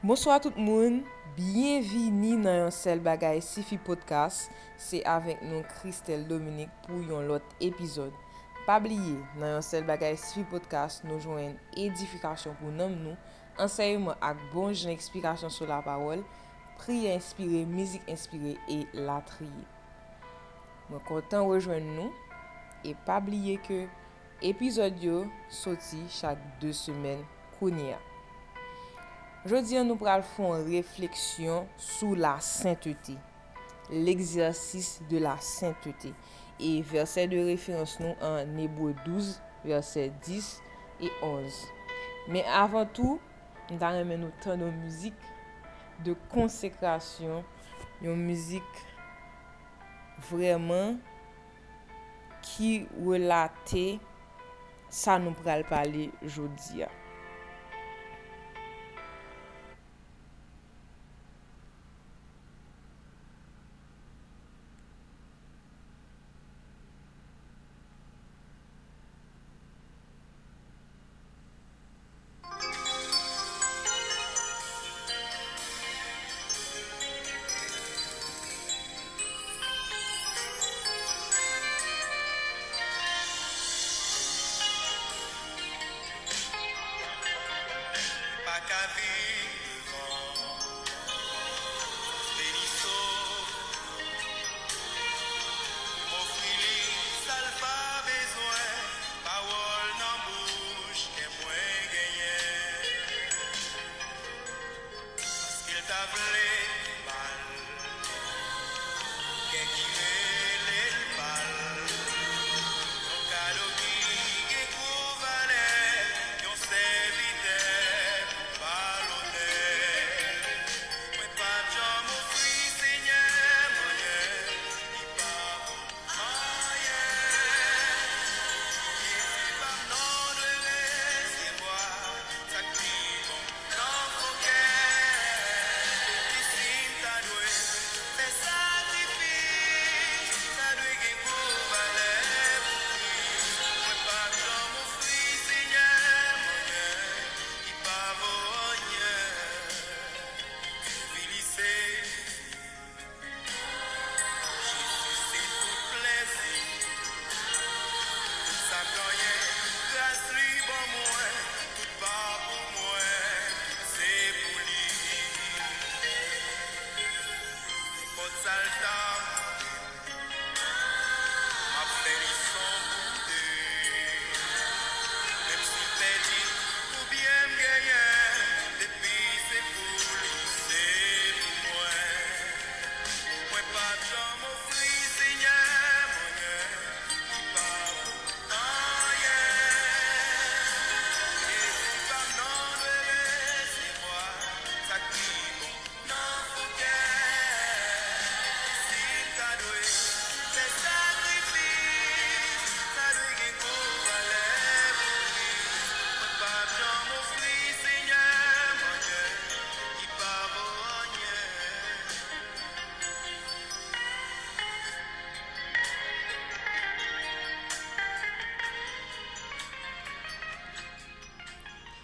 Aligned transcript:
Monswa 0.00 0.38
tout 0.38 0.54
moun, 0.54 1.00
bienvini 1.34 2.36
nan 2.38 2.60
yon 2.60 2.68
sel 2.70 3.00
bagay 3.02 3.40
Sifi 3.42 3.74
Podcast, 3.82 4.52
se 4.78 5.00
avèk 5.02 5.40
nou 5.42 5.64
Christelle 5.72 6.22
Dominique 6.30 6.70
pou 6.84 7.02
yon 7.02 7.26
lot 7.26 7.56
epizod. 7.58 8.14
Pabliye, 8.62 9.16
nan 9.42 9.56
yon 9.56 9.64
sel 9.66 9.82
bagay 9.88 10.14
Sifi 10.14 10.44
Podcast 10.52 11.02
nou 11.02 11.18
jwen 11.18 11.56
edifikasyon 11.74 12.54
pou 12.60 12.70
nanm 12.70 12.94
nou, 13.02 13.18
anseyman 13.58 14.14
ak 14.22 14.38
bon 14.52 14.70
jen 14.70 14.94
eksplikasyon 14.94 15.50
sou 15.50 15.66
la 15.66 15.80
parol, 15.82 16.22
priye 16.78 17.18
inspire, 17.18 17.64
mizik 17.66 18.06
inspire, 18.06 18.54
e 18.70 18.84
latriye. 18.94 19.66
Mwen 20.92 21.02
kontan 21.10 21.50
wèjwen 21.50 21.90
nou, 21.96 22.14
e 22.86 22.94
pabliye 23.08 23.58
ke 23.66 23.88
epizod 24.46 25.02
yo 25.02 25.24
soti 25.50 26.04
chak 26.20 26.38
2 26.62 26.78
semen 26.86 27.26
kouni 27.58 27.90
ya. 27.90 27.98
Jodi 29.46 29.76
an 29.78 29.86
nou 29.86 29.94
pral 30.00 30.24
fon 30.26 30.64
refleksyon 30.66 31.68
sou 31.78 32.16
la 32.18 32.34
sainteté. 32.42 33.14
L'exersis 33.88 34.96
de 35.08 35.20
la 35.22 35.36
sainteté. 35.38 36.10
E 36.58 36.80
verset 36.82 37.30
de 37.30 37.38
referans 37.46 37.94
nou 38.02 38.16
an 38.24 38.50
Nebo 38.56 38.90
12, 39.04 39.36
verset 39.62 40.10
10 40.26 40.50
et 41.06 41.22
11. 41.22 41.60
Men 42.26 42.50
avan 42.50 42.90
tou, 42.90 43.20
nou 43.68 43.78
tan 43.78 43.94
remen 44.00 44.24
nou 44.26 44.34
tan 44.42 44.58
nou 44.58 44.74
mouzik 44.82 45.14
de 46.02 46.18
konsekrasyon. 46.34 47.46
Yon 48.02 48.18
mouzik 48.26 48.84
vreman 50.32 50.98
ki 52.42 52.88
relate 52.98 54.00
sa 54.90 55.20
nou 55.22 55.38
pral 55.44 55.62
pale 55.70 56.10
jodi 56.26 56.82
an. 56.88 57.04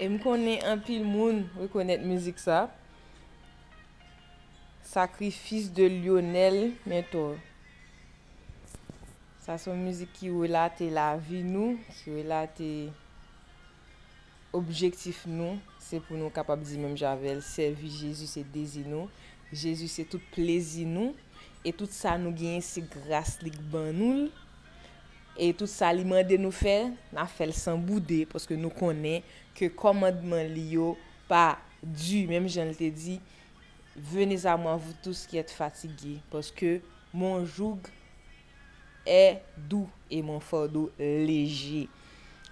E 0.04 0.08
m 0.12 0.18
konen 0.20 0.60
an 0.68 0.82
pil 0.84 1.00
moun 1.08 1.38
rekonet 1.56 2.02
müzik 2.04 2.36
sa. 2.42 2.66
Sakrifis 4.84 5.70
de 5.72 5.86
Lionel 5.88 6.74
Mentor. 6.84 7.38
Sa 9.46 9.56
son 9.62 9.80
müzik 9.80 10.12
ki 10.18 10.28
wè 10.34 10.50
la 10.52 10.66
te 10.68 10.90
la 10.92 11.06
vi 11.16 11.40
nou, 11.46 11.78
ki 12.02 12.18
wè 12.18 12.26
la 12.28 12.42
te 12.58 12.68
objektif 14.52 15.24
nou. 15.24 15.56
Se 15.80 16.02
pou 16.04 16.20
nou 16.20 16.28
kapab 16.36 16.60
di 16.68 16.76
menm 16.82 17.00
javel, 17.00 17.40
servi 17.40 17.88
Jezu 18.02 18.28
se 18.28 18.44
dezi 18.52 18.84
nou. 18.84 19.08
Jezu 19.56 19.88
se 19.88 20.04
tout 20.04 20.32
plezi 20.36 20.84
nou. 20.84 21.16
E 21.64 21.72
tout 21.72 21.88
sa 21.88 22.18
nou 22.20 22.36
gen 22.36 22.60
se 22.60 22.84
gras 22.92 23.38
lik 23.40 23.56
ban 23.72 23.88
nou 23.96 24.26
l. 24.26 24.28
E 25.34 25.50
tout 25.50 25.66
sa 25.70 25.90
li 25.90 26.04
mande 26.06 26.36
nou 26.38 26.54
fel, 26.54 26.92
na 27.14 27.26
fel 27.26 27.50
san 27.56 27.80
boudè, 27.82 28.22
poske 28.30 28.54
nou 28.58 28.70
konen 28.74 29.24
ke 29.58 29.66
komadman 29.74 30.46
li 30.54 30.68
yo 30.76 30.92
pa 31.26 31.56
du, 31.82 32.22
mèm 32.30 32.46
jen 32.46 32.70
lte 32.70 32.90
di, 32.94 33.16
venez 34.12 34.46
a 34.46 34.54
mwen 34.58 34.78
vou 34.78 34.94
tous 35.02 35.24
ki 35.30 35.40
et 35.42 35.50
fatigè, 35.50 36.20
poske 36.30 36.78
mon 37.14 37.42
joug 37.42 37.90
e 39.02 39.36
dou, 39.58 39.88
e 40.06 40.22
mon 40.22 40.38
fado 40.38 40.86
leje. 40.98 41.84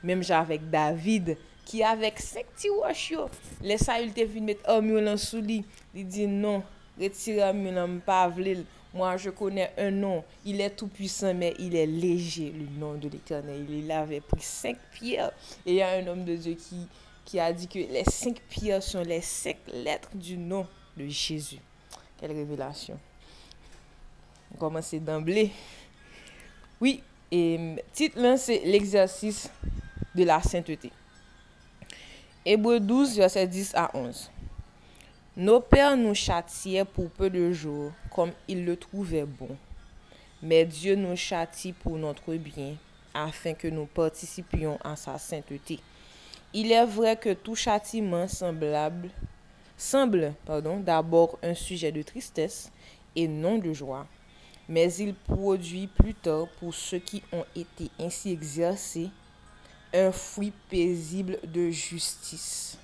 Mèm 0.02 0.26
jen 0.26 0.40
avèk 0.40 0.66
David, 0.72 1.36
ki 1.68 1.84
avèk 1.86 2.18
sek 2.18 2.50
ti 2.58 2.70
wach 2.74 3.06
yo, 3.14 3.28
lesa 3.62 4.00
yul 4.02 4.10
te 4.16 4.26
vin 4.26 4.50
met 4.50 4.62
amyon 4.74 5.06
lan 5.06 5.22
sou 5.22 5.38
li, 5.38 5.62
li 5.94 6.02
di 6.02 6.26
non, 6.26 6.66
retire 6.98 7.46
amyon 7.46 7.78
lan 7.78 7.98
mpa 8.00 8.24
lèl, 8.42 8.66
mwen 8.92 9.18
je 9.20 9.32
konen 9.36 9.72
un 9.80 10.00
non, 10.02 10.24
il 10.44 10.60
e 10.60 10.68
tout 10.70 10.92
puisan, 10.92 11.38
men 11.40 11.56
il 11.58 11.76
e 11.76 11.86
leje, 11.88 12.50
le 12.52 12.66
non 12.78 13.00
de 13.00 13.08
l'Eternel, 13.12 13.64
il 13.70 13.90
ave 13.92 14.20
pri 14.24 14.44
sek 14.44 14.80
pier, 14.96 15.32
e 15.64 15.78
y 15.78 15.82
a 15.82 15.94
un 15.98 16.12
om 16.12 16.24
de 16.24 16.36
ki, 16.36 16.86
qui 17.24 17.40
a 17.40 17.52
dit 17.52 17.68
que 17.68 17.78
les 17.78 18.04
cinq 18.04 18.40
pierres 18.48 18.82
sont 18.82 19.02
les 19.02 19.20
cinq 19.20 19.56
lettres 19.72 20.14
du 20.14 20.36
nom 20.36 20.66
de 20.96 21.06
Jésus. 21.06 21.60
Quelle 22.18 22.32
révélation. 22.32 22.98
On 24.54 24.58
commence 24.58 24.94
d'emblée. 24.94 25.50
Oui, 26.80 27.02
et 27.30 27.76
titre 27.92 28.22
1, 28.22 28.36
c'est 28.36 28.60
l'exercice 28.64 29.50
de 30.14 30.24
la 30.24 30.42
sainteté. 30.42 30.90
Hébreu 32.44 32.80
12, 32.80 33.16
verset 33.16 33.46
10 33.46 33.74
à 33.74 33.90
11. 33.96 34.30
Nos 35.36 35.60
pères 35.60 35.96
nous 35.96 36.14
châtiaient 36.14 36.84
pour 36.84 37.08
peu 37.08 37.30
de 37.30 37.52
jours, 37.52 37.92
comme 38.14 38.32
ils 38.48 38.64
le 38.64 38.76
trouvaient 38.76 39.24
bon. 39.24 39.56
Mais 40.42 40.64
Dieu 40.64 40.94
nous 40.96 41.16
châtie 41.16 41.72
pour 41.72 41.96
notre 41.96 42.34
bien, 42.34 42.76
afin 43.14 43.54
que 43.54 43.68
nous 43.68 43.86
participions 43.86 44.78
à 44.82 44.96
sa 44.96 45.18
sainteté. 45.18 45.80
Il 46.52 46.72
est 46.72 46.84
vrai 46.84 47.16
que 47.16 47.32
tout 47.32 47.54
châtiment 47.54 48.28
semblable 48.28 49.08
semble 49.76 50.34
pardon, 50.44 50.78
d'abord 50.80 51.38
un 51.42 51.54
sujet 51.54 51.92
de 51.92 52.02
tristesse 52.02 52.70
et 53.16 53.26
non 53.26 53.58
de 53.58 53.72
joie, 53.72 54.06
mais 54.68 54.92
il 54.94 55.14
produit 55.14 55.86
plus 55.86 56.14
tard 56.14 56.46
pour 56.58 56.74
ceux 56.74 56.98
qui 56.98 57.22
ont 57.32 57.44
été 57.56 57.90
ainsi 57.98 58.30
exercés 58.30 59.10
un 59.94 60.12
fruit 60.12 60.52
paisible 60.70 61.38
de 61.44 61.70
justice. 61.70 62.78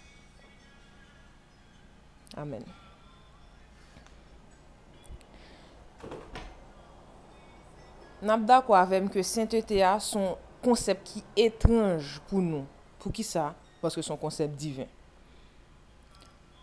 Amen. 2.36 2.62
Nabda 8.23 8.61
kwa 8.67 8.82
avem 8.82 9.06
ke 9.12 9.23
saintete 9.23 9.79
a 9.87 9.94
son 10.03 10.35
konsep 10.65 11.05
ki 11.06 11.23
etranj 11.38 12.19
pou 12.31 12.43
nou. 12.43 12.67
Pou 12.99 13.15
ki 13.15 13.23
sa? 13.26 13.53
Paske 13.82 14.03
son 14.03 14.19
konsep 14.19 14.56
divin. 14.59 14.88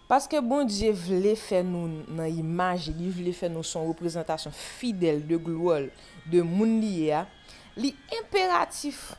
Paske 0.06 0.38
bon 0.44 0.68
diye 0.70 0.92
vle 0.94 1.32
fè 1.40 1.64
nou 1.66 1.88
nan 2.14 2.28
imaj, 2.30 2.92
li 2.94 3.08
vle 3.10 3.32
fè 3.34 3.48
nou 3.50 3.66
son 3.66 3.88
reprezentasyon 3.90 4.54
fidel 4.54 5.24
de 5.26 5.40
glouol, 5.42 5.88
de 6.30 6.44
moun 6.46 6.76
liye 6.84 7.24
a, 7.24 7.24
li 7.74 7.90
imperatif 8.20 9.16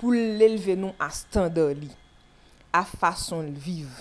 pou 0.00 0.10
l'eleve 0.16 0.74
nou 0.80 0.96
a 0.98 1.12
standa 1.14 1.68
li, 1.78 1.92
a 2.74 2.82
fason 2.88 3.52
l'viv. 3.52 3.92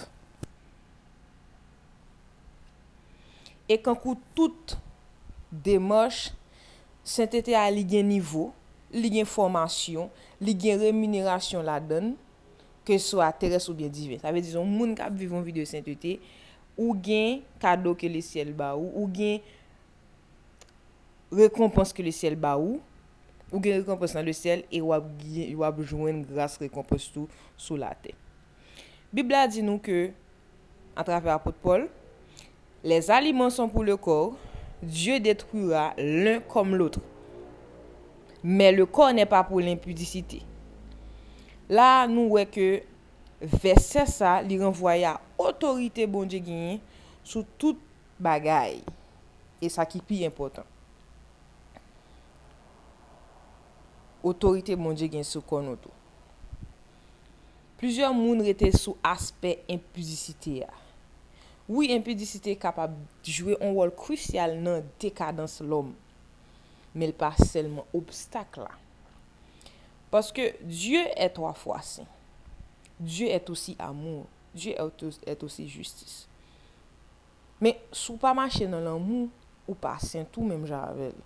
E 3.70 3.78
kankou 3.82 4.18
tout 4.34 4.74
demosh, 5.52 6.32
Saint-Etienne 7.06 7.62
a 7.62 7.70
li 7.70 7.84
gen 7.86 8.08
nivou, 8.10 8.50
li 8.90 9.12
gen 9.14 9.28
formasyon, 9.30 10.10
li 10.42 10.56
gen 10.58 10.80
remunerasyon 10.82 11.66
la 11.68 11.78
don, 11.78 12.16
ke 12.86 12.98
sou 13.02 13.22
a 13.22 13.30
teres 13.34 13.70
ou 13.70 13.78
bien 13.78 13.92
divin. 13.94 14.18
Sa 14.22 14.34
ve 14.34 14.42
dizon, 14.42 14.66
moun 14.66 14.96
kap 14.98 15.14
vivon 15.18 15.46
vi 15.46 15.54
de 15.54 15.66
Saint-Etienne, 15.70 16.18
ou 16.76 16.96
gen 16.98 17.44
kado 17.62 17.94
ke 17.96 18.10
le 18.12 18.20
siel 18.26 18.52
ba 18.58 18.74
ou, 18.76 18.90
ou 18.98 19.08
gen 19.14 19.40
rekompans 21.36 21.94
ke 21.96 22.04
le 22.04 22.12
siel 22.16 22.36
ba 22.40 22.56
ou, 22.60 22.82
ou 23.52 23.62
gen 23.62 23.80
rekompans 23.80 24.18
nan 24.18 24.26
le 24.28 24.34
siel, 24.36 24.66
e 24.74 24.82
wap, 24.84 25.08
wap 25.62 25.80
jwen 25.86 26.24
grase 26.28 26.60
rekompans 26.66 27.08
tou 27.14 27.30
sou 27.54 27.78
la 27.80 27.94
te. 27.96 28.12
Bibla 29.16 29.46
di 29.48 29.64
nou 29.64 29.80
ke, 29.80 30.10
an 30.98 31.08
trafe 31.08 31.32
apot 31.32 31.56
Paul, 31.64 31.88
les 32.84 33.08
aliments 33.14 33.56
son 33.56 33.72
pou 33.72 33.86
le 33.86 33.96
kor, 33.96 34.34
Dieu 34.82 35.20
détruira 35.20 35.94
l'un 35.98 36.40
comme 36.40 36.76
l'autre. 36.76 37.00
Mais 38.44 38.72
le 38.72 38.86
corps 38.86 39.14
n'est 39.14 39.26
pas 39.26 39.44
pour 39.44 39.60
l'impudicité. 39.60 40.44
La 41.66 42.06
nou 42.06 42.36
wè 42.38 42.44
ke 42.46 42.84
verset 43.42 44.06
sa 44.12 44.36
li 44.46 44.60
renvoya 44.62 45.16
otorite 45.42 46.06
bon 46.10 46.30
Dje 46.30 46.44
genyen 46.46 46.78
sou 47.26 47.42
tout 47.58 47.80
bagay. 48.22 48.84
E 49.58 49.72
sa 49.74 49.88
ki 49.90 50.04
pi 50.06 50.22
important. 50.28 50.68
Otorite 54.26 54.78
bon 54.78 54.94
Dje 54.94 55.10
genyen 55.10 55.26
sou 55.26 55.42
konoto. 55.42 55.90
Plizyon 57.82 58.14
moun 58.14 58.46
rete 58.46 58.70
sou 58.78 58.94
aspe 59.02 59.58
impuzisite 59.66 60.60
ya. 60.62 60.70
Oui, 61.66 61.90
impedisite 61.96 62.54
kapab 62.62 62.94
jwe 63.26 63.56
an 63.58 63.74
wol 63.74 63.94
krusyal 63.98 64.54
nan 64.62 64.86
dekadans 65.02 65.58
l'om, 65.66 65.94
men 66.94 67.10
l 67.10 67.16
pa 67.18 67.32
selman 67.40 67.88
obstak 67.98 68.60
la. 68.62 68.70
Paske 70.14 70.52
Diyo 70.62 71.02
e 71.18 71.28
toa 71.34 71.56
fwa 71.58 71.80
se. 71.84 72.06
Diyo 73.02 73.32
et 73.34 73.50
osi 73.52 73.74
amour. 73.82 74.28
Diyo 74.56 74.92
et 75.26 75.44
osi 75.44 75.66
justice. 75.68 76.28
Men 77.60 77.80
sou 77.90 78.20
pa 78.22 78.36
mache 78.38 78.68
nan 78.70 78.86
l'amou, 78.86 79.32
ou 79.66 79.74
pa 79.74 79.96
sentou 80.04 80.46
menm 80.46 80.68
javel. 80.70 81.18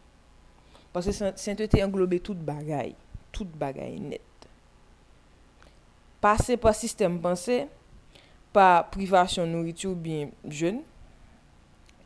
Paske 0.96 1.14
sentete 1.38 1.84
englobe 1.84 2.22
tout 2.24 2.40
bagay. 2.48 2.96
Tout 3.36 3.50
bagay 3.60 4.00
net. 4.00 4.24
Pase 6.20 6.58
pa 6.60 6.74
sistem 6.76 7.16
panse, 7.24 7.62
pa 8.56 8.84
privasyon 8.94 9.50
nouritou 9.52 9.98
bin 9.98 10.32
jen, 10.50 10.82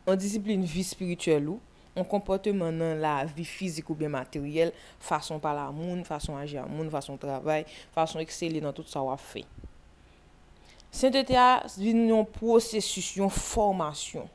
an 0.07 0.19
disipline 0.19 0.67
vi 0.67 0.83
spirituel 0.85 1.53
ou, 1.55 1.59
an 1.93 2.05
komporteman 2.09 2.73
nan 2.73 3.01
la 3.01 3.19
vi 3.29 3.45
fizik 3.47 3.91
ou 3.91 3.97
bin 3.97 4.11
materyel, 4.11 4.73
fason 5.01 5.41
pala 5.41 5.67
moun, 5.73 6.01
fason 6.07 6.37
aji 6.39 6.57
a 6.59 6.65
moun, 6.67 6.89
fason 6.93 7.19
travay, 7.21 7.67
fason 7.93 8.23
ekseli 8.23 8.63
nan 8.63 8.73
tout 8.75 8.89
sa 8.89 9.03
wap 9.05 9.21
fe. 9.21 9.45
Sainteté 10.93 11.37
a 11.39 11.63
vin 11.77 12.03
yon 12.11 12.25
prosesus, 12.35 13.15
yon 13.17 13.31
formasyon. 13.33 14.27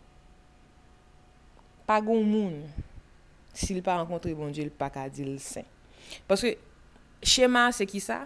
Pa 1.87 2.01
goun 2.05 2.27
moun, 2.27 2.57
si 3.55 3.77
li 3.77 3.83
pa 3.85 3.99
renkontre 4.01 4.35
bon 4.39 4.51
diye, 4.55 4.67
li 4.67 4.75
pa 4.75 4.91
ka 4.93 5.07
di 5.11 5.27
l 5.27 5.37
sen. 5.43 5.67
Paske, 6.31 6.57
chema 7.23 7.69
se 7.75 7.87
ki 7.89 8.03
sa, 8.03 8.25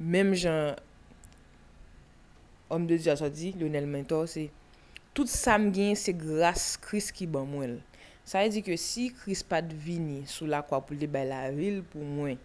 mem 0.00 0.34
jan 0.36 0.76
om 2.72 2.86
de 2.88 2.98
Diyo 2.98 3.16
sa 3.18 3.28
di, 3.32 3.52
Lionel 3.56 3.88
Mentor, 3.90 4.26
se 4.30 4.48
tout 5.16 5.30
sa 5.30 5.56
m 5.60 5.68
gen 5.74 5.96
se 5.98 6.14
grase 6.16 6.80
kris 6.82 7.12
ki 7.14 7.28
ban 7.30 7.46
mwen. 7.48 7.78
Sa 8.26 8.42
e 8.42 8.50
di 8.52 8.62
ke 8.66 8.74
si 8.80 9.08
kris 9.14 9.44
pat 9.46 9.70
vini 9.70 10.24
sou 10.30 10.48
la 10.50 10.62
kwa 10.66 10.80
pou 10.82 10.98
li 10.98 11.08
bay 11.10 11.28
la 11.30 11.44
vil 11.54 11.82
pou 11.92 12.02
mwen, 12.02 12.40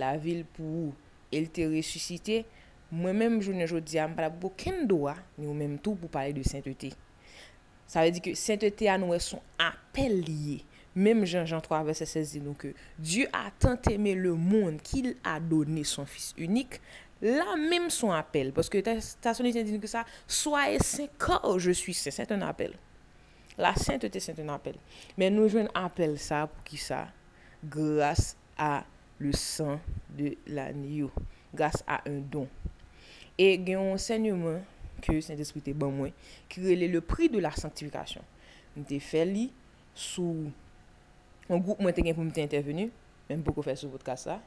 la 0.00 0.14
vil 0.20 0.46
pou 0.56 0.86
ou, 0.86 0.94
el 1.34 1.50
te 1.52 1.66
resusite, 1.68 2.42
mwen 2.88 3.18
menm 3.20 3.42
jounen 3.42 3.68
jodi 3.68 4.00
am 4.00 4.16
pala 4.16 4.32
pou 4.32 4.54
ken 4.56 4.86
doa, 4.88 5.18
ni 5.36 5.46
ou 5.48 5.56
menm 5.56 5.76
tou 5.76 5.98
pou 6.00 6.10
pale 6.12 6.32
de 6.36 6.46
sainteté. 6.48 6.94
Sa 7.88 8.04
ve 8.04 8.14
di 8.16 8.24
ke 8.24 8.34
sainteté 8.36 8.88
an 8.92 9.04
wè 9.10 9.20
son 9.22 9.44
apel 9.60 10.20
liye. 10.24 10.62
Mem 10.98 11.24
Jean 11.24 11.46
Jean 11.46 11.60
3 11.60 11.84
verset 11.84 12.08
16 12.10 12.32
di 12.34 12.40
nou 12.42 12.58
ke 12.58 12.72
Dieu 12.98 13.28
a 13.36 13.52
tant 13.62 13.78
aimé 13.92 14.16
le 14.18 14.32
monde 14.34 14.80
qu'il 14.82 15.14
a 15.22 15.38
donné 15.38 15.84
son 15.84 16.06
fils 16.06 16.34
unique 16.36 16.80
la 17.20 17.56
même 17.56 17.90
son 17.90 18.12
appel, 18.12 18.52
parce 18.52 18.68
que 18.68 18.78
ta 18.78 19.34
sonité 19.34 19.64
dit 19.64 19.78
que 19.78 19.86
ça, 19.86 20.04
soyez 20.26 20.78
saint 20.78 21.06
car 21.18 21.58
je 21.58 21.70
suis 21.72 21.94
saint, 21.94 22.10
c'est 22.10 22.30
un 22.32 22.42
appel. 22.42 22.74
La 23.56 23.74
sainteté, 23.74 24.20
c'est 24.20 24.38
un 24.38 24.48
appel. 24.50 24.76
Mais 25.16 25.30
nous 25.30 25.48
jouons 25.48 25.68
un 25.74 25.84
appel 25.84 26.18
ça 26.18 26.46
pour 26.46 26.62
qui 26.62 26.76
ça 26.76 27.08
Grâce 27.64 28.36
à 28.56 28.84
le 29.18 29.32
sang 29.32 29.80
de 30.16 30.36
l'agneau, 30.46 31.10
grâce 31.52 31.82
à 31.86 32.00
un 32.08 32.18
don. 32.18 32.46
Et 33.36 33.54
il 33.54 33.68
y 33.68 33.74
a 33.74 33.80
un 33.80 33.94
enseignement 33.94 34.60
que 35.02 35.20
Saint-Esprit 35.20 35.62
est 35.66 35.72
bon 35.72 35.90
moi, 35.90 36.08
qui 36.48 36.60
relève 36.60 36.92
le 36.92 37.00
prix 37.00 37.28
de 37.28 37.40
la 37.40 37.50
sanctification. 37.50 38.22
Je 38.76 38.98
fait 39.00 39.24
li 39.24 39.52
sous 39.92 40.52
un 41.50 41.56
groupe 41.58 41.80
moi 41.80 41.92
pour 41.92 42.24
m'intervenir, 42.24 42.88
même 43.28 43.40
beaucoup 43.40 43.62
faire 43.62 43.76
sur 43.76 43.88
votre 43.88 44.04
cas 44.04 44.16
ça. 44.16 44.40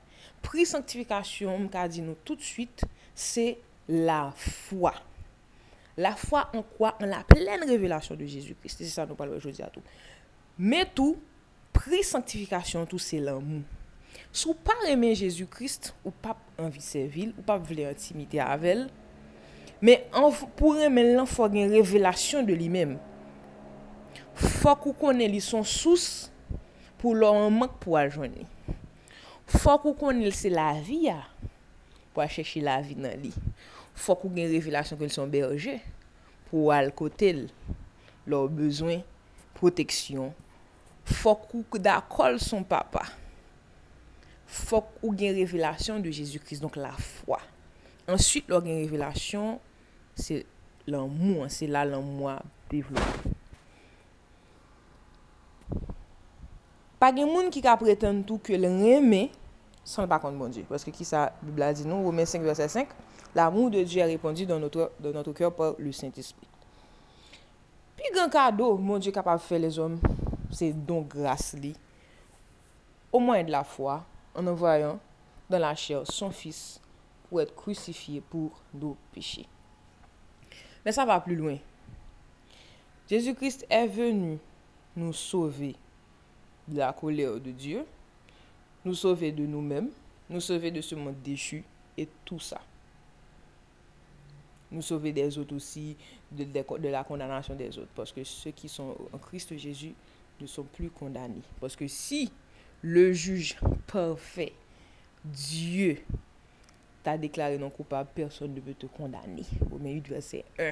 Pri 0.46 0.66
sanctifikasyon, 0.70 1.68
mka 1.68 1.88
di 1.92 2.04
nou 2.06 2.18
tout 2.28 2.42
suite, 2.44 2.88
se 3.16 3.56
la 3.90 4.30
fwa. 4.38 4.94
La 6.01 6.13
fwa 6.18 6.46
an 6.56 6.63
kwa 6.78 6.94
an 7.01 7.12
la 7.12 7.22
plen 7.28 7.68
revelasyon 7.70 8.20
de 8.20 8.30
Jésus-Christ. 8.30 8.82
Se 8.82 8.94
sa 8.94 9.06
nou 9.10 9.20
palwe 9.20 9.42
jodi 9.44 9.63
a 9.66 9.70
tou. 9.74 9.84
Me 10.58 10.84
tou, 10.98 11.20
pri 11.75 12.01
sanctifikasyon 12.08 12.88
tou 12.90 13.01
se 13.01 13.20
lan 13.24 13.44
mou. 13.44 13.62
Sou 14.32 14.56
pa 14.56 14.75
reme 14.86 15.12
Jésus-Christ, 15.16 15.92
ou 16.06 16.12
pa 16.24 16.38
anvi 16.60 16.82
servil, 16.84 17.34
ou 17.36 17.44
pa 17.44 17.58
vle 17.60 17.86
intimite 17.90 18.40
avel, 18.44 18.86
me 19.84 19.98
pou 20.56 20.75
reme 20.78 21.04
lan 21.10 21.28
fwa 21.28 21.50
gen 21.51 21.74
revelasyon 21.74 22.48
de 22.48 22.56
li 22.56 22.70
mem. 22.72 22.96
Fwa 24.36 24.78
kou 24.80 24.96
konen 24.98 25.32
li 25.34 25.42
son 25.44 25.66
sous 25.68 26.30
pou 27.01 27.18
lor 27.18 27.36
an 27.44 27.60
mank 27.60 27.75
pou 27.84 27.98
aljwen 28.00 28.40
li. 28.40 28.48
Fok 29.51 29.89
ou 29.89 29.98
konil 30.00 30.31
se 30.36 30.48
la 30.51 30.70
vi 30.79 31.10
ya, 31.10 31.17
pou 32.13 32.24
a 32.24 32.27
cheshi 32.31 32.62
la 32.63 32.77
vi 32.84 32.96
nan 32.96 33.20
li. 33.20 33.34
Fok 34.00 34.24
ou 34.24 34.34
gen 34.36 34.48
revelasyon 34.53 35.00
kon 35.01 35.12
son 35.12 35.31
berje, 35.31 35.75
pou 36.48 36.72
al 36.72 36.91
kotel 36.96 37.50
lor 38.29 38.48
bezwen 38.55 39.03
proteksyon. 39.58 40.31
Fok 41.20 41.50
ou 41.58 41.81
da 41.81 41.98
kol 42.08 42.39
son 42.39 42.63
papa. 42.67 43.03
Fok 44.48 44.96
ou 45.01 45.12
gen 45.17 45.36
revelasyon 45.36 46.00
de 46.03 46.13
Jésus-Christ, 46.15 46.63
donk 46.63 46.79
la 46.79 46.93
fwa. 46.96 47.41
Ansyit 48.12 48.48
lor 48.51 48.63
gen 48.63 48.79
revelasyon, 48.86 49.60
se 50.15 50.41
lan 50.88 51.12
mou, 51.12 51.43
se 51.51 51.67
la 51.67 51.84
lan 51.88 52.08
mou 52.08 52.31
a 52.31 52.39
devlop. 52.72 53.27
Pa 57.01 57.10
gen 57.15 57.31
moun 57.31 57.50
ki 57.51 57.63
ka 57.65 57.74
preten 57.81 58.22
tou 58.27 58.38
ke 58.43 58.55
l 58.60 58.67
reme, 58.79 59.27
sans 59.83 60.07
pas 60.07 60.19
contre 60.19 60.38
mon 60.38 60.50
Dieu. 60.50 60.65
Parce 60.67 60.83
que 60.83 60.91
qui 60.91 61.05
ça, 61.05 61.33
Bible 61.41 61.61
a 61.61 61.73
dit 61.73 61.85
nous, 61.85 62.03
Romains 62.03 62.25
5, 62.25 62.41
verset 62.41 62.67
5, 62.67 62.88
l'amour 63.35 63.71
de 63.71 63.83
Dieu 63.83 64.01
a 64.01 64.05
répondu 64.05 64.45
dans 64.45 64.59
notre, 64.59 64.91
dans 65.00 65.11
notre 65.11 65.31
cœur 65.33 65.53
par 65.53 65.73
le 65.77 65.91
Saint-Esprit. 65.91 66.47
Pi 68.01 68.09
gen 68.15 68.31
kado, 68.33 68.73
moun 68.81 69.01
Diyo 69.01 69.13
kapab 69.13 69.38
fè 69.43 69.59
les 69.61 69.75
om, 69.77 70.00
se 70.50 70.71
don 70.73 71.03
grase 71.05 71.59
li. 71.61 71.75
Au 73.13 73.19
mwen 73.21 73.45
de 73.45 73.53
la 73.53 73.61
fwa, 73.67 74.00
an 74.33 74.50
envoyan 74.50 74.97
dan 75.51 75.61
la 75.61 75.75
chèr 75.77 76.07
son 76.09 76.33
fils 76.33 76.79
pou 77.27 77.43
et 77.43 77.51
krucifiye 77.53 78.23
pou 78.31 78.50
nou 78.73 78.97
peche. 79.13 79.45
Men 80.81 80.97
sa 80.97 81.05
va 81.05 81.19
plu 81.21 81.38
lwen. 81.38 81.59
Jésus 83.11 83.38
Christ 83.38 83.67
è 83.69 83.83
venu 83.85 84.39
nou 84.97 85.13
sauve 85.13 85.75
de 86.65 86.79
la 86.79 86.89
kolèr 86.97 87.38
de 87.43 87.53
Diyo, 87.53 87.85
nous 88.85 88.95
sauver 88.95 89.31
de 89.31 89.45
nous-mêmes, 89.45 89.89
nous 90.29 90.41
sauver 90.41 90.71
de 90.71 90.81
ce 90.81 90.95
monde 90.95 91.21
déchu 91.23 91.63
et 91.97 92.07
tout 92.25 92.39
ça. 92.39 92.61
Nous 94.71 94.81
sauver 94.81 95.11
des 95.11 95.38
autres 95.38 95.55
aussi, 95.55 95.97
de, 96.31 96.45
de, 96.45 96.77
de 96.79 96.88
la 96.88 97.03
condamnation 97.03 97.55
des 97.55 97.77
autres. 97.77 97.91
Parce 97.95 98.11
que 98.11 98.23
ceux 98.23 98.51
qui 98.51 98.69
sont 98.69 98.95
en 99.11 99.17
Christ 99.17 99.57
Jésus 99.57 99.93
ne 100.39 100.47
sont 100.47 100.63
plus 100.63 100.89
condamnés. 100.89 101.41
Parce 101.59 101.75
que 101.75 101.88
si 101.88 102.31
le 102.81 103.11
juge 103.13 103.57
parfait, 103.88 104.53
Dieu, 105.23 105.97
t'a 107.03 107.17
déclaré 107.17 107.57
non 107.57 107.69
coupable, 107.69 108.09
personne 108.15 108.53
ne 108.53 108.59
peut 108.59 108.73
te 108.73 108.88
condamner. 108.88 109.43
Romains 109.69 109.91
8, 109.91 110.07
verset 110.07 110.45
1. 110.57 110.71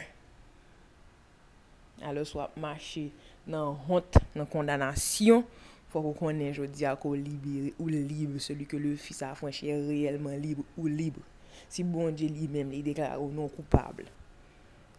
Alors, 2.02 2.26
soit 2.26 2.52
marcher 2.56 3.12
dans 3.46 3.78
honte, 3.90 4.18
dans 4.36 4.46
condamnation, 4.46 5.44
Fwa 5.90 6.04
kou 6.06 6.14
konen 6.14 6.54
jodi 6.54 6.86
a 6.86 6.94
kou 7.00 7.18
libere 7.18 7.74
ou 7.80 7.90
libre, 7.90 8.38
seli 8.44 8.68
ke 8.70 8.78
le 8.78 8.94
fis 9.02 9.24
a 9.26 9.32
fwenche 9.38 9.74
reyelman 9.88 10.38
libre 10.38 10.68
ou 10.78 10.86
libre. 10.86 11.26
Si 11.70 11.82
bon 11.84 12.14
di 12.14 12.30
li 12.30 12.46
menm 12.52 12.70
li 12.74 12.84
deklara 12.86 13.18
ou 13.18 13.34
non 13.34 13.50
koupable. 13.50 14.06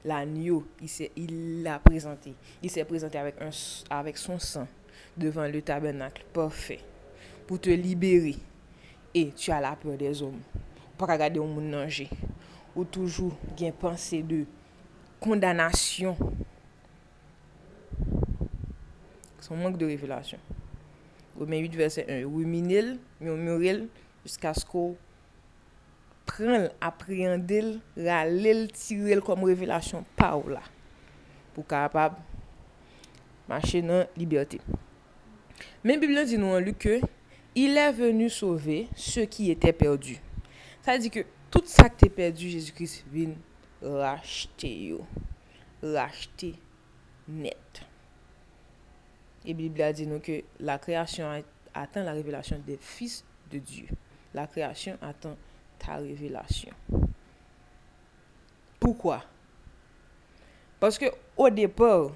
La 0.05 0.25
nyo, 0.25 0.65
il 1.17 1.63
la 1.63 1.79
prezante. 1.79 2.33
Il 2.63 2.71
se 2.71 2.85
prezante 2.89 3.19
avek, 3.21 3.41
un, 3.45 3.51
avek 3.93 4.19
son 4.19 4.39
san 4.41 4.67
devan 5.17 5.51
le 5.53 5.61
tabernak. 5.63 6.23
Parfait. 6.33 6.81
Pou 7.47 7.61
te 7.61 7.75
libere. 7.77 8.35
E, 9.15 9.29
tu 9.37 9.53
a 9.53 9.61
la 9.61 9.75
peur 9.77 9.99
des 10.01 10.23
om. 10.25 10.39
Ou 10.87 10.97
pa 10.99 11.11
kagade 11.11 11.39
ou 11.39 11.47
moun 11.47 11.69
nanje. 11.71 12.09
Ou 12.75 12.87
toujou 12.87 13.35
gen 13.59 13.77
panse 13.77 14.23
de 14.25 14.47
kondanasyon. 15.21 16.17
Son 19.45 19.61
mank 19.61 19.77
de 19.77 19.91
revelasyon. 19.91 20.41
Romain 21.41 21.59
8, 21.59 21.75
verset 21.75 22.07
1. 22.07 22.27
Ruminil, 22.29 22.99
murmuril, 23.19 23.89
jusqu'à 24.23 24.53
ce 24.53 24.63
qu'on 24.63 24.95
prenne, 26.27 26.71
appréhende, 26.83 27.81
râle, 27.97 28.69
tire 28.73 29.23
comme 29.25 29.45
révélation 29.45 30.05
Paola 30.17 30.61
pour 31.55 31.67
capable 31.67 32.17
marcher 33.49 33.81
dans 33.81 34.01
la 34.01 34.09
liberté. 34.17 34.61
Mais 35.83 35.95
la 35.95 36.01
Bible 36.01 36.25
dit 36.27 36.37
nous 36.37 36.47
en 36.47 36.61
Luc 36.61 36.79
que 36.79 37.01
il 37.55 37.77
est 37.77 37.93
venu 37.93 38.29
sauver 38.29 38.89
ceux 38.95 39.25
qui 39.25 39.51
étaient 39.51 39.73
perdus. 39.73 40.21
Ça 40.83 40.93
veut 40.93 40.99
dire 40.99 41.11
que 41.11 41.25
tout 41.51 41.63
ça 41.65 41.89
qui 41.89 42.05
était 42.05 42.15
perdu, 42.15 42.51
Jésus-Christ 42.51 43.05
vient 43.11 43.35
racheter. 43.83 44.95
Racheter 45.83 46.55
net. 47.27 47.57
E 49.45 49.55
Biblia 49.57 49.93
di 49.97 50.07
nou 50.09 50.21
ke, 50.25 50.43
la 50.61 50.77
kreasyon 50.81 51.45
atan 51.77 52.05
la 52.05 52.15
revelasyon 52.17 52.65
de 52.67 52.77
fils 52.81 53.23
de 53.53 53.59
Dieu. 53.59 53.89
La 54.37 54.47
kreasyon 54.51 55.01
atan 55.05 55.39
ta 55.81 55.97
révélation. 55.97 56.73
Pourquoi? 58.79 59.25
Parce 60.79 60.99
que 60.99 61.07
au 61.37 61.51
départ, 61.51 62.11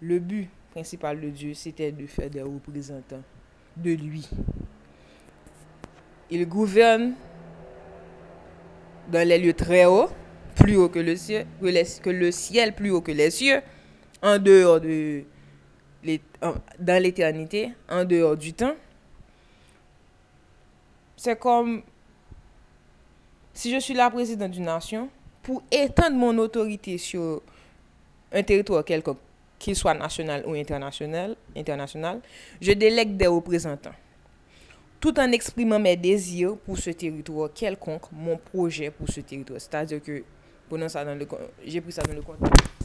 le 0.00 0.18
but 0.18 0.48
principal 0.70 1.20
de 1.20 1.30
Dieu, 1.30 1.54
c'était 1.54 1.92
de 1.92 2.06
faire 2.06 2.28
des 2.28 2.42
représentants 2.42 3.22
de 3.76 3.92
lui. 3.92 4.28
Il 6.30 6.46
gouverne 6.46 7.14
dans 9.10 9.26
les 9.26 9.38
lieux 9.38 9.54
très 9.54 9.84
hauts, 9.86 10.08
plus 10.54 10.76
haut 10.76 10.88
que 10.88 10.98
le 10.98 11.16
ciel, 11.16 11.46
que 11.60 12.10
le 12.10 12.30
ciel 12.30 12.74
plus 12.74 12.90
haut 12.90 13.00
que 13.00 13.12
les 13.12 13.30
cieux, 13.30 13.60
en 14.22 14.38
dehors 14.38 14.80
de 14.80 15.22
dans 16.78 17.02
l'éternité, 17.02 17.72
en 17.88 18.04
dehors 18.04 18.36
du 18.36 18.52
temps. 18.52 18.74
C'est 21.16 21.38
comme 21.38 21.82
si 23.56 23.72
je 23.72 23.80
suis 23.80 23.94
la 23.94 24.10
présidente 24.10 24.50
d'une 24.50 24.64
nation, 24.64 25.08
pour 25.42 25.62
étendre 25.70 26.16
mon 26.16 26.36
autorité 26.38 26.98
sur 26.98 27.40
un 28.32 28.42
territoire 28.42 28.84
quelconque, 28.84 29.18
qu'il 29.58 29.74
soit 29.74 29.94
national 29.94 30.44
ou 30.46 30.52
international, 30.52 31.36
international, 31.56 32.20
je 32.60 32.72
délègue 32.72 33.16
des 33.16 33.26
représentants. 33.26 33.94
Tout 35.00 35.18
en 35.18 35.32
exprimant 35.32 35.78
mes 35.78 35.96
désirs 35.96 36.56
pour 36.58 36.76
ce 36.76 36.90
territoire 36.90 37.50
quelconque, 37.54 38.12
mon 38.12 38.36
projet 38.36 38.90
pour 38.90 39.08
ce 39.08 39.20
territoire. 39.20 39.60
C'est-à-dire 39.60 40.02
que, 40.02 40.22
prenons 40.68 40.88
ça 40.88 41.04
dans 41.04 41.14
le 41.14 41.26
j'ai 41.64 41.80
pris 41.80 41.92
ça 41.92 42.02
dans 42.02 42.12
le 42.12 42.22
contexte. 42.22 42.75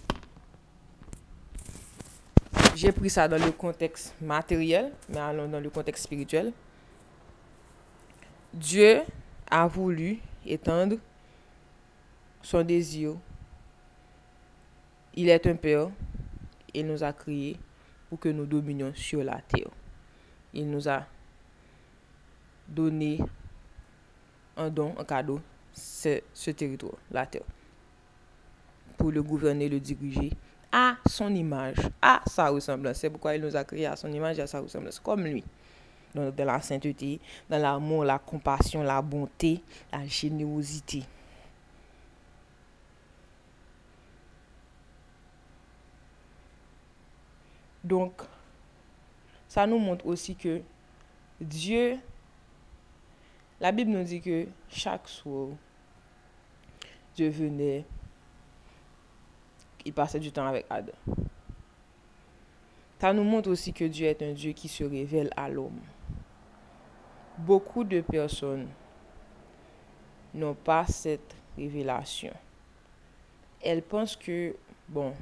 J'ai 2.82 2.92
pris 2.92 3.12
ça 3.12 3.28
dans 3.28 3.38
le 3.38 3.52
contexte 3.52 4.16
matériel, 4.20 4.92
mais 5.08 5.20
allons 5.20 5.48
dans 5.48 5.60
le 5.60 5.70
contexte 5.70 6.06
spirituel. 6.06 6.52
Dieu 8.52 9.02
a 9.52 9.68
voulu 9.68 10.18
étendre 10.48 10.96
son 12.42 12.64
désir. 12.64 13.14
Il 15.14 15.30
est 15.30 15.46
un 15.46 15.54
Père. 15.58 15.92
Il 16.74 16.88
nous 16.88 17.04
a 17.04 17.14
créés 17.14 17.56
pour 18.10 18.20
que 18.20 18.30
nous 18.30 18.48
dominions 18.48 18.92
sur 18.96 19.24
la 19.24 19.40
terre. 19.42 19.70
Il 20.52 20.68
nous 20.68 20.90
a 20.90 21.06
donné 22.68 23.20
un 24.58 24.72
don, 24.72 24.96
un 24.98 25.04
cadeau, 25.04 25.40
ce 25.72 26.50
territoire, 26.50 26.98
la 27.12 27.28
terre, 27.28 27.44
pour 28.98 29.12
le 29.12 29.22
gouverner, 29.22 29.70
le 29.70 29.80
diriger 29.80 30.32
à 30.72 30.96
son 31.08 31.34
image, 31.36 31.78
à 32.02 32.22
sa 32.28 32.50
ressemblance. 32.50 32.98
C'est 32.98 33.10
pourquoi 33.10 33.36
il 33.36 33.42
nous 33.42 33.56
a 33.56 33.64
créés 33.64 33.86
à 33.86 33.96
son 33.96 34.12
image 34.12 34.40
et 34.40 34.42
à 34.42 34.48
sa 34.48 34.60
ressemblance, 34.60 35.00
comme 35.00 35.24
lui 35.24 35.44
dans, 36.14 36.46
la 36.46 36.62
sainteté, 36.62 37.20
dans 37.50 37.58
l'amour, 37.58 38.04
la 38.04 38.20
compassion, 38.20 38.84
la 38.84 39.02
bonté, 39.02 39.62
la 39.92 40.06
générosité. 40.06 41.04
Donc, 47.84 48.22
ça 49.48 49.66
nous 49.66 49.80
montre 49.80 50.06
aussi 50.06 50.36
que 50.36 50.62
Dieu, 51.40 51.98
la 53.60 53.72
Bible 53.72 53.92
nous 53.92 54.04
dit 54.04 54.22
que 54.22 54.48
chaque 54.70 55.08
soir, 55.08 55.48
Dieu 57.16 57.30
venait, 57.30 57.84
il 59.86 59.94
passait 59.94 60.20
du 60.20 60.32
temps 60.32 60.48
avec 60.48 60.66
Adam. 60.70 60.94
Ça 63.00 63.14
nous 63.14 63.24
montre 63.24 63.50
aussi 63.50 63.74
que 63.74 63.86
Dieu 63.86 64.08
est 64.08 64.22
un 64.22 64.34
Dieu 64.34 64.52
qui 64.52 64.68
se 64.68 64.84
révèle 64.84 65.32
à 65.36 65.50
l'homme 65.50 65.80
beaucoup 67.42 67.84
de 67.84 68.02
personnes 68.02 68.68
n'ont 70.34 70.54
pas 70.54 70.86
cette 70.86 71.36
révélation. 71.58 72.32
Elles 73.62 73.82
pensent 73.82 74.16
que, 74.16 74.56
bon, 74.88 75.14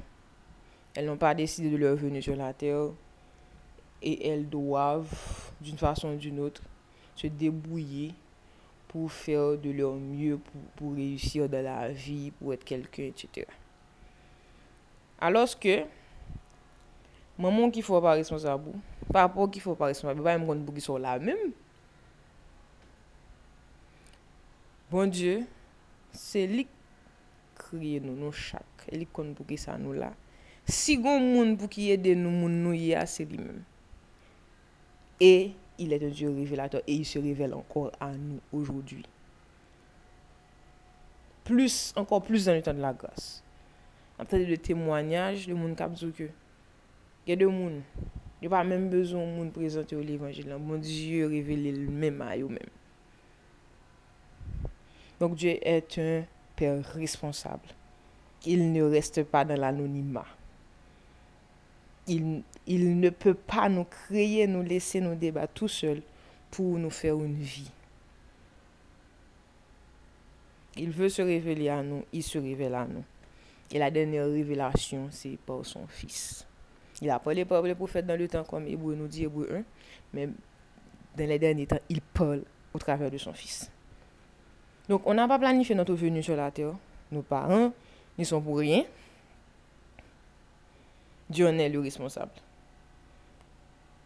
elles 0.94 1.06
n'ont 1.06 1.16
pas 1.16 1.34
décidé 1.34 1.70
de 1.70 1.76
leur 1.76 1.96
venir 1.96 2.22
sur 2.22 2.36
la 2.36 2.52
terre 2.52 2.88
et 4.02 4.28
elles 4.28 4.48
doivent, 4.48 5.50
d'une 5.60 5.78
façon 5.78 6.14
ou 6.14 6.16
d'une 6.16 6.40
autre, 6.40 6.62
se 7.14 7.26
débrouiller 7.26 8.14
pour 8.88 9.10
faire 9.12 9.58
de 9.58 9.70
leur 9.70 9.94
mieux, 9.94 10.38
pour, 10.76 10.94
réussir 10.94 11.48
dans 11.48 11.62
la 11.62 11.88
vie, 11.90 12.30
pour 12.32 12.54
être 12.54 12.64
quelqu'un, 12.64 13.04
etc. 13.04 13.46
Alos 15.20 15.52
ke, 15.60 15.82
maman 17.40 17.72
ki 17.74 17.84
fwa 17.84 18.00
pa 18.04 18.16
responsabou, 18.16 18.78
papa 19.12 19.46
ki 19.52 19.60
fwa 19.60 19.76
pa 19.76 19.90
responsabou, 19.90 20.24
ba 20.24 20.36
yon 20.36 20.46
kon 20.48 20.62
pou 20.64 20.76
ki 20.76 20.84
sou 20.84 21.00
la 21.00 21.18
mèm. 21.20 21.50
Bon 24.90 25.12
Diyo, 25.12 25.42
se 26.16 26.46
li 26.50 26.64
kriye 27.60 28.00
nou 28.02 28.16
nou 28.16 28.34
chak, 28.34 28.88
li 28.90 29.04
kon 29.06 29.34
pou 29.36 29.44
ki 29.46 29.60
sa 29.60 29.76
nou 29.78 29.92
la. 29.94 30.10
Si 30.70 30.96
gon 31.02 31.20
moun 31.20 31.52
pou 31.60 31.68
ki 31.70 31.90
yede 31.90 32.16
nou 32.18 32.32
moun 32.32 32.56
nou 32.64 32.72
ye 32.76 32.96
a, 32.98 33.04
se 33.04 33.28
li 33.28 33.38
mèm. 33.38 33.60
E, 35.20 35.52
il 35.78 35.92
est 35.92 36.02
un 36.02 36.08
Dieu 36.08 36.30
révélateur 36.30 36.80
et 36.86 36.94
il 36.94 37.04
se 37.04 37.18
révèle 37.18 37.52
encore 37.54 37.92
à 38.00 38.10
nous 38.12 38.40
aujourd'hui. 38.52 39.04
Plus, 41.44 41.92
encore 41.96 42.22
plus 42.22 42.46
dans 42.46 42.54
le 42.54 42.62
temps 42.62 42.72
de 42.72 42.80
la 42.80 42.92
grâce. 42.92 43.42
Après 44.20 44.44
le 44.44 44.58
témoignage, 44.58 45.48
le 45.48 45.54
monde 45.54 45.74
qui 45.74 46.04
dit 46.04 46.12
que 46.12 46.28
il 47.26 47.30
y 47.30 47.32
a 47.32 47.36
des 47.36 47.44
gens, 47.44 47.70
il 47.70 47.82
n'y 48.42 48.46
a 48.46 48.50
pas 48.50 48.64
même 48.64 48.90
besoin 48.90 49.22
de 49.22 49.30
monde 49.30 49.52
présenter 49.52 49.96
l'évangile. 49.96 50.54
Bon 50.60 50.78
Dieu 50.78 51.26
révèle 51.26 51.86
le 51.86 51.90
même 51.90 52.20
à 52.20 52.36
eux-mêmes. 52.36 52.58
Donc 55.18 55.36
Dieu 55.36 55.56
est 55.62 55.98
un 55.98 56.24
Père 56.54 56.84
responsable. 56.92 57.68
Il 58.44 58.72
ne 58.72 58.82
reste 58.82 59.22
pas 59.24 59.44
dans 59.46 59.58
l'anonymat. 59.58 60.26
il, 62.06 62.42
il 62.66 63.00
ne 63.00 63.08
peut 63.08 63.34
pas 63.34 63.68
nous 63.70 63.84
créer, 63.84 64.46
nous 64.46 64.62
laisser 64.62 65.00
nous 65.00 65.14
débattre 65.14 65.54
tout 65.54 65.68
seul 65.68 66.02
pour 66.50 66.78
nous 66.78 66.90
faire 66.90 67.16
une 67.16 67.40
vie. 67.40 67.70
Il 70.76 70.90
veut 70.90 71.08
se 71.08 71.22
révéler 71.22 71.70
à 71.70 71.82
nous, 71.82 72.04
il 72.12 72.22
se 72.22 72.38
révèle 72.38 72.74
à 72.74 72.86
nous. 72.86 73.04
Et 73.72 73.78
la 73.78 73.90
dernière 73.90 74.26
révélation, 74.26 75.08
c'est 75.10 75.38
par 75.46 75.64
son 75.64 75.86
Fils. 75.86 76.46
Il 77.00 77.10
a 77.10 77.18
parlé 77.18 77.44
par 77.44 77.62
les 77.62 77.74
prophètes 77.74 78.06
dans 78.06 78.18
le 78.18 78.28
temps, 78.28 78.44
comme 78.44 78.66
Hébreu 78.66 78.94
nous 78.94 79.06
dit, 79.06 79.24
Hébreu 79.24 79.48
1, 79.52 79.62
mais 80.12 80.28
dans 81.16 81.28
les 81.28 81.38
derniers 81.38 81.66
temps, 81.66 81.78
il 81.88 82.00
parle 82.00 82.42
au 82.74 82.78
travers 82.78 83.10
de 83.10 83.18
son 83.18 83.32
Fils. 83.32 83.70
Donc, 84.88 85.02
on 85.06 85.14
n'a 85.14 85.28
pas 85.28 85.38
planifié 85.38 85.74
notre 85.74 85.94
venue 85.94 86.22
sur 86.22 86.36
la 86.36 86.50
terre. 86.50 86.74
Nos 87.12 87.22
parents, 87.22 87.72
ils 88.18 88.26
sont 88.26 88.40
pour 88.40 88.58
rien. 88.58 88.84
Dieu 91.28 91.46
en 91.46 91.56
est 91.58 91.68
le 91.68 91.80
responsable. 91.80 92.32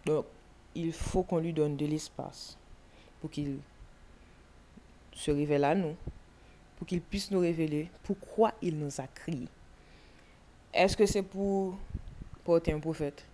Donc, 0.04 0.26
il 0.74 0.92
faut 0.92 1.22
qu'on 1.22 1.38
lui 1.38 1.52
donne 1.52 1.76
de 1.76 1.86
l'espace 1.86 2.58
pour 3.20 3.30
qu'il 3.30 3.58
se 5.14 5.30
révèle 5.30 5.64
à 5.64 5.74
nous, 5.74 5.96
qu'il 6.84 7.00
puisse 7.00 7.30
nous 7.30 7.40
révéler 7.40 7.90
pourquoi 8.02 8.52
il 8.62 8.78
nous 8.78 9.00
a 9.00 9.06
créés. 9.06 9.48
Est-ce 10.72 10.96
que 10.96 11.06
c'est 11.06 11.22
pour 11.22 11.76
porter 12.44 12.72
un 12.72 12.80
prophète 12.80 13.24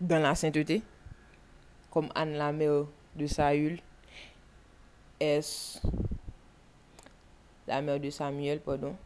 dans 0.00 0.20
la 0.20 0.34
sainteté, 0.34 0.82
comme 1.90 2.08
Anne 2.14 2.34
la 2.34 2.52
mère 2.52 2.84
de 3.14 3.26
Saül? 3.26 3.80
Est-ce 5.20 5.80
la 7.66 7.82
mère 7.82 8.00
de 8.00 8.08
Samuel, 8.08 8.60
pardon? 8.60 8.96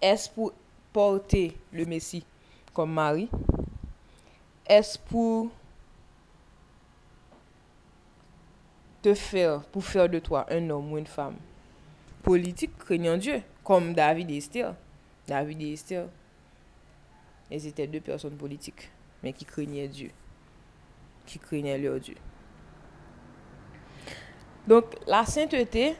Est-ce 0.00 0.30
pour 0.30 0.52
porter 0.92 1.56
le 1.72 1.84
Messie 1.84 2.24
comme 2.72 2.92
Marie? 2.92 3.28
Est-ce 4.66 4.98
pour 4.98 5.50
te 9.02 9.14
faire, 9.14 9.62
pour 9.66 9.84
faire 9.84 10.08
de 10.08 10.18
toi 10.18 10.46
un 10.50 10.70
homme 10.70 10.92
ou 10.92 10.98
une 10.98 11.06
femme? 11.06 11.36
Politique 12.28 12.76
craignant 12.76 13.16
Dieu, 13.16 13.40
comme 13.64 13.94
David 13.94 14.30
et 14.30 14.36
Esther. 14.36 14.74
David 15.26 15.62
et 15.62 15.72
Esther, 15.72 16.08
ils 17.50 17.66
étaient 17.66 17.86
deux 17.86 18.02
personnes 18.02 18.36
politiques, 18.36 18.90
mais 19.22 19.32
qui 19.32 19.46
craignaient 19.46 19.88
Dieu, 19.88 20.10
qui 21.24 21.38
craignaient 21.38 21.78
leur 21.78 21.98
Dieu. 21.98 22.16
Donc, 24.66 24.84
la 25.06 25.24
sainteté, 25.24 25.96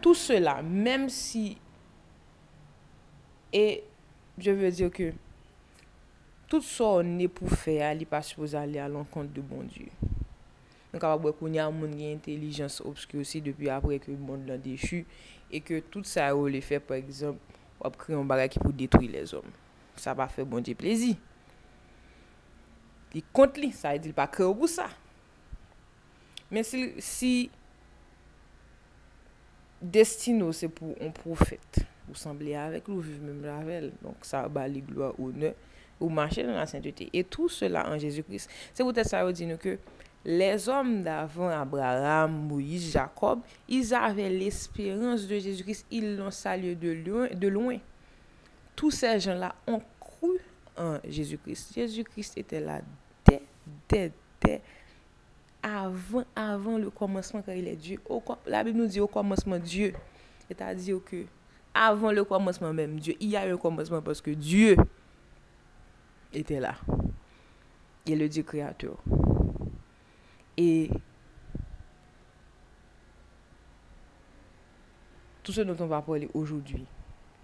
tout 0.00 0.14
cela, 0.14 0.60
même 0.60 1.08
si, 1.08 1.56
et 3.52 3.84
je 4.38 4.50
veux 4.50 4.72
dire 4.72 4.90
que, 4.90 5.12
tout 6.48 6.62
ça 6.62 6.84
on 6.84 7.18
est 7.20 7.28
pour 7.28 7.48
faire, 7.50 7.92
il 7.92 8.00
n'est 8.00 8.06
pas 8.06 8.22
supposé 8.22 8.56
aller 8.56 8.80
à 8.80 8.88
l'encontre 8.88 9.32
de 9.32 9.40
bon 9.40 9.62
Dieu. 9.62 9.86
nou 10.88 11.00
kapabwe 11.00 11.32
konya 11.38 11.68
moun 11.72 11.94
gen 11.98 12.16
intelijans 12.16 12.80
obskyo 12.84 13.24
si 13.28 13.42
depi 13.44 13.70
apre 13.72 14.00
ke 14.02 14.14
moun 14.14 14.46
lan 14.48 14.60
dechu 14.64 15.04
e 15.52 15.60
ke 15.64 15.82
tout 15.92 16.08
sa 16.08 16.30
yo 16.32 16.46
le 16.48 16.62
fe 16.64 16.80
par 16.80 17.00
exemple 17.00 17.58
wap 17.80 17.98
kre 18.00 18.16
yon 18.16 18.28
bagay 18.28 18.50
ki 18.52 18.62
pou 18.62 18.74
detwi 18.74 19.10
les 19.12 19.34
om 19.36 19.46
sa 19.98 20.16
pa 20.18 20.28
fe 20.32 20.46
bon 20.48 20.64
di 20.64 20.76
plezi 20.78 21.14
li 23.14 23.22
kont 23.34 23.60
li 23.60 23.72
sa 23.74 23.94
e 23.96 24.02
di 24.02 24.12
li 24.12 24.16
pa 24.16 24.28
kre 24.30 24.48
ou 24.48 24.56
pou 24.56 24.70
sa 24.70 24.88
men 26.48 26.64
si, 26.64 26.88
si 27.04 27.32
destino 29.80 30.50
se 30.56 30.68
pou 30.72 30.96
on 31.00 31.12
profet 31.14 31.84
ou 32.08 32.14
semblé 32.14 32.54
avec 32.54 32.88
nous, 32.88 33.00
vive 33.00 33.22
même 33.22 33.44
avec 33.44 33.92
Donc 34.02 34.16
ça 34.22 34.48
bat 34.48 34.66
les 34.66 34.80
gloires, 34.80 35.18
honneur, 35.20 35.54
ou 36.00 36.08
marcher 36.08 36.44
dans 36.44 36.52
la 36.52 36.66
sainteté. 36.66 37.10
Et 37.12 37.24
tout 37.24 37.48
cela 37.48 37.88
en 37.88 37.98
Jésus-Christ. 37.98 38.48
C'est 38.72 38.84
peut-être 38.84 39.08
ça 39.08 39.24
veut 39.24 39.32
dire 39.32 39.58
que 39.58 39.78
les 40.28 40.68
hommes 40.68 41.02
d'avant, 41.02 41.48
Abraham, 41.48 42.48
Moïse, 42.48 42.92
Jacob, 42.92 43.40
ils 43.66 43.94
avaient 43.94 44.28
l'espérance 44.28 45.26
de 45.26 45.38
Jésus-Christ, 45.38 45.86
ils 45.90 46.16
l'ont 46.18 46.30
salué 46.30 46.74
de 46.74 46.90
loin, 46.90 47.28
de 47.34 47.48
loin. 47.48 47.78
Tous 48.76 48.90
ces 48.90 49.18
gens-là 49.20 49.54
ont 49.66 49.80
cru 49.98 50.36
en 50.76 50.98
Jésus-Christ. 51.08 51.72
Jésus-Christ 51.74 52.36
était 52.36 52.60
là 52.60 52.82
dès, 53.26 53.40
dès, 53.88 54.12
dès, 54.42 54.60
avant, 55.62 56.24
avant 56.36 56.76
le 56.76 56.90
commencement 56.90 57.40
quand 57.40 57.52
il 57.52 57.66
est 57.66 57.76
Dieu. 57.76 57.98
Au, 58.06 58.22
la 58.46 58.62
Bible 58.62 58.80
nous 58.80 58.86
dit 58.86 59.00
au 59.00 59.08
commencement 59.08 59.58
Dieu. 59.58 59.94
C'est-à-dire 60.46 60.98
que 61.06 61.24
avant 61.72 62.12
le 62.12 62.24
commencement 62.24 62.74
même, 62.74 63.00
Dieu, 63.00 63.14
il 63.18 63.30
y 63.30 63.36
a 63.38 63.48
eu 63.48 63.52
un 63.52 63.56
commencement 63.56 64.02
parce 64.02 64.20
que 64.20 64.32
Dieu 64.32 64.76
était 66.34 66.60
là. 66.60 66.74
Il 68.04 68.12
est 68.12 68.16
le 68.16 68.28
Dieu 68.28 68.42
créateur. 68.42 68.98
Et 70.60 70.90
tout 75.44 75.52
ce 75.52 75.60
dont 75.60 75.76
on 75.78 75.86
va 75.86 76.02
parler 76.02 76.28
aujourd'hui, 76.34 76.84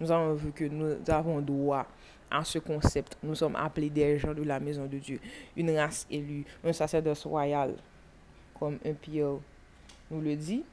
nous 0.01 0.11
avons 0.11 0.33
vu 0.33 0.51
que 0.51 0.65
nous 0.65 0.97
avons 1.07 1.39
droit 1.39 1.87
à 2.29 2.43
ce 2.43 2.59
concept. 2.59 3.17
Nous 3.23 3.35
sommes 3.35 3.55
appelés 3.55 3.89
des 3.89 4.19
gens 4.19 4.33
de 4.33 4.43
la 4.43 4.59
maison 4.59 4.85
de 4.85 4.97
Dieu, 4.97 5.21
une 5.55 5.71
race 5.71 6.05
élue, 6.11 6.43
un 6.61 6.73
sacerdoce 6.73 7.25
royal, 7.25 7.75
comme 8.59 8.77
un 8.85 8.93
Pierre 8.93 9.37
nous 10.11 10.19
le 10.19 10.35
dit. 10.35 10.65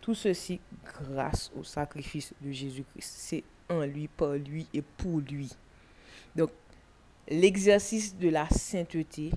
Tout 0.00 0.14
ceci 0.14 0.58
grâce 0.84 1.52
au 1.54 1.62
sacrifice 1.62 2.32
de 2.40 2.50
Jésus-Christ. 2.50 3.12
C'est 3.14 3.44
en 3.68 3.82
lui, 3.82 4.08
par 4.08 4.32
lui 4.32 4.66
et 4.72 4.80
pour 4.80 5.20
lui. 5.20 5.50
Donc, 6.34 6.50
l'exercice 7.28 8.16
de 8.16 8.30
la 8.30 8.48
sainteté, 8.48 9.30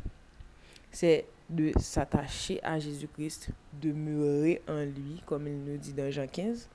c'est 0.92 1.26
de 1.50 1.72
s'attacher 1.80 2.60
à 2.64 2.80
Jésus-Christ, 2.80 3.50
de 3.74 3.90
demeurer 3.90 4.62
en 4.68 4.84
lui, 4.84 5.22
comme 5.26 5.48
il 5.48 5.64
nous 5.64 5.78
dit 5.78 5.94
dans 5.94 6.10
Jean 6.12 6.28
15. 6.28 6.70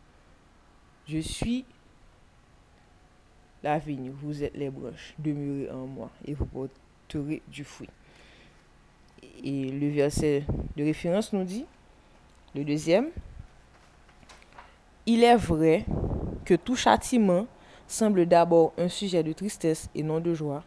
Je 1.08 1.18
suis 1.18 1.64
la 3.62 3.78
vigne, 3.78 4.10
vous 4.10 4.42
êtes 4.42 4.54
les 4.54 4.70
branches, 4.70 5.14
demeurez 5.18 5.70
en 5.70 5.86
moi 5.86 6.10
et 6.24 6.34
vous 6.34 6.46
porterez 6.46 7.42
du 7.48 7.64
fruit. 7.64 7.88
Et 9.42 9.70
le 9.70 9.88
verset 9.90 10.44
de 10.76 10.84
référence 10.84 11.32
nous 11.32 11.44
dit, 11.44 11.66
le 12.54 12.64
deuxième, 12.64 13.08
il 15.06 15.24
est 15.24 15.36
vrai 15.36 15.84
que 16.44 16.54
tout 16.54 16.76
châtiment 16.76 17.46
semble 17.86 18.26
d'abord 18.26 18.72
un 18.78 18.88
sujet 18.88 19.22
de 19.22 19.32
tristesse 19.32 19.88
et 19.94 20.02
non 20.02 20.20
de 20.20 20.32
joie, 20.32 20.62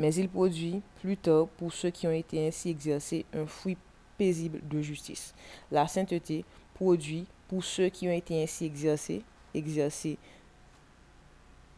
mais 0.00 0.14
il 0.14 0.30
produit 0.30 0.80
plus 1.02 1.18
tard 1.18 1.46
pour 1.58 1.74
ceux 1.74 1.90
qui 1.90 2.06
ont 2.06 2.12
été 2.12 2.48
ainsi 2.48 2.70
exercés 2.70 3.26
un 3.34 3.44
fruit 3.44 3.76
paisible 4.16 4.58
de 4.66 4.80
justice. 4.80 5.34
La 5.70 5.86
sainteté 5.86 6.46
produit 6.72 7.26
pour 7.48 7.62
ceux 7.62 7.90
qui 7.90 8.08
ont 8.08 8.12
été 8.12 8.42
ainsi 8.42 8.64
exercés, 8.64 9.22
exercés 9.52 10.16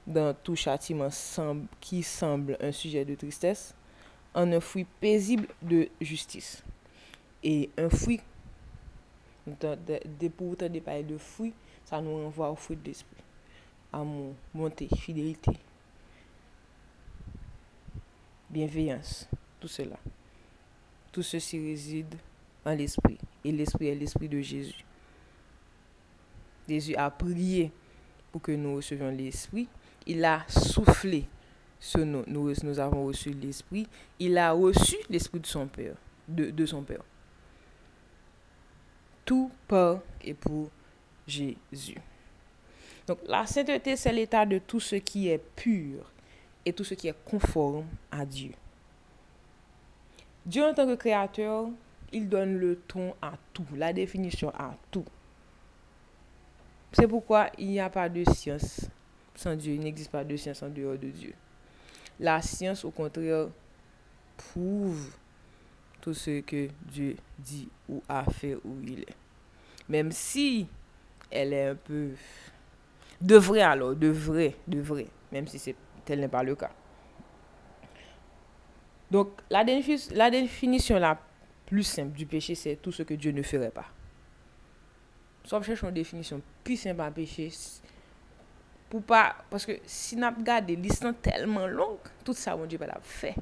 dans 0.07 0.33
tout 0.35 0.55
châtiment 0.55 1.09
qui 1.81 2.05
semble 2.05 2.57
un 2.61 2.71
sujet 2.71 3.05
de 3.05 3.17
tristesse, 3.17 3.75
un 4.37 4.61
fruit 4.61 4.87
paisible 5.01 5.49
de 5.61 5.89
justice. 6.01 6.63
Et 7.43 7.71
un 7.77 7.91
fruit, 7.91 8.21
pour 10.37 10.51
autant 10.51 10.69
de 10.69 10.79
parler 10.79 11.03
de 11.03 11.19
fruit, 11.19 11.55
ça 11.85 12.01
nous 12.01 12.23
renvoie 12.23 12.53
au 12.53 12.57
fruit 12.57 12.77
de 12.77 12.87
l'esprit. 12.87 13.17
Amour, 13.93 14.35
bonté, 14.55 14.89
fidélité, 14.97 15.51
bienveillance, 18.53 19.29
tout 19.59 19.69
cela. 19.69 19.97
Tout 21.11 21.23
ceci 21.23 21.59
réside 21.59 22.15
en 22.65 22.75
l'esprit. 22.75 23.19
Et 23.45 23.51
l'esprit 23.51 23.89
est 23.89 23.95
l'esprit 23.95 24.29
de 24.29 24.41
Jésus. 24.41 24.85
Jésus 26.69 26.95
a 26.95 27.11
prié 27.11 27.73
pour 28.31 28.43
que 28.43 28.53
nous 28.53 28.77
recevions 28.77 29.11
l'esprit. 29.11 29.69
Il 30.07 30.25
a 30.25 30.45
soufflé 30.49 31.25
ce 31.81 31.99
nous, 31.99 32.25
nous, 32.27 32.79
avons 32.79 33.07
reçu 33.07 33.31
l'esprit. 33.31 33.87
Il 34.19 34.39
a 34.39 34.53
reçu 34.53 34.97
l'esprit 35.11 35.41
de 35.41 35.47
son 35.47 35.67
Père, 35.67 35.97
de, 36.29 36.51
de 36.51 36.67
son 36.67 36.83
Père. 36.83 37.03
Tout 39.25 39.51
par 39.67 40.01
et 40.23 40.35
pour 40.35 40.71
Jésus. 41.27 42.01
Donc 43.07 43.19
la 43.27 43.47
sainteté, 43.47 43.97
c'est 43.97 44.13
l'état 44.13 44.47
de 44.47 44.59
tout 44.59 44.81
ce 44.81 44.97
qui 44.97 45.29
est 45.29 45.39
pur 45.39 46.12
et 46.65 46.73
tout 46.73 46.85
ce 46.85 46.95
qui 46.95 47.09
est 47.09 47.25
conforme 47.25 47.87
à 48.11 48.25
Dieu. 48.25 48.53
Dieu 50.45 50.65
en 50.65 50.75
tant 50.75 50.87
que 50.87 50.95
créateur, 50.95 51.69
il 52.13 52.29
donne 52.29 52.57
le 52.57 52.77
ton 52.77 53.15
à 53.23 53.33
tout, 53.53 53.67
la 53.77 53.93
définition 53.93 54.51
à 54.51 54.75
tout. 54.91 55.05
C'est 56.93 57.09
pourquoi 57.09 57.51
il 57.59 57.69
n'y 57.69 57.81
a 57.81 57.89
pas 57.89 58.09
de 58.09 58.25
science 58.25 58.87
sans 59.35 59.57
Dieu, 59.57 59.75
il 59.75 59.81
n'existe 59.81 60.11
pas 60.11 60.25
de 60.25 60.37
science 60.37 60.63
en 60.63 60.69
dehors 60.69 60.99
de 60.99 61.09
Dieu. 61.09 61.33
La 62.21 62.41
science, 62.43 62.85
au 62.85 62.91
contraire, 62.91 63.49
prouve 64.37 65.11
tout 66.01 66.15
ce 66.15 66.41
que 66.41 66.69
Dieu 66.87 67.17
dit 67.39 67.69
ou 67.89 68.03
a 68.09 68.25
fait 68.31 68.57
où 68.57 68.77
il 68.85 69.01
est. 69.01 69.17
Même 69.89 70.13
si 70.13 70.67
elle 71.31 71.53
est 71.53 71.69
un 71.69 71.75
peu... 71.75 72.11
De 73.21 73.37
vrai 73.37 73.61
alors, 73.61 73.95
de 73.95 74.09
vrai, 74.09 74.57
de 74.67 74.81
vrai, 74.81 75.07
même 75.31 75.47
si 75.47 75.59
c'est 75.59 75.77
tel 76.05 76.21
n'est 76.21 76.29
pas 76.29 76.43
le 76.43 76.55
cas. 76.55 76.71
Donc, 79.11 79.29
la, 79.51 79.63
définition 79.65 80.99
la 80.99 81.19
plus 81.67 81.83
simple 81.83 82.17
du 82.17 82.25
péché, 82.25 82.55
c'est 82.55 82.77
tout 82.77 82.93
ce 82.93 83.03
que 83.03 83.15
Dieu 83.15 83.33
ne 83.33 83.43
ferait 83.43 83.71
pas. 83.71 83.87
Sauf 85.45 85.67
cherche 85.67 85.83
une 85.83 85.91
définition 85.91 86.41
plus 86.65 86.77
simple 86.77 87.01
à 87.01 87.11
péché. 87.11 87.51
Pour 88.89 89.03
pas, 89.03 89.37
parce 89.51 89.67
que 89.67 89.73
si 89.85 90.17
nous 90.17 90.27
regardons 90.27 90.75
listes 90.75 91.07
tellement 91.21 91.67
longues, 91.67 91.99
tout 92.25 92.33
ça, 92.33 92.57
mon 92.57 92.67
Dieu, 92.67 92.79
pas 92.79 92.87
l'a 92.87 93.01
fait. 93.03 93.35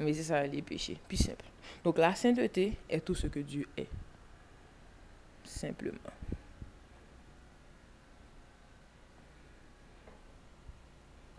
Mais 0.00 0.12
c'est 0.12 0.24
ça 0.24 0.46
les 0.46 0.62
péchés, 0.62 0.98
plus 1.08 1.16
simple. 1.16 1.44
Donc 1.84 1.98
la 1.98 2.14
sainteté 2.14 2.76
est 2.88 3.00
tout 3.00 3.14
ce 3.14 3.26
que 3.26 3.40
Dieu 3.40 3.66
est. 3.76 3.88
Simplement. 5.44 5.98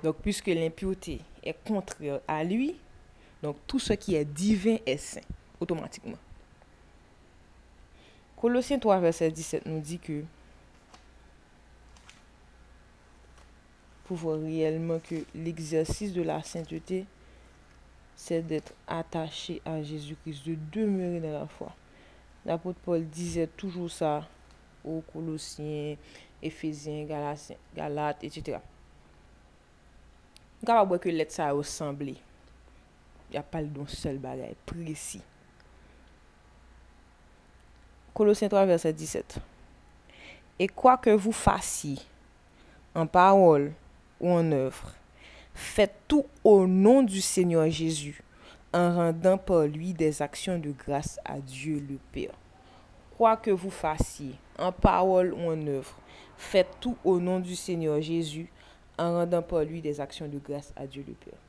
Donc 0.03 0.17
puisque 0.21 0.47
l'impureté 0.47 1.21
est 1.43 1.55
contraire 1.65 2.19
à 2.27 2.43
lui, 2.43 2.75
donc 3.41 3.57
tout 3.65 3.79
ce 3.79 3.93
qui 3.93 4.15
est 4.15 4.25
divin 4.25 4.77
est 4.85 4.97
saint, 4.97 5.21
automatiquement. 5.59 6.17
Colossiens 8.35 8.77
3, 8.77 8.99
verset 8.99 9.31
17 9.31 9.65
nous 9.65 9.79
dit 9.79 9.97
que 9.97 10.23
pour 14.05 14.17
voir 14.17 14.39
réellement 14.39 14.99
que 14.99 15.15
l'exercice 15.35 16.13
de 16.13 16.21
la 16.21 16.41
sainteté 16.43 17.05
c'est 18.17 18.41
d'être 18.41 18.73
attaché 18.87 19.61
à 19.63 19.81
Jésus-Christ, 19.81 20.47
de 20.47 20.57
demeurer 20.71 21.19
dans 21.19 21.39
la 21.39 21.45
foi. 21.45 21.73
L'apôtre 22.45 22.79
Paul 22.83 23.05
disait 23.05 23.47
toujours 23.47 23.91
ça 23.91 24.27
aux 24.83 25.01
Colossiens, 25.13 25.95
Éphésiens, 26.41 27.05
Galates, 27.75 28.23
etc. 28.23 28.57
Mwen 30.57 30.69
kapab 30.71 30.93
wè 30.95 31.01
ke 31.01 31.13
let 31.13 31.33
sa 31.33 31.51
yo 31.53 31.61
semblé. 31.65 32.15
Ya 33.29 33.43
pal 33.45 33.67
don 33.69 33.87
sel 33.91 34.17
bagay, 34.23 34.55
presi. 34.65 35.21
Kolosien 38.17 38.49
3 38.49 38.65
verset 38.65 38.93
17. 38.93 39.37
Et 40.59 40.67
quoi 40.67 40.97
que 40.97 41.11
vous 41.11 41.31
fassiez, 41.31 41.99
en 42.95 43.05
parole 43.05 43.73
ou 44.19 44.31
en 44.31 44.51
œuvre, 44.51 44.93
faites 45.53 45.93
tout 46.07 46.25
au 46.43 46.65
nom 46.65 47.03
du 47.03 47.21
Seigneur 47.21 47.69
Jésus, 47.69 48.23
en 48.73 48.95
rendant 48.95 49.37
par 49.37 49.67
lui 49.67 49.93
des 49.93 50.23
actions 50.23 50.57
de 50.57 50.71
grâce 50.71 51.19
à 51.23 51.39
Dieu 51.39 51.85
le 51.87 51.99
Père. 52.11 52.33
Quoi 53.15 53.37
que 53.37 53.51
vous 53.51 53.69
fassiez, 53.69 54.33
en 54.57 54.71
parole 54.71 55.33
ou 55.33 55.51
en 55.51 55.67
œuvre, 55.67 55.95
faites 56.37 56.75
tout 56.79 56.97
au 57.03 57.19
nom 57.19 57.39
du 57.39 57.55
Seigneur 57.55 58.01
Jésus, 58.01 58.49
en 58.97 59.13
rendant 59.13 59.41
par 59.41 59.63
lui 59.63 59.81
des 59.81 59.99
actions 59.99 60.27
de 60.27 60.37
grâce 60.39 60.73
à 60.75 60.87
Dieu 60.87 61.03
le 61.07 61.13
Père. 61.13 61.39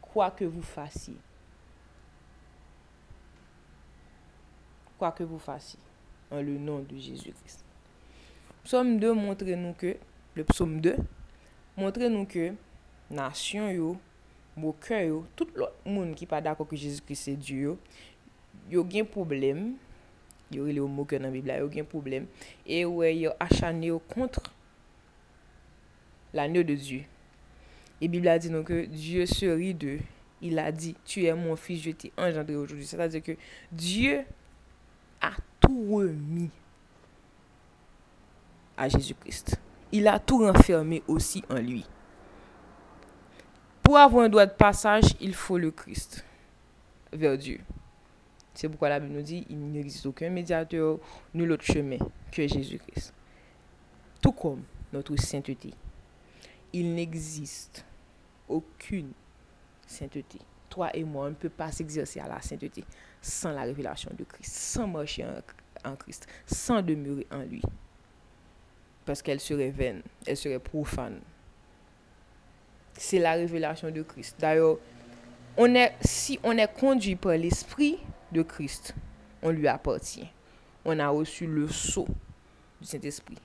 Quoi 0.00 0.30
que 0.30 0.44
vous 0.44 0.62
fassiez, 0.62 1.16
quoi 4.98 5.12
que 5.12 5.22
vous 5.22 5.38
fassiez, 5.38 5.78
en 6.30 6.40
le 6.40 6.58
nom 6.58 6.80
de 6.80 6.96
Jésus-Christ. 6.96 7.64
Psaume 8.64 8.98
2 8.98 9.12
montre 9.12 9.44
nous 9.44 9.74
que, 9.74 9.96
le 10.34 10.44
psaume 10.44 10.80
2, 10.80 10.96
montre 11.76 12.00
nous 12.08 12.24
que, 12.26 12.52
nation 13.10 13.70
yo, 13.70 13.96
mou 14.58 14.74
kè 14.82 15.04
yo, 15.06 15.22
tout 15.38 15.54
lot 15.58 15.74
moun 15.86 16.12
ki 16.18 16.26
pa 16.28 16.40
dako 16.44 16.66
ki 16.68 16.80
Jésus-Christ 16.82 17.30
se 17.30 17.34
Diyo, 17.38 17.76
yo 18.70 18.82
gen 18.90 19.06
problem, 19.08 19.76
yo 20.52 20.66
rile 20.66 20.82
yo 20.82 20.88
mokè 20.90 21.20
nan 21.22 21.32
Biblia, 21.34 21.60
yo 21.62 21.70
gen 21.72 21.86
problem, 21.88 22.26
e 22.66 22.82
wè 22.84 23.12
yo 23.14 23.34
achane 23.40 23.92
yo 23.92 24.00
kontre 24.10 24.50
l'anyo 26.38 26.62
de 26.66 26.78
Diyo. 26.78 27.02
E 27.98 28.06
Biblia 28.06 28.38
di 28.38 28.54
nou 28.54 28.62
ke 28.66 28.84
Diyo 28.88 29.26
se 29.26 29.50
ri 29.52 29.74
de, 29.74 29.98
il 30.46 30.58
a 30.62 30.70
di, 30.70 30.94
tu 31.02 31.26
è 31.26 31.34
moun 31.34 31.58
fils, 31.58 31.82
je 31.82 31.90
t'ai 31.90 32.12
engendré 32.16 32.54
aujourd'hui. 32.54 32.86
Sè 32.86 32.96
ta 32.96 33.10
di 33.10 33.22
ke 33.26 33.36
Diyo 33.74 34.22
a 35.20 35.34
tou 35.58 35.98
remi 35.98 36.46
a 38.78 38.86
Jezus 38.86 39.18
Christ. 39.18 39.58
il 39.92 40.08
a 40.08 40.18
tout 40.18 40.38
renfermé 40.38 41.02
aussi 41.06 41.42
en 41.50 41.56
lui. 41.56 41.84
Pour 43.82 43.96
avoir 43.96 44.24
un 44.24 44.28
droit 44.28 44.46
de 44.46 44.52
passage, 44.52 45.04
il 45.20 45.34
faut 45.34 45.58
le 45.58 45.70
Christ 45.70 46.24
vers 47.12 47.38
Dieu. 47.38 47.60
C'est 48.52 48.68
pourquoi 48.68 48.88
la 48.88 49.00
Bible 49.00 49.14
nous 49.14 49.22
dit, 49.22 49.46
il 49.48 49.58
n'existe 49.58 50.04
aucun 50.06 50.28
médiateur, 50.30 50.98
nul 51.32 51.52
autre 51.52 51.64
chemin 51.64 51.98
que 52.30 52.46
Jésus-Christ. 52.46 53.14
Tout 54.20 54.32
comme 54.32 54.62
notre 54.92 55.16
sainteté. 55.16 55.72
Il 56.72 56.94
n'existe 56.94 57.84
aucune 58.48 59.12
sainteté. 59.86 60.38
Toi 60.68 60.94
et 60.94 61.04
moi, 61.04 61.26
on 61.26 61.30
ne 61.30 61.34
peut 61.34 61.48
pas 61.48 61.72
s'exercer 61.72 62.20
à 62.20 62.28
la 62.28 62.40
sainteté 62.40 62.84
sans 63.22 63.52
la 63.52 63.62
révélation 63.62 64.10
de 64.16 64.24
Christ, 64.24 64.52
sans 64.52 64.86
marcher 64.86 65.24
en, 65.84 65.96
Christ, 65.96 66.26
sans 66.46 66.82
demeurer 66.82 67.26
en 67.30 67.42
lui 67.42 67.62
parce 69.08 69.22
qu'elle 69.22 69.40
serait 69.40 69.70
vaine, 69.70 70.02
elle 70.26 70.36
serait 70.36 70.58
profane. 70.58 71.18
C'est 72.92 73.18
la 73.18 73.32
révélation 73.32 73.90
de 73.90 74.02
Christ. 74.02 74.36
D'ailleurs, 74.38 74.76
si 76.02 76.38
on 76.42 76.58
est 76.58 76.70
conduit 76.74 77.16
par 77.16 77.32
l'Esprit 77.32 77.98
de 78.30 78.42
Christ, 78.42 78.94
on 79.40 79.48
lui 79.48 79.66
appartient. 79.66 80.28
On 80.84 80.98
a 80.98 81.08
reçu 81.08 81.46
le 81.46 81.68
sceau 81.68 82.06
du 82.82 82.86
Saint-Esprit 82.86 83.38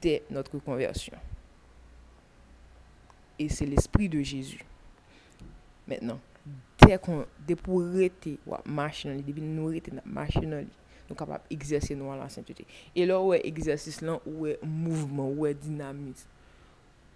dès 0.00 0.22
notre 0.30 0.56
conversion. 0.58 1.16
et 3.40 3.48
c'est 3.48 3.64
l'esprit 3.64 4.08
de 4.08 4.20
Jésus. 4.20 4.60
Maintenant, 5.88 6.20
dès 6.86 6.98
qu'on 6.98 7.24
dès 7.46 7.56
pour 7.56 7.82
arrêter 7.82 8.38
ou 8.46 8.54
marcher 8.66 9.08
dans 9.08 9.14
les 9.16 9.40
nous 9.40 9.68
arrêter 9.68 9.92
marcher 10.04 10.40
dans 10.40 10.58
les 10.58 10.66
nous 11.08 11.16
capable 11.16 11.42
exercer 11.50 11.96
nous 11.96 12.12
la 12.14 12.28
sainteté. 12.28 12.66
Et 12.94 13.06
là 13.06 13.20
où 13.20 13.32
est 13.32 13.44
exercice 13.44 14.02
là 14.02 14.20
où 14.26 14.46
est 14.46 14.58
mouvement 14.62 15.28
où 15.28 15.46
est 15.46 15.54
dynamisme 15.54 16.28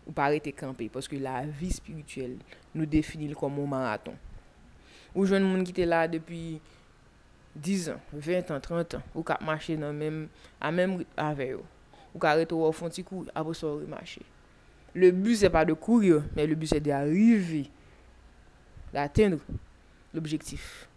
ou 0.06 0.12
pas 0.12 0.24
arrêter 0.24 0.50
camper 0.52 0.88
parce 0.88 1.06
que 1.06 1.16
la 1.16 1.42
vie 1.42 1.70
spirituelle 1.70 2.38
nous 2.74 2.86
définit 2.86 3.32
comme 3.34 3.60
un 3.60 3.66
marathon. 3.66 4.14
Ou 5.14 5.26
jeune 5.26 5.44
monde 5.44 5.64
qui 5.64 5.70
était 5.70 5.86
là 5.86 6.08
depuis 6.08 6.60
10 7.54 7.90
ans, 7.90 8.00
20 8.12 8.50
ans, 8.50 8.60
30 8.60 8.94
ans, 8.94 9.02
ou 9.14 9.22
cap 9.22 9.40
marcher 9.42 9.76
dans 9.76 9.92
même 9.92 10.28
à 10.60 10.72
même 10.72 11.04
avec 11.16 11.52
eux. 11.52 11.62
Ou 12.14 12.18
qu'arrêter 12.18 12.54
au 12.54 12.72
fond 12.72 12.88
petit 12.88 13.04
coup 13.04 13.26
après 13.34 13.54
ça 13.54 13.66
marcher. 13.86 14.22
Le 14.94 15.10
but, 15.10 15.36
c'est 15.36 15.50
pas 15.50 15.64
de 15.64 15.72
courir, 15.72 16.22
mais 16.36 16.46
le 16.46 16.54
but, 16.54 16.68
c'est 16.68 16.80
d'arriver, 16.80 17.68
d'atteindre 18.92 19.38
l'objectif. 20.12 20.88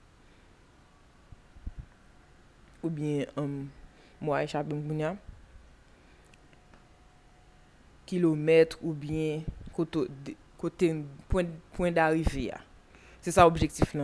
Ou 2.84 2.90
bien, 2.90 3.26
um, 3.36 3.68
moi, 4.22 4.44
Aisha 4.44 4.62
Benbounia, 4.62 5.18
kilomètre 8.06 8.78
ou 8.82 8.94
bien 8.94 9.42
koto, 9.74 10.08
de, 10.26 10.34
kote 10.58 10.84
point, 11.28 11.46
point 11.74 11.92
d'arrivée. 11.92 12.52
C'est 13.22 13.32
ça 13.32 13.44
l'objectif. 13.44 13.96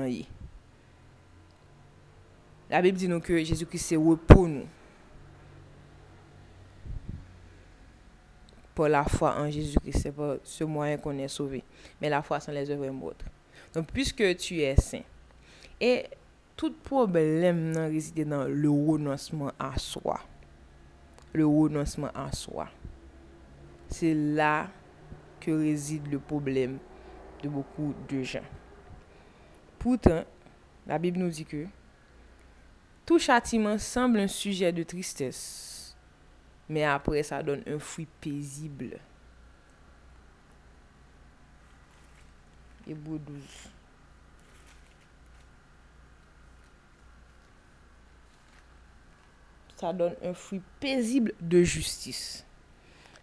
La 2.69 2.81
Bible 2.81 2.97
dit 2.97 3.07
nous 3.07 3.19
que 3.19 3.43
Jésus-Christ 3.43 3.89
se 3.89 3.95
repos 3.95 4.47
nous. 4.47 4.67
pour 8.73 8.87
la 8.87 9.03
foi 9.03 9.35
en 9.37 9.49
Jésus-Christ. 9.49 9.99
C'est 10.01 10.11
pas 10.11 10.35
ce 10.43 10.63
moyen 10.63 10.97
qu'on 10.97 11.17
est 11.17 11.27
sauvé. 11.27 11.63
Mais 12.01 12.09
la 12.09 12.21
foi 12.21 12.39
sans 12.39 12.51
les 12.51 12.69
œuvres 12.69 12.89
mortes. 12.89 13.23
Donc, 13.73 13.87
puisque 13.91 14.35
tu 14.37 14.61
es 14.61 14.75
saint, 14.75 15.01
et 15.79 16.05
tout 16.55 16.73
problème 16.83 17.71
non 17.71 17.87
réside 17.87 18.27
dans 18.27 18.45
le 18.45 18.69
renoncement 18.69 19.51
à 19.59 19.77
soi. 19.77 20.19
Le 21.33 21.45
renoncement 21.45 22.11
à 22.13 22.31
soi. 22.31 22.69
C'est 23.89 24.13
là 24.13 24.69
que 25.39 25.51
réside 25.51 26.11
le 26.11 26.19
problème 26.19 26.77
de 27.41 27.49
beaucoup 27.49 27.93
de 28.07 28.23
gens. 28.23 28.43
Pourtant, 29.79 30.23
la 30.87 30.97
Bible 30.97 31.19
nous 31.19 31.29
dit 31.29 31.45
que 31.45 31.65
tout 33.05 33.19
châtiment 33.19 33.77
semble 33.77 34.19
un 34.19 34.27
sujet 34.27 34.71
de 34.71 34.83
tristesse 34.83 35.72
men 36.69 36.87
apre 36.91 37.21
sa 37.25 37.41
don 37.45 37.61
un 37.69 37.81
fwi 37.83 38.05
pezible. 38.23 38.99
Ebou 42.89 43.19
12 43.19 43.69
Sa 49.79 49.91
don 49.95 50.15
un 50.23 50.35
fwi 50.37 50.61
pezible 50.79 51.35
de 51.39 51.63
justis. 51.63 52.43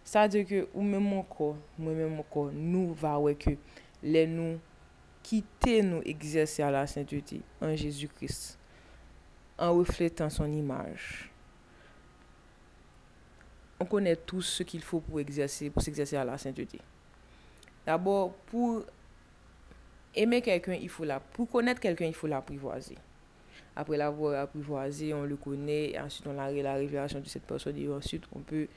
Sa 0.05 0.27
de 0.29 0.43
ke 0.45 0.65
ou 0.73 0.83
men 0.85 1.01
moun 1.01 1.25
ko, 1.29 1.53
mwen 1.77 1.95
men 2.03 2.11
moun 2.17 2.27
ko, 2.29 2.49
nou 2.51 2.97
va 2.99 3.15
we 3.21 3.33
ke 3.39 3.55
le 4.03 4.25
nou 4.29 4.59
kite 5.25 5.79
nou 5.85 6.01
egzese 6.09 6.65
a 6.65 6.71
la 6.73 6.83
sainteté 6.89 7.39
an 7.61 7.73
Jésus 7.77 8.09
Christ 8.17 8.57
an 9.61 9.77
refletan 9.77 10.29
son 10.33 10.53
imaj. 10.57 11.30
On 13.81 13.85
connaît 13.85 14.15
tous 14.15 14.43
ce 14.43 14.61
qu'il 14.61 14.83
faut 14.83 14.99
pour 14.99 15.19
exercer, 15.19 15.71
pour 15.71 15.81
s'exercer 15.81 16.15
à 16.15 16.23
la 16.23 16.37
sainteté. 16.37 16.79
D'abord, 17.83 18.31
pour 18.45 18.83
aimer 20.13 20.39
quelqu'un, 20.43 20.73
il 20.73 20.87
faut 20.87 21.03
la... 21.03 21.19
Pour 21.19 21.49
connaître 21.49 21.81
quelqu'un, 21.81 22.05
il 22.05 22.13
faut 22.13 22.27
l'apprivoiser. 22.27 22.95
Après 23.75 23.97
l'avoir 23.97 24.43
apprivoisé, 24.43 25.15
on 25.15 25.23
le 25.23 25.35
connaît, 25.35 25.99
ensuite 25.99 26.27
on 26.27 26.37
a 26.37 26.51
la 26.51 26.73
révélation 26.75 27.21
de 27.21 27.27
cette 27.27 27.41
personne 27.41 27.75
et 27.75 27.89
ensuite 27.89 28.21
on 28.35 28.39
peut, 28.41 28.67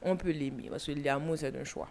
on 0.00 0.16
peut 0.16 0.30
l'aimer. 0.30 0.68
Parce 0.70 0.86
que 0.86 0.92
l'amour, 0.92 1.36
c'est 1.36 1.56
un 1.56 1.64
choix. 1.64 1.90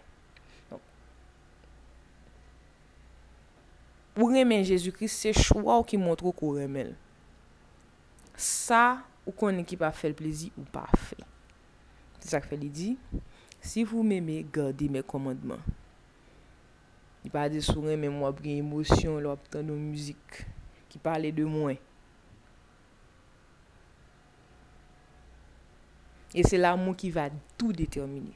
Pour 4.14 4.32
aimer 4.32 4.64
Jésus-Christ, 4.64 5.08
c'est 5.20 5.34
choix 5.34 5.84
qui 5.84 5.98
montre 5.98 6.30
qu'on 6.30 6.56
aime. 6.56 6.94
Ça, 8.34 9.02
ou 9.26 9.32
qu'on 9.32 9.62
qui 9.64 9.76
pas 9.76 9.92
fait 9.92 10.08
le 10.08 10.14
plaisir 10.14 10.50
ou 10.56 10.62
pas 10.62 10.88
fait. 10.96 11.22
C'est 12.22 12.30
ça 12.30 12.40
que 12.40 12.46
fait 12.46 12.56
dit. 12.56 12.96
Si 13.60 13.82
vous 13.82 14.02
m'aimez, 14.04 14.46
gardez 14.52 14.88
mes 14.88 15.02
commandements. 15.02 15.58
Il 17.24 17.30
pas 17.30 17.48
de 17.48 17.58
sourire, 17.58 17.98
mais 17.98 18.08
moi, 18.08 18.34
une 18.44 18.50
émotion, 18.50 19.18
l'obtenir 19.18 19.74
de 19.74 19.78
musique 19.78 20.46
qui 20.88 20.98
parlait 20.98 21.32
de 21.32 21.44
moi. 21.44 21.72
Et 26.34 26.42
c'est 26.44 26.58
l'amour 26.58 26.96
qui 26.96 27.10
va 27.10 27.28
tout 27.58 27.72
déterminer. 27.72 28.34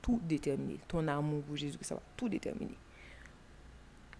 Tout 0.00 0.20
déterminer. 0.22 0.80
Ton 0.88 1.06
amour 1.06 1.42
pour 1.42 1.56
Jésus, 1.56 1.78
ça 1.82 1.94
va 1.94 2.02
tout 2.16 2.28
déterminer. 2.28 2.76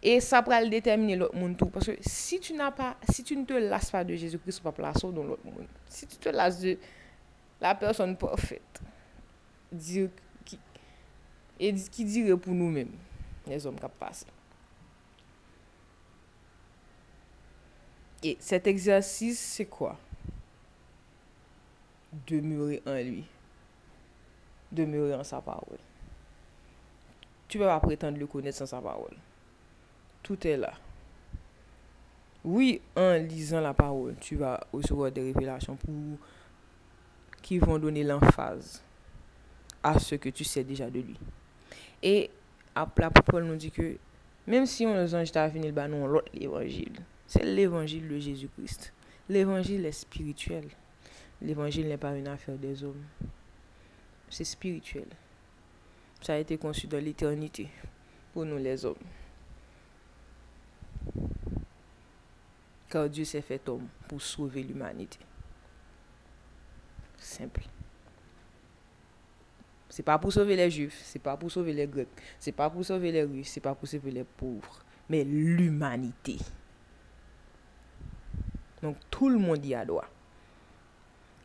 Et 0.02 0.20
ça 0.20 0.42
va 0.42 0.64
déterminer 0.66 1.16
l'autre 1.16 1.36
monde 1.36 1.56
tout. 1.56 1.66
Parce 1.66 1.86
que 1.86 1.96
si 2.00 2.38
tu 2.38 2.52
n'as 2.52 2.70
pas, 2.70 2.96
si 3.10 3.24
tu 3.24 3.34
ne 3.34 3.44
te 3.44 3.54
lasses 3.54 3.90
pas 3.90 4.04
de 4.04 4.14
Jésus-Christ, 4.14 4.58
tu 4.58 4.62
vas 4.62 4.72
pas 4.72 4.82
placer 4.82 5.10
dans 5.10 5.24
l'autre 5.24 5.44
monde. 5.44 5.66
Si 5.88 6.06
tu 6.06 6.16
te 6.16 6.28
lasses 6.28 6.60
de 6.60 6.78
la 7.60 7.74
personne 7.74 8.16
parfaite, 8.16 8.80
dire 9.70 10.10
ki, 10.46 10.58
e 11.58 11.72
ki 11.94 12.06
dire 12.08 12.36
pou 12.40 12.56
nou 12.56 12.72
men, 12.74 12.90
les 13.48 13.66
om 13.68 13.78
kap 13.80 13.94
pase. 14.00 14.28
E, 18.20 18.34
set 18.44 18.68
egzersis 18.68 19.40
se 19.56 19.64
kwa? 19.64 19.94
Demeure 22.28 22.82
an 22.90 22.98
lui. 23.06 23.22
Demeure 24.74 25.16
an 25.16 25.24
sa 25.24 25.40
parol. 25.44 25.80
Tu 27.48 27.58
pe 27.58 27.64
pa 27.64 27.80
pretende 27.82 28.20
le 28.20 28.28
konet 28.30 28.54
san 28.54 28.68
sa 28.68 28.82
parol. 28.84 29.16
Tout 30.22 30.44
e 30.46 30.52
la. 30.60 30.74
Oui, 32.44 32.80
an 32.96 33.24
lisan 33.28 33.64
la 33.64 33.72
parol, 33.74 34.14
tu 34.20 34.36
va 34.36 34.54
recevoir 34.72 35.10
de 35.12 35.24
revelasyon 35.26 35.80
pou 35.80 36.20
ki 37.44 37.58
von 37.60 37.80
donne 37.80 38.04
l'enfaz. 38.04 38.78
À 39.82 39.98
ce 39.98 40.14
que 40.14 40.28
tu 40.28 40.44
sais 40.44 40.64
déjà 40.64 40.90
de 40.90 41.00
lui. 41.00 41.18
Et 42.02 42.30
l'apôtre 42.74 43.40
nous 43.40 43.56
dit 43.56 43.70
que 43.70 43.96
même 44.46 44.66
si 44.66 44.86
on 44.86 44.94
les 44.94 45.14
anges 45.14 45.32
t'a 45.32 45.50
fini 45.50 45.70
le 45.70 45.88
nous 45.88 46.06
l'autre 46.06 46.30
l'évangile. 46.34 46.98
C'est 47.26 47.44
l'évangile 47.44 48.08
de 48.08 48.18
Jésus-Christ. 48.18 48.92
L'évangile 49.28 49.86
est 49.86 49.92
spirituel. 49.92 50.64
L'évangile 51.40 51.86
n'est 51.86 51.96
pas 51.96 52.16
une 52.16 52.26
affaire 52.26 52.56
des 52.56 52.82
hommes. 52.82 53.04
C'est 54.28 54.44
spirituel. 54.44 55.06
Ça 56.20 56.34
a 56.34 56.38
été 56.38 56.58
conçu 56.58 56.86
dans 56.86 57.02
l'éternité 57.02 57.68
pour 58.32 58.44
nous 58.44 58.58
les 58.58 58.84
hommes. 58.84 58.96
Car 62.90 63.08
Dieu 63.08 63.24
s'est 63.24 63.40
fait 63.40 63.68
homme 63.68 63.86
pour 64.08 64.20
sauver 64.20 64.62
l'humanité. 64.62 65.18
Simple. 67.16 67.62
C'est 69.90 70.02
pas 70.02 70.18
pour 70.18 70.32
sauver 70.32 70.56
les 70.56 70.70
juifs, 70.70 71.00
c'est 71.04 71.18
pas 71.18 71.36
pour 71.36 71.50
sauver 71.50 71.72
les 71.72 71.86
grecs, 71.86 72.08
c'est 72.38 72.52
pas 72.52 72.70
pour 72.70 72.84
sauver 72.84 73.12
les 73.12 73.24
riches, 73.24 73.48
c'est 73.48 73.60
pas 73.60 73.74
pour 73.74 73.88
sauver 73.88 74.10
les 74.10 74.24
pauvres, 74.24 74.84
mais 75.08 75.24
l'humanité. 75.24 76.38
Donc 78.82 78.96
tout 79.10 79.28
le 79.28 79.36
monde 79.36 79.64
y 79.66 79.74
a 79.74 79.84
droit. 79.84 80.06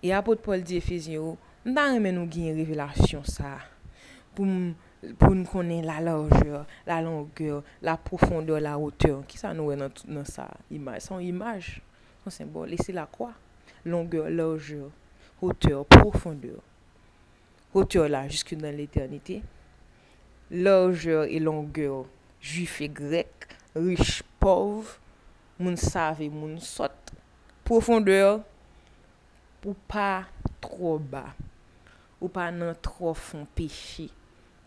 Et 0.04 0.14
apôtre 0.14 0.44
Paul 0.44 0.62
dit 0.62 0.78
Ephésiens, 0.78 1.36
nous 1.66 1.78
avons 1.78 1.96
une 1.98 2.56
révélation 2.56 3.24
ça 3.24 3.58
pour 4.36 4.46
pour 5.20 5.36
nous 5.36 5.46
connaître 5.46 5.88
la 5.88 6.00
largeur, 6.02 6.66
la 6.86 7.02
longueur, 7.02 7.64
la 7.82 7.98
profondeur, 7.98 8.60
la 8.60 8.78
hauteur. 8.78 9.26
Qui 9.28 9.38
ça 9.38 9.54
nous 9.54 9.72
est 9.72 9.78
dans, 9.78 9.90
dans 10.08 10.26
sa 10.26 10.50
image, 10.72 11.02
son 11.02 11.20
image, 11.20 11.82
son 12.24 12.30
symbole, 12.30 12.74
et 12.74 12.78
c'est 12.78 12.92
la 12.94 13.06
croix. 13.06 13.34
Longueur, 13.84 14.30
largeur, 14.30 14.90
hauteur, 15.42 15.86
profondeur. 15.86 16.62
hauteur 17.76 18.10
là 18.10 18.28
jusque 18.28 18.56
dans 18.56 18.76
l'éternité, 18.76 19.44
largeur 20.50 21.26
et 21.26 21.40
longueur, 21.40 22.06
juif 22.42 22.82
et 22.82 22.90
grec, 22.90 23.30
riche, 23.76 24.24
pauvre, 24.40 24.98
moun 25.60 25.76
save, 25.76 26.30
moun 26.30 26.58
sot, 26.60 27.12
profondeur, 27.64 28.42
ou 29.66 29.74
pa 29.90 30.28
tro 30.62 31.00
ba, 31.02 31.32
ou 32.22 32.30
pa 32.30 32.52
nan 32.54 32.76
tro 32.86 33.16
fon 33.18 33.48
peche, 33.58 34.12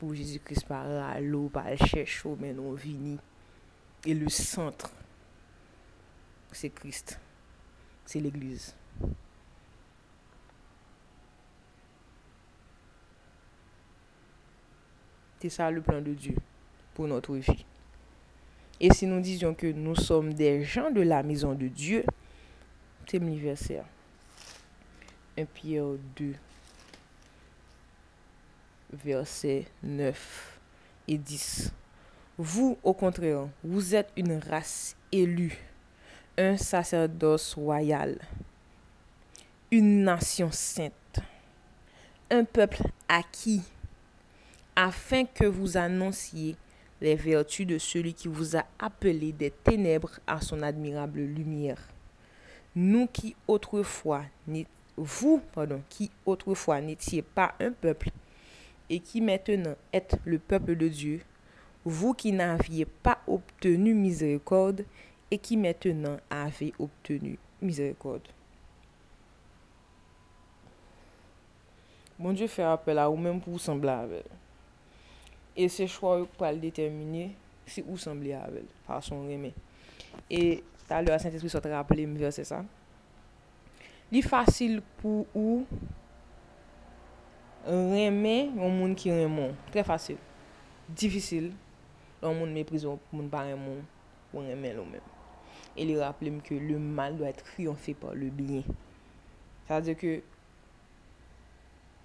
pou 0.00 0.16
Jésus-Christ 0.18 0.66
pa 0.66 0.82
ralo, 0.82 1.44
pa 1.54 1.68
al 1.70 1.78
chècho 1.78 2.34
men 2.40 2.58
on 2.58 2.74
vini, 2.74 3.14
et 4.04 4.14
le 4.14 4.28
centre, 4.28 4.90
c'est 6.50 6.70
Christ, 6.70 7.18
c'est 8.04 8.18
l'Église. 8.18 8.74
C'est 15.40 15.50
ça 15.50 15.70
le 15.70 15.80
plan 15.80 16.00
de 16.00 16.12
Dieu 16.14 16.34
pour 16.94 17.06
notre 17.06 17.36
vie. 17.36 17.64
Et 18.80 18.92
si 18.92 19.06
nous 19.06 19.20
disions 19.20 19.54
que 19.54 19.66
nous 19.66 19.96
sommes 19.96 20.34
des 20.34 20.62
gens 20.62 20.90
de 20.90 21.00
la 21.00 21.22
maison 21.22 21.54
de 21.54 21.68
Dieu, 21.68 22.04
c'est 23.06 23.18
l'anniversaire. 23.18 23.84
1 25.36 25.44
Pierre 25.46 25.84
2, 26.16 26.34
versets 28.92 29.66
9 29.82 30.58
et 31.08 31.18
10. 31.18 31.72
Vous, 32.36 32.78
au 32.82 32.92
contraire, 32.92 33.48
vous 33.64 33.94
êtes 33.94 34.10
une 34.16 34.38
race 34.38 34.96
élue, 35.10 35.58
un 36.36 36.56
sacerdoce 36.56 37.54
royal, 37.54 38.18
une 39.70 40.04
nation 40.04 40.50
sainte, 40.52 41.20
un 42.30 42.44
peuple 42.44 42.82
acquis, 43.08 43.62
afin 44.80 45.24
que 45.24 45.44
vous 45.44 45.76
annonciez 45.76 46.54
les 47.00 47.16
vertus 47.16 47.66
de 47.66 47.78
celui 47.78 48.14
qui 48.14 48.28
vous 48.28 48.56
a 48.56 48.64
appelé 48.78 49.32
des 49.32 49.50
ténèbres 49.50 50.20
à 50.24 50.40
son 50.40 50.62
admirable 50.62 51.18
lumière. 51.18 51.80
Nous 52.76 53.08
qui 53.08 53.34
autrefois 53.48 54.22
vous, 54.96 55.42
pardon, 55.52 55.82
qui 55.88 56.12
autrefois 56.24 56.80
n'étiez 56.80 57.22
pas 57.22 57.56
un 57.58 57.72
peuple, 57.72 58.10
et 58.88 59.00
qui 59.00 59.20
maintenant 59.20 59.74
êtes 59.92 60.16
le 60.24 60.38
peuple 60.38 60.76
de 60.76 60.86
Dieu, 60.86 61.22
vous 61.84 62.14
qui 62.14 62.30
n'aviez 62.30 62.84
pas 62.84 63.18
obtenu 63.26 63.94
miséricorde 63.94 64.84
et 65.28 65.38
qui 65.38 65.56
maintenant 65.56 66.18
avez 66.30 66.72
obtenu 66.78 67.36
miséricorde. 67.60 68.28
Bon 72.16 72.32
Dieu 72.32 72.46
fait 72.46 72.62
appel 72.62 72.98
à 72.98 73.08
vous-même 73.08 73.40
pour 73.40 73.60
sembler 73.60 73.90
avec. 73.90 74.24
E 75.58 75.66
se 75.68 75.88
chwa 75.90 76.20
ou 76.20 76.30
pal 76.38 76.60
determine 76.62 77.32
si 77.66 77.82
ou 77.82 77.98
sembli 77.98 78.30
avel, 78.32 78.68
fason 78.86 79.24
reme. 79.26 79.50
E 80.30 80.62
talè 80.86 81.10
a 81.10 81.18
Saint-Esprit 81.18 81.50
sot 81.50 81.66
rappele 81.66 82.06
m 82.06 82.14
verse 82.20 82.44
sa. 82.46 82.62
Li 84.14 84.22
fasil 84.22 84.78
pou 85.00 85.26
ou 85.34 85.66
reme 87.66 88.36
yon 88.54 88.78
moun 88.78 88.94
ki 88.96 89.10
remon. 89.12 89.56
Tre 89.74 89.82
fasil. 89.84 90.20
Difisil. 90.88 91.50
Yon 92.22 92.38
moun 92.38 92.54
meprizon 92.54 93.02
pou 93.02 93.18
moun 93.18 93.28
pa 93.32 93.42
remon 93.50 93.82
ou 94.30 94.46
reme 94.46 94.72
lò 94.78 94.86
men. 94.86 95.02
E 95.74 95.84
li 95.90 95.98
rappele 95.98 96.36
m 96.38 96.40
ke 96.44 96.56
le 96.62 96.78
mal 96.78 97.18
doit 97.18 97.42
triyonfe 97.42 97.98
par 97.98 98.14
le 98.14 98.30
bien. 98.30 98.62
Sa 99.66 99.82
de 99.82 99.98
ke 99.98 100.20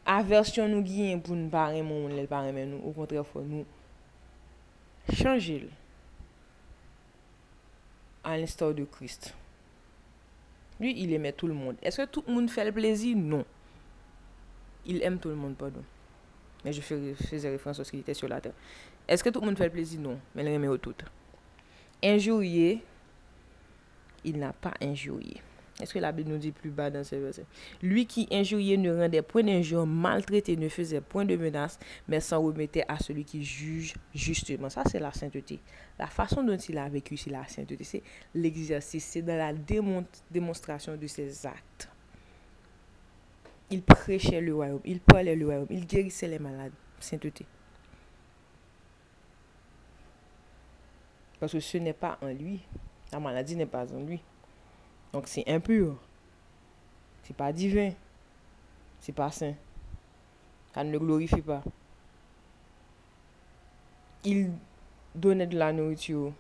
aversyon 0.10 0.72
nou 0.74 0.84
gyen 0.86 1.22
pou 1.24 1.38
nou 1.38 1.52
pa 1.54 1.68
remon 1.72 2.06
moun 2.06 2.18
lèl 2.18 2.28
pa 2.32 2.42
remen 2.46 2.74
nou. 2.74 2.82
Ou 2.84 2.98
kontre 2.98 3.24
fò 3.28 3.44
nou 3.46 3.64
chanjil. 5.14 5.70
An 8.24 8.38
l'histoire 8.40 8.74
de 8.74 8.86
Christ. 8.88 9.34
Lui, 10.80 10.94
il 10.98 11.14
eme 11.14 11.32
tout 11.32 11.48
le 11.48 11.54
monde. 11.54 11.76
Est-ce 11.82 12.02
que 12.02 12.08
tout 12.08 12.24
le 12.28 12.34
monde 12.34 12.50
fè 12.50 12.64
le 12.66 12.72
plezi? 12.72 13.16
Non. 13.16 13.46
Il 14.86 15.02
aime 15.04 15.20
tout 15.20 15.30
le 15.30 15.36
monde, 15.36 15.56
pardon. 15.56 15.84
Mais 16.64 16.74
je 16.74 16.82
faisais 16.82 17.50
référence 17.50 17.80
à 17.80 17.84
ce 17.84 17.92
qui 17.92 18.00
était 18.00 18.14
sur 18.14 18.28
la 18.28 18.42
terre. 18.42 18.54
Est-ce 19.08 19.24
que 19.24 19.30
tout 19.30 19.40
le 19.40 19.46
monde 19.46 19.58
fait 19.58 19.66
le 19.66 19.70
plaisir? 19.70 20.00
Non. 20.00 20.20
Mais 20.36 20.44
il 20.44 20.48
aime 20.50 20.78
tout. 20.78 20.96
Injurier, 22.04 22.84
il 24.24 24.40
n'a 24.40 24.54
pas 24.54 24.74
injurié. 24.82 25.42
Est-ce 25.84 25.94
que 25.94 26.00
la 26.00 26.14
Bible 26.14 26.32
nous 26.32 26.38
dit 26.38 26.54
plus 26.54 26.70
bas 26.70 26.90
dans 26.90 27.04
ce 27.04 27.18
verset? 27.18 27.46
Lui 27.82 28.06
qui 28.06 28.26
injuriait 28.32 28.78
ne 28.78 28.96
rendait 28.96 29.22
point 29.22 29.44
d'injure, 29.44 29.86
maltraitait, 29.86 30.56
ne 30.56 30.70
faisait 30.70 31.02
point 31.02 31.26
de 31.26 31.36
menaces, 31.36 31.78
mais 32.08 32.22
s'en 32.22 32.42
remettait 32.42 32.86
à 32.88 32.98
celui 33.00 33.26
qui 33.26 33.44
juge 33.44 33.94
justement. 34.16 34.70
Ça, 34.70 34.84
c'est 34.90 35.00
la 35.00 35.12
sainteté. 35.12 35.60
La 36.00 36.08
façon 36.08 36.42
dont 36.42 36.56
il 36.56 36.78
a 36.78 36.88
vécu, 36.88 37.18
c'est 37.18 37.32
la 37.32 37.46
sainteté. 37.50 37.84
C'est 37.84 38.02
l'exercice, 38.34 39.04
c'est 39.04 39.22
dans 39.22 39.36
la 39.36 39.52
démonstration 40.32 40.96
de 40.96 41.06
ses 41.06 41.46
actes. 41.46 41.90
Il 43.70 43.82
prêchait 43.82 44.40
le 44.40 44.56
royaume, 44.56 44.82
il 44.86 45.02
parlait 45.02 45.36
le 45.36 45.46
royaume, 45.46 45.68
il 45.70 45.86
guérissait 45.86 46.30
les 46.30 46.40
malades. 46.40 46.72
Sainteté. 47.02 47.46
Parce 51.42 51.52
que 51.52 51.60
ce 51.60 51.78
n'est 51.78 51.92
pas 51.92 52.18
en 52.22 52.28
lui. 52.28 52.62
La 53.12 53.20
maladie 53.20 53.58
n'est 53.58 53.66
pas 53.66 53.86
en 53.94 54.00
lui. 54.00 54.22
Donc 55.14 55.28
c'est 55.28 55.48
impur. 55.48 55.96
C'est 57.24 57.36
pas 57.36 57.54
divin. 57.54 57.92
C'est 59.00 59.14
pas 59.14 59.32
saint. 59.32 59.54
Ça 60.74 60.84
ne 60.84 60.98
glorifie 60.98 61.42
pas. 61.42 61.64
Il 64.26 64.52
donnait 65.14 65.46
de 65.46 65.58
la 65.58 65.72
nourriture 65.72 66.34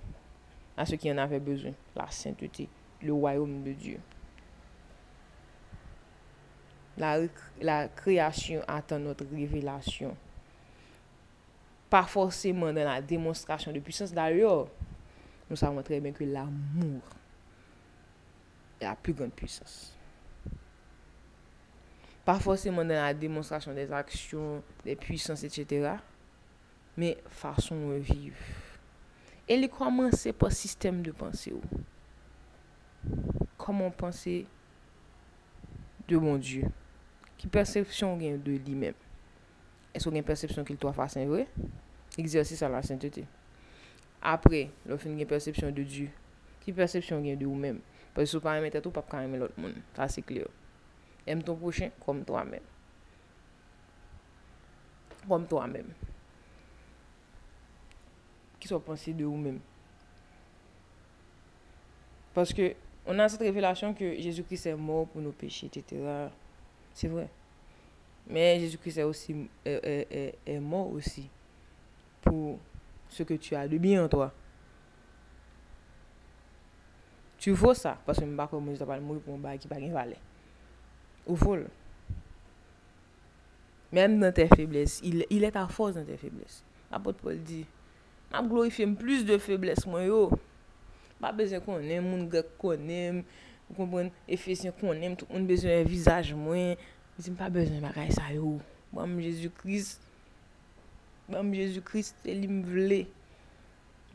à 0.75 0.85
ceux 0.85 0.97
qui 0.97 1.11
en 1.11 1.17
avaient 1.19 1.39
besoin. 1.39 1.71
La 1.95 2.09
sainteté, 2.09 2.67
le 3.01 3.13
royaume 3.13 3.63
de 3.63 3.73
Dieu. 3.73 3.99
La, 6.97 7.19
la 7.61 7.87
création 7.89 8.61
attend 8.67 8.99
notre 8.99 9.25
révélation. 9.25 10.15
Pas 11.89 12.03
forcément 12.03 12.73
dans 12.73 12.85
la 12.85 13.01
démonstration 13.01 13.71
de 13.71 13.79
puissance. 13.79 14.13
D'ailleurs, 14.13 14.67
nous 15.49 15.55
savons 15.55 15.83
très 15.83 15.99
bien 15.99 16.11
que 16.11 16.23
l'amour 16.23 17.01
la 18.83 18.95
plus 18.95 19.13
grande 19.13 19.31
puissance. 19.31 19.95
Pas 22.25 22.39
forcément 22.39 22.85
dans 22.85 22.93
la 22.93 23.13
démonstration 23.13 23.73
des 23.73 23.91
actions, 23.91 24.63
des 24.85 24.95
puissances, 24.95 25.43
etc. 25.43 25.95
Mais 26.95 27.17
façon 27.27 27.89
de 27.89 27.95
vivre. 27.95 28.37
Et 29.47 29.57
les 29.57 29.67
commencer 29.67 30.31
par 30.31 30.51
système 30.51 31.01
de 31.01 31.11
pensée. 31.11 31.53
Comment 33.57 33.91
penser 33.91 34.45
de 36.07 36.17
mon 36.17 36.37
Dieu? 36.37 36.63
Qui 37.37 37.47
perception 37.47 38.15
de 38.15 38.51
lui-même? 38.51 38.93
Est-ce 39.93 40.09
y 40.09 40.13
a 40.13 40.17
une 40.17 40.23
perception 40.23 40.63
qu'il 40.63 40.77
doit 40.77 40.93
faire 40.93 41.09
un 41.17 41.25
vrai? 41.25 41.47
Exercice 42.17 42.61
à 42.63 42.69
la 42.69 42.81
sainteté. 42.81 43.25
Après, 44.21 44.69
le 44.85 44.95
fin 44.95 45.09
une 45.09 45.25
perception 45.25 45.69
de 45.71 45.83
Dieu. 45.83 46.09
Qui 46.61 46.71
perception 46.71 47.19
de 47.19 47.45
vous-même? 47.45 47.79
Parce 48.13 48.25
que 48.25 48.29
si 48.29 48.37
vous 48.37 48.47
ne 48.47 48.69
pas 48.69 48.81
tout, 48.81 48.91
pas 48.91 49.03
quand 49.07 49.17
même 49.17 49.35
l'autre 49.35 49.59
monde. 49.59 49.73
Ça, 49.95 50.07
c'est 50.07 50.21
clair. 50.21 50.45
Aime 51.25 51.41
ton 51.41 51.55
prochain 51.55 51.89
comme 52.05 52.23
toi-même. 52.23 52.61
Comme 55.27 55.47
toi-même. 55.47 55.91
Qui 58.59 58.67
soit 58.67 58.83
pensé 58.83 59.13
de 59.13 59.25
vous-même. 59.25 59.59
Parce 62.33 62.53
que 62.53 62.73
on 63.05 63.19
a 63.19 63.27
cette 63.27 63.41
révélation 63.41 63.93
que 63.93 64.15
Jésus-Christ 64.15 64.67
est 64.67 64.75
mort 64.75 65.07
pour 65.07 65.21
nos 65.21 65.31
péchés, 65.31 65.67
etc. 65.67 66.01
C'est 66.93 67.07
vrai. 67.07 67.29
Mais 68.27 68.59
Jésus-Christ 68.59 68.97
est 68.99 69.03
aussi 69.03 69.49
est 69.65 70.59
mort 70.59 70.89
aussi 70.91 71.29
pour 72.21 72.59
ce 73.09 73.23
que 73.23 73.33
tu 73.33 73.55
as 73.55 73.67
de 73.67 73.77
bien 73.77 74.05
en 74.05 74.07
toi. 74.07 74.33
Tu 77.43 77.51
vò 77.59 77.73
sa, 77.75 77.97
paswè 78.07 78.23
m 78.23 78.37
bako 78.39 78.61
mwen 78.63 78.77
jita 78.77 78.85
pal 78.87 79.01
mou 79.03 79.19
pou 79.19 79.35
m 79.35 79.41
bagi 79.43 79.67
pa 79.67 79.75
gen 79.75 79.91
vale. 79.91 80.15
Ou 81.25 81.35
fol. 81.35 81.65
Mèm 83.91 84.15
nan 84.21 84.31
te 84.31 84.45
febles, 84.47 85.01
il, 85.03 85.25
il 85.27 85.43
et 85.43 85.57
a 85.59 85.65
fòs 85.67 85.97
nan 85.99 86.05
te 86.07 86.15
febles. 86.21 86.61
Apot 86.87 87.19
Paul 87.19 87.41
di, 87.43 87.65
m 88.29 88.37
ap 88.39 88.47
glorifi 88.47 88.87
m 88.87 88.93
plus 88.95 89.25
de 89.27 89.35
febles 89.43 89.83
mwen 89.89 90.07
yo. 90.07 90.21
Pa 91.19 91.33
bezè 91.35 91.59
konen, 91.65 92.07
moun 92.07 92.29
grek 92.31 92.53
konen, 92.61 93.19
ou 93.67 93.75
kompren, 93.81 94.07
efesyen 94.31 94.71
konen, 94.79 95.19
tout 95.19 95.27
moun 95.35 95.43
bezè 95.51 95.81
yon 95.81 95.91
vizaj 95.91 96.31
mwen. 96.39 96.79
Di 97.19 97.27
m 97.27 97.35
pa 97.43 97.51
bezè 97.51 97.83
bagay 97.83 98.15
sa 98.15 98.29
yo. 98.31 98.55
Bam 98.95 99.19
Jésus 99.19 99.51
Christ, 99.59 99.99
bam 101.27 101.51
Jésus 101.51 101.83
Christ, 101.83 102.15
te 102.23 102.39
li 102.39 102.47
m 102.47 102.63
vle. 102.71 103.03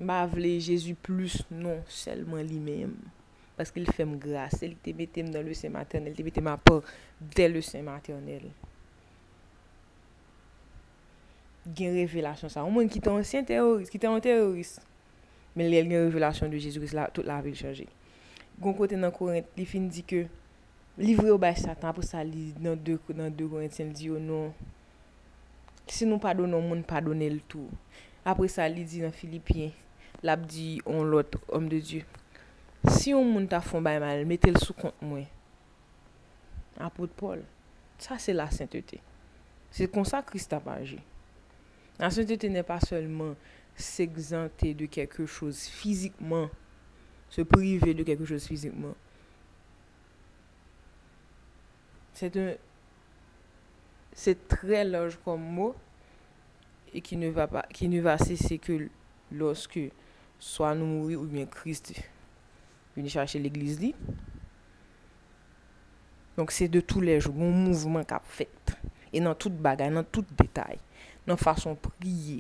M 0.01 0.09
ba 0.09 0.23
vle 0.33 0.57
Jésus 0.65 0.97
plus, 0.97 1.43
non, 1.53 1.85
selman 1.93 2.41
li 2.49 2.65
mèm. 2.65 2.97
paske 3.59 3.83
li 3.83 3.91
fèm 3.91 4.17
grase, 4.23 4.71
li 4.71 4.79
te 4.83 4.95
metem 4.97 5.29
nan 5.33 5.45
le 5.47 5.55
sen 5.59 5.75
maternel, 5.75 6.15
li 6.15 6.23
te 6.23 6.27
metem 6.27 6.49
apor 6.53 6.87
de 7.21 7.49
le 7.51 7.63
sen 7.65 7.85
maternel. 7.87 8.47
Gen 11.77 11.99
revelasyon 11.99 12.53
sa. 12.55 12.65
Ou 12.65 12.73
mwen 12.73 12.89
ki 12.91 13.03
te 13.05 13.13
ansyen 13.13 13.47
terorist, 13.49 13.93
ki 13.93 14.01
te 14.01 14.09
an 14.09 14.23
terorist. 14.25 14.81
Men 15.59 15.71
lèl 15.73 15.91
gen 15.91 16.07
revelasyon 16.07 16.53
de 16.55 16.61
Jésus-Christ 16.63 16.97
la, 16.97 17.09
tout 17.13 17.27
la 17.27 17.41
vil 17.45 17.57
chanje. 17.59 17.89
Gon 18.63 18.75
kote 18.79 18.99
nan 18.99 19.13
korent, 19.15 19.47
li 19.59 19.67
fin 19.69 19.87
di 19.91 20.03
ke, 20.07 20.25
livre 20.99 21.29
ou 21.31 21.39
bay 21.39 21.55
satan 21.59 21.95
pou 21.95 22.07
sa 22.07 22.25
li 22.27 22.51
nan 22.63 22.79
de 22.79 22.97
2 22.99 23.51
korentien, 23.53 23.91
li 23.93 23.95
di 23.95 24.09
yo 24.11 24.19
non, 24.23 24.51
se 25.87 26.09
nou 26.09 26.19
padonon 26.23 26.65
moun 26.65 26.83
padonel 26.87 27.39
tou. 27.51 27.71
Apre 28.27 28.49
sa 28.51 28.67
li 28.71 28.83
di 28.89 29.05
nan 29.05 29.15
Filipien, 29.15 29.71
lap 30.27 30.43
di 30.51 30.79
on 30.87 31.07
lot, 31.07 31.39
om 31.55 31.69
de 31.71 31.79
Diyo. 31.79 32.18
Si 32.87 33.11
yon 33.11 33.27
moun 33.27 33.49
ta 33.51 33.59
fon 33.65 33.83
bay 33.83 33.99
mal, 34.03 34.23
metel 34.29 34.57
sou 34.63 34.77
kont 34.79 34.95
mwen. 35.03 35.27
Apote 36.79 37.15
Paul, 37.19 37.43
sa 37.99 38.21
se 38.23 38.31
la 38.35 38.47
sainteté. 38.55 39.01
Se 39.75 39.89
kon 39.91 40.07
sa 40.07 40.23
Christa 40.23 40.61
pa 40.63 40.79
aji. 40.79 41.01
La 41.99 42.13
sainteté 42.15 42.49
ne 42.49 42.63
pa 42.63 42.79
seulement 42.81 43.35
s'exenter 43.79 44.75
de 44.79 44.87
kekè 44.87 45.27
chose 45.27 45.67
fizikman. 45.75 46.47
Se 47.35 47.43
prive 47.47 47.95
de 47.99 48.07
kekè 48.07 48.27
chose 48.29 48.47
fizikman. 48.47 48.95
Se 54.19 54.35
tre 54.51 54.85
loj 54.87 55.19
kom 55.27 55.43
mou 55.59 55.75
e 56.95 57.03
ki 57.05 57.19
ne 57.19 57.31
va, 57.35 57.47
va 57.51 58.17
sese 58.23 58.59
ke 58.63 58.79
loske 59.35 59.89
swa 60.39 60.73
nou 60.79 60.87
mouri 60.87 61.19
ou 61.19 61.27
bien 61.27 61.47
Christi. 61.51 61.99
vini 62.99 63.13
chache 63.13 63.39
l'eglize 63.41 63.79
li. 63.81 63.95
Donk 66.39 66.53
se 66.55 66.69
de 66.71 66.83
tou 66.85 67.03
lej, 67.03 67.27
goun 67.27 67.55
mouvman 67.65 68.05
kap 68.07 68.27
fet. 68.31 68.75
E 69.11 69.23
nan 69.23 69.35
tout 69.39 69.55
bagay, 69.65 69.91
nan 69.91 70.07
tout 70.07 70.27
detay. 70.39 70.79
Nan 71.27 71.41
fason 71.41 71.75
priye. 71.75 72.39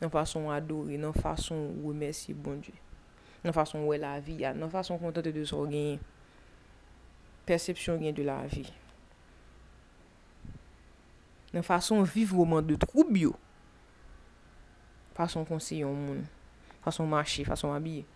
Nan 0.00 0.12
fason 0.12 0.48
adore. 0.54 0.96
Nan 1.00 1.12
fason 1.16 1.66
remersi 1.84 2.32
bon 2.32 2.62
die. 2.64 2.76
Nan 3.44 3.52
fason 3.56 3.84
wè 3.88 3.98
la 4.00 4.14
vi 4.24 4.40
ya. 4.44 4.54
Nan 4.56 4.72
fason 4.72 5.00
kontante 5.02 5.34
de 5.36 5.44
sor 5.48 5.68
genye. 5.68 5.98
Persepsyon 7.48 8.00
genye 8.00 8.14
de 8.16 8.24
la 8.24 8.40
vi. 8.48 8.64
Nan 11.52 11.66
fason 11.66 12.00
viv 12.08 12.32
roman 12.38 12.64
de 12.64 12.78
troubyo. 12.80 13.34
Fason 15.18 15.44
konseyon 15.44 15.92
moun. 15.92 16.24
Fason 16.80 17.08
mache, 17.10 17.44
fason 17.44 17.74
abye. 17.76 18.06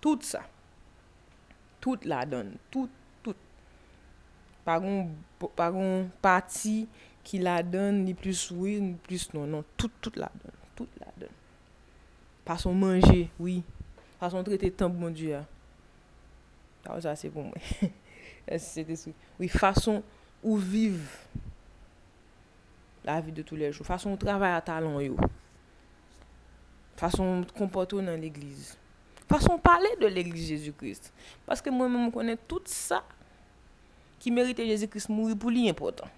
Tout 0.00 0.22
sa. 0.22 0.44
tout 1.80 1.98
la 2.04 2.24
don. 2.26 2.52
Tout, 2.70 2.88
tout. 3.22 3.36
Paron, 4.64 5.08
paron 5.56 6.08
pati 6.22 6.84
ki 7.24 7.40
la 7.42 7.62
don 7.62 8.04
ni 8.04 8.14
plus 8.14 8.50
oui, 8.50 8.80
ni 8.80 8.94
plus 8.94 9.32
non. 9.34 9.46
Non, 9.46 9.64
tout, 9.76 9.90
tout 10.00 10.12
la 10.16 10.30
don. 10.42 10.52
Tout 10.76 10.88
la 11.00 11.08
don. 11.18 11.32
Pason 12.44 12.74
manje, 12.74 13.28
oui. 13.38 13.62
Pason 14.20 14.44
trete 14.44 14.72
tan 14.76 14.92
bon 14.92 15.14
diya. 15.14 15.44
Ta 16.84 16.96
ou 16.96 17.04
sa 17.04 17.16
se 17.16 17.30
pou 17.32 17.44
mwen. 17.44 17.92
Oui, 19.38 19.46
fason 19.52 20.00
ou 20.42 20.56
viv 20.56 21.04
la 23.04 23.20
vi 23.20 23.30
de 23.32 23.44
tou 23.46 23.56
le 23.60 23.68
jou. 23.70 23.86
Fason 23.86 24.16
ou 24.16 24.20
travay 24.20 24.56
a 24.56 24.62
talon 24.64 24.98
yo. 25.04 25.16
Fason 27.00 27.44
ou 27.44 27.56
kompoto 27.56 28.02
nan 28.02 28.18
l'eglize. 28.20 28.79
façon 29.30 29.56
de 29.56 29.60
parler 29.60 29.88
de 30.00 30.06
l'église 30.06 30.48
Jésus-Christ. 30.48 31.12
Parce 31.46 31.62
que 31.62 31.70
moi-même, 31.70 32.06
je 32.06 32.10
connais 32.12 32.36
tout 32.36 32.62
ça 32.64 33.04
qui 34.18 34.30
méritait 34.30 34.66
Jésus-Christ 34.66 35.08
mourir 35.08 35.36
pour 35.36 35.50
lui 35.50 35.68
important. 35.68 36.08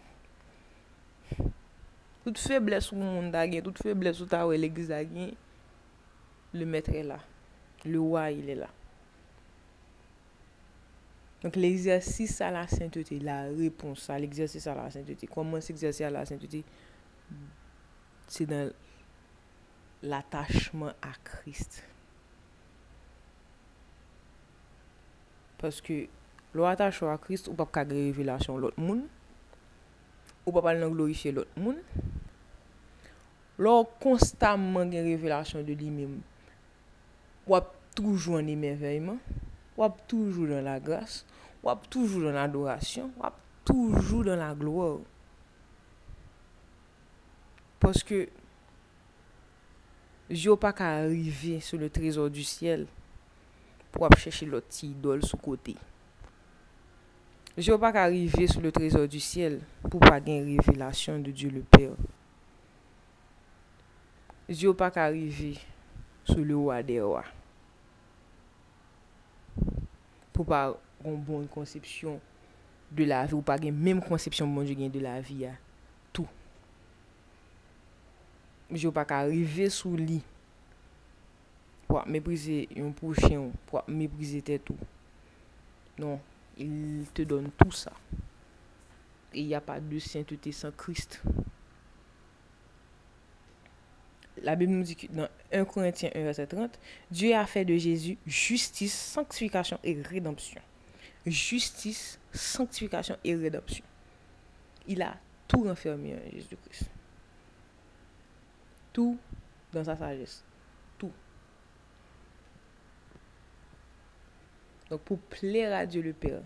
Toute 2.25 2.39
faiblesse 2.39 2.91
ou 2.93 2.97
monde 2.97 3.35
a 3.35 3.49
toute 3.61 3.83
faiblesse 3.83 4.21
ou 4.21 4.27
ta 4.27 4.47
l'église 4.49 4.91
a 4.91 5.03
le 6.55 6.67
maître 6.67 6.91
est 6.91 7.03
là. 7.03 7.19
Le 7.85 8.01
roi, 8.01 8.31
il 8.31 8.49
est 8.49 8.55
là. 8.55 8.69
Donc 11.43 11.57
l'exercice 11.57 12.41
à 12.41 12.51
la 12.51 12.69
sainteté, 12.69 13.19
la 13.19 13.43
réponse 13.43 14.09
à 14.09 14.19
l'exercice 14.19 14.67
à 14.69 14.75
la 14.75 14.91
sainteté, 14.91 15.27
comment 15.27 15.61
s'exercer 15.61 16.05
à 16.05 16.11
la 16.11 16.25
sainteté, 16.25 16.63
c'est 18.29 18.47
dans 18.47 18.71
l'attachement 20.03 20.93
à 21.03 21.13
Christ. 21.25 21.83
Paske 25.63 26.09
lo 26.53 26.67
atache 26.67 27.07
a 27.07 27.17
Krist 27.23 27.47
ou 27.49 27.57
pap 27.57 27.71
kage 27.75 27.95
revelasyon 27.95 28.59
lot 28.61 28.79
moun. 28.81 29.05
Ou 30.43 30.55
pap 30.57 30.67
al 30.73 30.83
nan 30.83 30.91
glorifiye 30.93 31.35
lot 31.37 31.55
moun. 31.55 31.79
Lo 33.63 33.77
konstanman 34.03 34.91
gen 34.91 35.07
revelasyon 35.07 35.63
de 35.69 35.77
li 35.79 35.93
mèm. 35.95 36.19
Wap 37.47 37.71
toujou 37.95 38.41
an 38.41 38.51
emerveyman. 38.51 39.23
Wap 39.79 40.03
toujou 40.11 40.51
dan 40.51 40.67
la 40.67 40.81
grase. 40.83 41.23
Wap 41.63 41.87
toujou 41.93 42.27
dan 42.27 42.41
adorasyon. 42.43 43.13
Wap 43.23 43.39
toujou 43.69 44.27
dan 44.27 44.43
la 44.43 44.51
gloor. 44.59 45.01
Paske, 47.83 48.27
yo 50.31 50.55
pa 50.61 50.71
ka 50.75 50.91
arrive 51.01 51.61
sou 51.65 51.79
le 51.83 51.89
trezor 51.91 52.31
du 52.35 52.45
siel. 52.47 52.87
pou 53.93 54.09
ap 54.09 54.17
chèche 54.19 54.49
lot 54.49 54.65
ti 54.73 54.89
idol 54.91 55.23
sou 55.27 55.39
kote. 55.41 55.77
Je 57.53 57.69
wap 57.69 57.83
ak 57.91 57.99
arrive 58.01 58.47
sou 58.49 58.65
le 58.65 58.71
trezor 58.73 59.05
du 59.13 59.21
siel 59.21 59.59
pou 59.85 60.01
pa 60.01 60.17
gen 60.25 60.47
revelasyon 60.49 61.21
de 61.21 61.35
Diyo 61.37 61.51
le 61.53 61.61
Père. 61.61 61.93
Je 64.49 64.71
wap 64.71 64.87
ak 64.89 64.97
arrive 65.05 65.59
sou 66.25 66.41
le 66.49 66.57
wade 66.57 66.97
wwa. 67.05 67.27
Pou 70.33 70.49
pa 70.49 70.71
ron 71.05 71.21
bon 71.21 71.45
konsepsyon 71.53 72.17
de 72.93 73.05
la 73.09 73.27
vi 73.27 73.37
ou 73.37 73.45
pa 73.45 73.59
gen 73.61 73.77
menm 73.77 74.01
konsepsyon 74.01 74.49
bon 74.49 74.65
Diyo 74.65 74.81
gen 74.81 74.97
de 74.97 75.05
la 75.05 75.19
vi 75.21 75.43
ya. 75.45 75.53
Tou. 76.17 76.25
Je 78.73 78.89
wap 78.89 79.05
ak 79.05 79.13
arrive 79.21 79.69
sou 79.69 79.93
li 80.01 80.23
pour 81.93 82.07
mépriser 82.07 82.71
un 82.79 82.91
prochain, 82.91 83.51
pour 83.67 83.85
mépriser 83.87 84.41
tout. 84.59 84.79
Non, 85.99 86.19
il 86.57 87.05
te 87.13 87.21
donne 87.21 87.51
tout 87.51 87.71
ça. 87.71 87.93
Il 89.35 89.47
n'y 89.47 89.55
a 89.55 89.61
pas 89.61 89.79
de 89.79 89.99
sainteté 89.99 90.53
sans 90.53 90.71
Christ. 90.71 91.21
La 94.41 94.57
Bible 94.57 94.73
nous 94.73 94.85
dit 94.85 94.97
que 94.97 95.07
dans 95.09 95.29
1 95.53 95.67
Corinthiens 95.67 96.09
1, 96.15 96.23
verset 96.23 96.47
30, 96.47 96.79
Dieu 97.11 97.35
a 97.35 97.45
fait 97.45 97.67
de 97.67 97.77
Jésus 97.77 98.17
justice, 98.27 98.95
sanctification 98.95 99.79
et 99.85 100.01
rédemption. 100.01 100.63
Justice, 101.27 102.19
sanctification 102.33 103.19
et 103.23 103.35
rédemption. 103.35 103.85
Il 104.89 105.03
a 105.03 105.15
tout 105.47 105.65
renfermé 105.65 106.15
en 106.15 106.31
Jésus-Christ. 106.33 106.89
Tout 108.95 109.19
dans 109.75 109.85
sa 109.85 109.95
sagesse. 109.95 110.43
Donc 114.93 115.01
pour 115.01 115.19
plaire 115.21 115.75
à 115.75 115.87
Dieu 115.87 116.03
le 116.03 116.13
Père, 116.13 116.43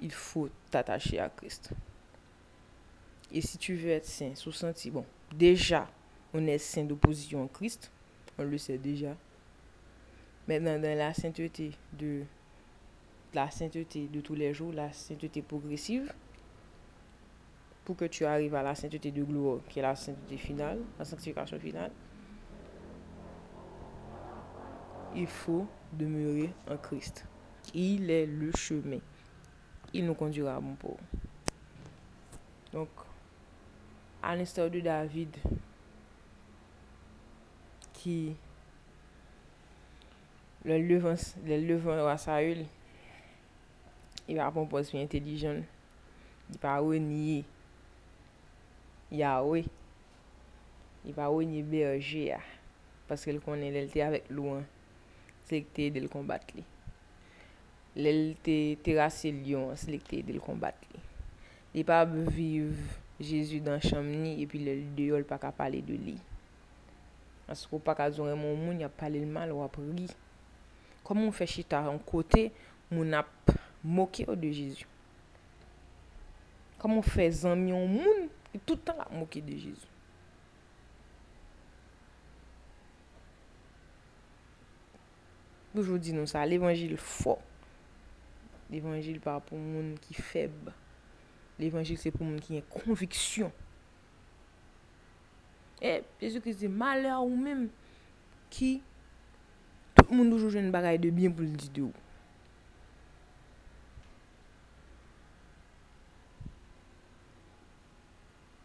il 0.00 0.12
faut 0.12 0.48
t'attacher 0.70 1.18
à 1.18 1.28
Christ. 1.28 1.72
Et 3.32 3.40
si 3.40 3.58
tu 3.58 3.74
veux 3.74 3.90
être 3.90 4.06
saint, 4.06 4.32
sous 4.36 4.52
senti, 4.52 4.92
bon, 4.92 5.04
déjà, 5.34 5.88
on 6.32 6.46
est 6.46 6.58
saint 6.58 6.84
d'opposition 6.84 7.44
à 7.44 7.48
Christ, 7.48 7.90
on 8.38 8.44
le 8.44 8.56
sait 8.58 8.78
déjà. 8.78 9.16
Maintenant, 10.46 10.78
dans 10.78 10.96
la 10.96 11.12
sainteté 11.12 11.72
de 11.98 12.22
la 13.34 13.50
sainteté 13.50 14.06
de 14.06 14.20
tous 14.20 14.36
les 14.36 14.54
jours, 14.54 14.72
la 14.72 14.92
sainteté 14.92 15.42
progressive, 15.42 16.14
pour 17.84 17.96
que 17.96 18.04
tu 18.04 18.24
arrives 18.24 18.54
à 18.54 18.62
la 18.62 18.76
sainteté 18.76 19.10
de 19.10 19.24
gloire, 19.24 19.58
qui 19.68 19.80
est 19.80 19.82
la 19.82 19.96
sainteté 19.96 20.36
finale, 20.36 20.78
la 20.96 21.04
sanctification 21.04 21.58
finale, 21.58 21.90
il 25.14 25.26
faut 25.26 25.66
demeurer 25.92 26.50
en 26.68 26.76
Christ. 26.76 27.24
Il 27.74 28.10
est 28.10 28.26
le 28.26 28.50
chemin. 28.56 28.98
Il 29.92 30.06
nous 30.06 30.14
conduira 30.14 30.56
à 30.56 30.60
mon 30.60 30.74
port. 30.74 30.98
Donc, 32.72 32.88
à 34.22 34.36
l'instar 34.36 34.70
de 34.70 34.80
David, 34.80 35.36
qui, 37.92 38.36
le 40.64 40.78
levant, 40.78 41.14
le 41.44 41.66
levant 41.66 42.06
à 42.06 42.16
Saül, 42.16 42.64
il 44.28 44.36
va 44.36 44.46
répondre 44.46 44.68
parce 44.68 44.88
qu'il 44.88 45.00
intelligent. 45.00 45.60
Il 46.50 46.58
va 46.58 46.78
renier 46.78 47.44
Yahweh. 49.10 49.64
Il 51.04 51.12
va 51.12 51.26
renier 51.26 51.62
berger 51.62 52.36
parce 53.08 53.24
qu'il 53.24 53.40
connaît 53.40 53.70
l'été 53.70 54.02
avec 54.02 54.28
loin. 54.30 54.62
selekte 55.50 55.90
del 55.90 56.06
kombat 56.10 56.54
li. 56.54 56.62
Lel 57.98 58.36
te 58.44 58.76
terase 58.86 59.32
lion, 59.34 59.74
selekte 59.78 60.22
del 60.26 60.38
kombat 60.42 60.78
li. 60.92 61.02
Li 61.74 61.82
pa 61.86 62.04
viv 62.06 62.78
Jezu 63.20 63.58
dan 63.60 63.82
chanm 63.82 64.06
ni, 64.08 64.38
epi 64.40 64.62
lel 64.62 64.86
deyol 64.96 65.26
pa 65.28 65.36
ka 65.42 65.50
pale 65.52 65.82
de 65.84 65.98
li. 65.98 66.16
Asro 67.50 67.80
pa 67.82 67.96
ka 67.98 68.06
zon 68.14 68.30
remon 68.30 68.56
moun, 68.56 68.80
ya 68.80 68.88
pale 68.88 69.20
lman 69.20 69.50
lwa 69.50 69.66
pri. 69.68 70.06
Koman 71.04 71.26
ou 71.28 71.34
fe 71.34 71.48
chita 71.50 71.82
an 71.90 71.98
kote, 71.98 72.48
moun 72.88 73.12
ap 73.18 73.52
moke 73.82 74.24
ou 74.28 74.38
de 74.38 74.52
Jezu. 74.54 74.86
Koman 76.80 77.02
ou 77.02 77.06
fe 77.06 77.26
zanmion 77.42 77.90
moun, 77.90 78.28
toutan 78.64 79.02
ap 79.02 79.12
moke 79.12 79.42
de 79.44 79.58
Jezu. 79.66 79.90
Boujou 85.70 86.00
di 86.02 86.10
nou 86.10 86.26
sa, 86.26 86.42
l'Evangil 86.48 86.96
fò. 86.98 87.36
L'Evangil 88.72 89.20
pa 89.22 89.36
pou 89.44 89.58
moun 89.58 89.92
ki 90.02 90.16
feb. 90.18 90.70
L'Evangil 91.60 91.98
se 92.00 92.10
pou 92.14 92.26
moun 92.26 92.40
ki 92.42 92.58
yon 92.58 92.66
konviksyon. 92.74 93.54
E, 95.80 96.00
Jezu 96.20 96.42
Christ 96.42 96.64
di, 96.64 96.68
malè 96.68 97.12
ou 97.14 97.38
mèm 97.38 97.68
ki 98.52 98.80
tout 99.94 100.10
moun 100.10 100.32
doujou 100.32 100.50
jen 100.52 100.72
bagay 100.74 100.98
de 101.00 101.14
byen 101.14 101.34
pou 101.36 101.46
l'di 101.46 101.70
de 101.78 101.86
ou. 101.86 101.94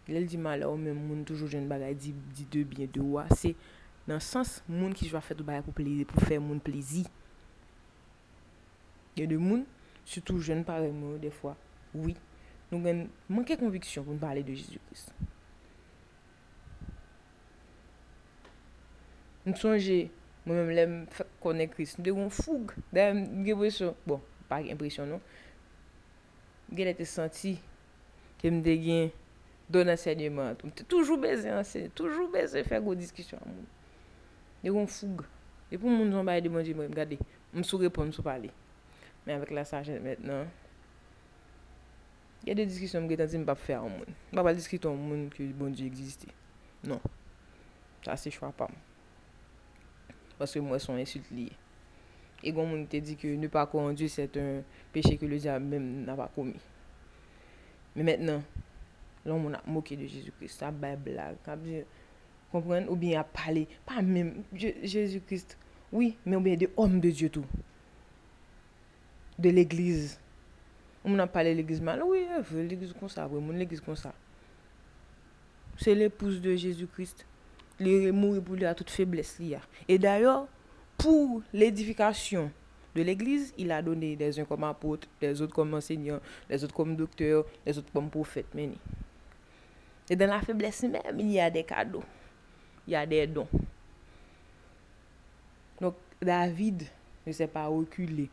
Lèl 0.10 0.26
di 0.30 0.41
malè 0.41 0.66
ou 0.66 0.82
mèm 0.82 0.97
moun 1.06 1.22
toujou 1.26 1.49
jen 1.53 1.70
bagay 1.70 1.93
di, 1.93 2.18
di 2.34 2.49
de 2.49 2.66
byen 2.74 2.89
de 2.97 3.06
ou 3.06 3.22
a, 3.22 3.30
se... 3.38 3.53
Nan 4.06 4.22
sens, 4.22 4.60
moun 4.70 4.93
ki 4.93 5.08
jwa 5.10 5.22
fè 5.26 5.34
tout 5.34 5.45
bagay 5.45 5.64
pou 5.66 5.74
plezi, 5.74 6.06
pou 6.06 6.22
fè 6.22 6.38
moun 6.38 6.60
plezi. 6.62 7.06
Yon 9.18 9.32
de 9.32 9.38
moun, 9.41 9.64
sütou 10.06 10.43
jen 10.45 10.62
pare 10.68 10.91
moun 10.93 11.18
de 11.22 11.32
fwa. 11.34 11.56
Oui, 11.95 12.14
nou 12.70 12.84
gen 12.84 13.08
manke 13.32 13.58
konviksyon 13.58 14.06
pou 14.06 14.14
nou 14.14 14.22
pale 14.22 14.43
de 14.45 14.53
Jésus-Christ. 14.53 15.10
Nou 19.45 19.58
sonje, 19.58 20.03
mwen 20.45 20.60
mèm 20.60 20.74
lèm 20.78 20.93
fèk 21.16 21.32
konen 21.41 21.72
Christ, 21.74 21.97
nou 21.97 22.06
de 22.06 22.14
goun 22.14 22.30
foug, 22.34 22.76
dèm 22.93 23.24
gen 23.45 23.58
presyon, 23.58 23.97
bon, 24.06 24.22
pa 24.51 24.60
gen 24.66 24.78
presyon 24.78 25.16
nou, 25.16 25.38
gen 26.70 26.91
lè 26.91 26.93
te 26.97 27.08
senti, 27.10 27.56
ke 28.41 28.53
m 28.53 28.62
de 28.66 28.78
gen 28.84 29.10
don 29.74 29.89
ansenyeman, 29.89 30.62
m 30.62 30.74
te 30.78 30.86
toujou 30.86 31.18
beze 31.22 31.49
ansenyeman, 31.49 31.97
toujou 31.97 32.30
beze 32.34 32.62
fèk 32.70 32.86
goun 32.86 33.01
diskisyon 33.01 33.41
an 33.41 33.56
moun. 33.56 33.72
Yo 34.66 34.74
kon 34.74 34.89
foug. 34.89 35.22
E 35.70 35.78
pou 35.78 35.89
moun 35.89 36.09
zon 36.13 36.26
baye 36.26 36.41
de 36.41 36.49
moun 36.49 36.66
di 36.66 36.74
mwen, 36.74 36.93
gade, 36.93 37.20
msou 37.53 37.78
repon 37.82 38.09
sou 38.13 38.26
pale. 38.26 38.49
Men 39.26 39.38
avèk 39.38 39.51
la 39.53 39.66
sajen 39.66 40.01
mèt 40.01 40.22
nan, 40.26 40.49
yè 42.45 42.53
de 42.57 42.66
diskisyon 42.70 43.03
mwen 43.03 43.13
getanti 43.13 43.41
mbap 43.41 43.61
fè 43.61 43.78
an 43.78 43.89
moun. 43.89 44.18
Mbap 44.32 44.49
al 44.51 44.57
diskisyon 44.57 44.97
moun 45.01 45.28
ki 45.34 45.49
bon 45.57 45.74
di 45.74 45.86
egziste. 45.89 46.30
Non. 46.86 47.01
Sa 48.05 48.18
se 48.22 48.34
chwa 48.34 48.51
pam. 48.57 48.74
Paske 50.38 50.61
mwen 50.61 50.82
son 50.82 51.01
insult 51.01 51.30
liye. 51.34 51.53
E 52.45 52.53
goun 52.53 52.70
moun 52.70 52.86
te 52.89 53.01
di 53.01 53.16
ki 53.18 53.34
ne 53.41 53.49
pa 53.49 53.66
kon 53.70 53.93
Diyo, 53.97 54.09
set 54.13 54.38
un 54.41 54.61
peche 54.93 55.16
ke 55.18 55.30
le 55.30 55.41
diya 55.41 55.57
mèm 55.61 56.05
nan 56.05 56.18
pa 56.20 56.30
komi. 56.34 56.57
Men 57.95 58.11
mètnen, 58.11 58.45
loun 59.26 59.45
moun 59.47 59.57
ap 59.57 59.66
moke 59.70 59.97
de 59.97 60.05
Jésus 60.05 60.34
Christ, 60.38 60.61
sa 60.61 60.70
bay 60.70 60.97
blag. 61.01 61.38
Kap 61.45 61.61
di, 61.66 61.82
ou 62.89 62.95
bien 62.95 63.20
à 63.20 63.24
parler, 63.24 63.68
pas 63.86 64.01
même 64.01 64.43
Jésus-Christ, 64.53 65.58
oui, 65.91 66.18
mais 66.26 66.36
ou 66.36 66.41
bien 66.41 66.56
des 66.56 66.70
hommes 66.78 66.99
de 66.99 67.10
Dieu 67.10 67.30
tout, 67.30 67.45
de 69.38 69.49
l'église. 69.49 70.20
On 71.03 71.18
a 71.20 71.28
parlé 71.28 71.51
de 71.51 71.58
l'église 71.58 71.82
mal, 71.82 72.01
oui, 72.03 72.26
l'église 72.53 72.93
comme 72.99 73.10
ça, 73.10 73.28
oui, 73.32 73.41
l'église 73.56 73.82
comme 73.82 73.95
ça. 73.95 74.14
C'est 75.78 75.93
l'épouse 75.93 76.41
de 76.41 76.56
Jésus-Christ. 76.56 77.26
Il 77.80 77.88
est 77.88 78.12
mort 78.12 78.41
pour 78.41 78.56
lui 78.56 78.66
à 78.66 78.74
toute 78.74 78.89
faiblesse. 78.89 79.39
Et 79.88 79.97
d'ailleurs, 79.97 80.47
pour 80.97 81.41
l'édification 81.53 82.49
de 82.95 83.01
l'église, 83.01 83.53
il 83.58 83.72
a 83.72 83.82
donné 83.82 84.16
des 84.16 84.39
uns 84.39 84.45
comme 84.45 84.64
apôtres, 84.64 85.08
des 85.20 85.41
autres 85.41 85.53
comme 85.53 85.74
enseignants, 85.74 86.22
les 86.49 86.64
autres 86.64 86.74
comme 86.74 86.95
docteurs, 86.95 87.45
les 87.66 87.78
autres 87.78 87.91
comme 87.91 88.10
prophètes. 88.10 88.47
Et 90.10 90.16
dans 90.16 90.28
la 90.28 90.39
faiblesse 90.39 90.84
même, 90.84 91.20
il 91.20 91.32
y 91.32 91.39
a 91.39 91.49
des 91.49 91.64
cadeaux 91.64 92.03
y 92.88 92.96
a 92.96 93.06
des 93.06 93.28
dons. 93.28 93.48
Donc 95.82 95.96
David 96.22 96.84
ne 97.26 97.32
s'est 97.32 97.48
pas 97.48 97.68
reculé, 97.68 98.30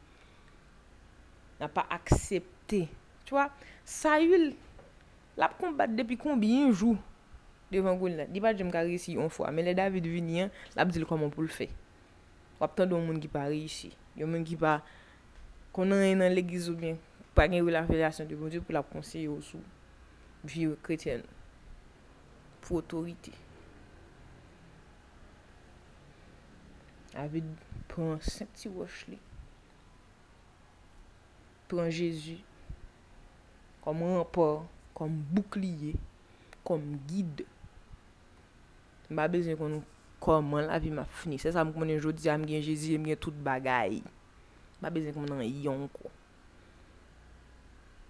n'a 1.61 1.69
pas 1.69 1.87
accepté. 1.91 2.89
Tu 3.25 3.31
vois, 3.31 3.51
Saül 3.85 4.55
l'a 5.37 5.49
combattu 5.49 5.95
depuis 5.95 6.17
combien 6.17 6.69
de 6.69 6.73
jours 6.73 6.97
devant 7.71 7.95
Goliath. 7.95 8.31
Dis 8.31 8.41
pas 8.41 8.53
que 8.53 8.59
je 8.59 8.65
me 8.65 8.71
réussi 8.71 9.15
une 9.15 9.31
fois, 9.31 9.51
mais 9.51 9.63
les 9.63 9.75
David 9.75 10.07
venir, 10.07 10.51
l'a 10.77 10.85
dit 10.85 11.03
comment 11.05 11.31
pour 11.31 11.43
le 11.43 11.49
faire. 11.49 11.69
Il 12.61 12.65
Ou 12.65 12.67
tant 12.69 12.87
de 12.87 12.95
monde 12.95 13.19
qui 13.19 13.29
pas 13.29 13.45
réussi, 13.45 13.97
Il 14.15 14.21
y 14.21 14.23
a 14.23 14.27
monde 14.27 14.45
qui 14.45 14.57
pas 14.57 14.83
qu'on 15.73 15.89
konnen 15.89 16.19
dans 16.19 16.33
l'église 16.33 16.69
ou 16.69 16.77
bien, 16.77 16.97
pas 17.35 17.49
gen 17.49 17.65
wè 17.65 17.73
la 17.73 17.85
relasyon 17.89 18.27
de 18.29 18.37
bon 18.37 18.51
Dieu 18.53 18.61
pour 18.61 18.75
la 18.77 18.83
konseyo 18.85 19.39
sou 19.41 19.61
viwe 20.45 20.77
kretyen 20.85 21.23
pou 22.61 22.83
otorite. 22.83 23.33
avè 27.19 27.43
pran 27.91 28.19
senti 28.25 28.71
wosh 28.73 29.07
li. 29.11 29.19
Pran 31.69 31.91
Jezu 31.93 32.39
kom 33.83 34.03
rampor, 34.07 34.63
kom 34.95 35.15
boukliye, 35.33 35.97
kom 36.65 36.85
guide. 37.09 37.47
Mba 39.13 39.29
bezen 39.29 39.59
kon 39.59 39.77
nou 39.77 39.85
koman 40.23 40.69
la 40.71 40.79
vi 40.81 40.93
ma 40.95 41.05
fini. 41.05 41.41
Se 41.43 41.53
sa 41.53 41.65
m 41.67 41.73
konen 41.75 42.01
jodi 42.01 42.31
am 42.33 42.47
gen 42.49 42.63
Jezu, 42.65 42.95
am 42.97 43.09
gen 43.09 43.19
tout 43.21 43.37
bagay. 43.45 44.01
Mba 44.79 44.93
bezen 44.95 45.17
kon 45.17 45.27
nan 45.29 45.43
yon 45.45 45.89
kon. 45.93 46.15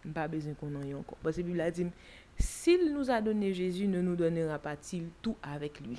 Mba 0.07 0.29
bezen 0.31 0.59
kon 0.59 0.75
nan 0.77 0.85
yon 0.87 1.07
kon. 1.07 1.19
Basi 1.25 1.45
Bibla 1.47 1.71
di 1.73 1.89
m, 1.89 1.95
sil 2.37 2.91
nou 2.93 3.07
a 3.11 3.23
donne 3.25 3.51
Jezu, 3.55 3.89
ne 3.91 4.05
nou 4.05 4.19
donera 4.19 4.61
patil 4.63 5.09
tout 5.25 5.39
avek 5.55 5.81
lui. 5.87 5.99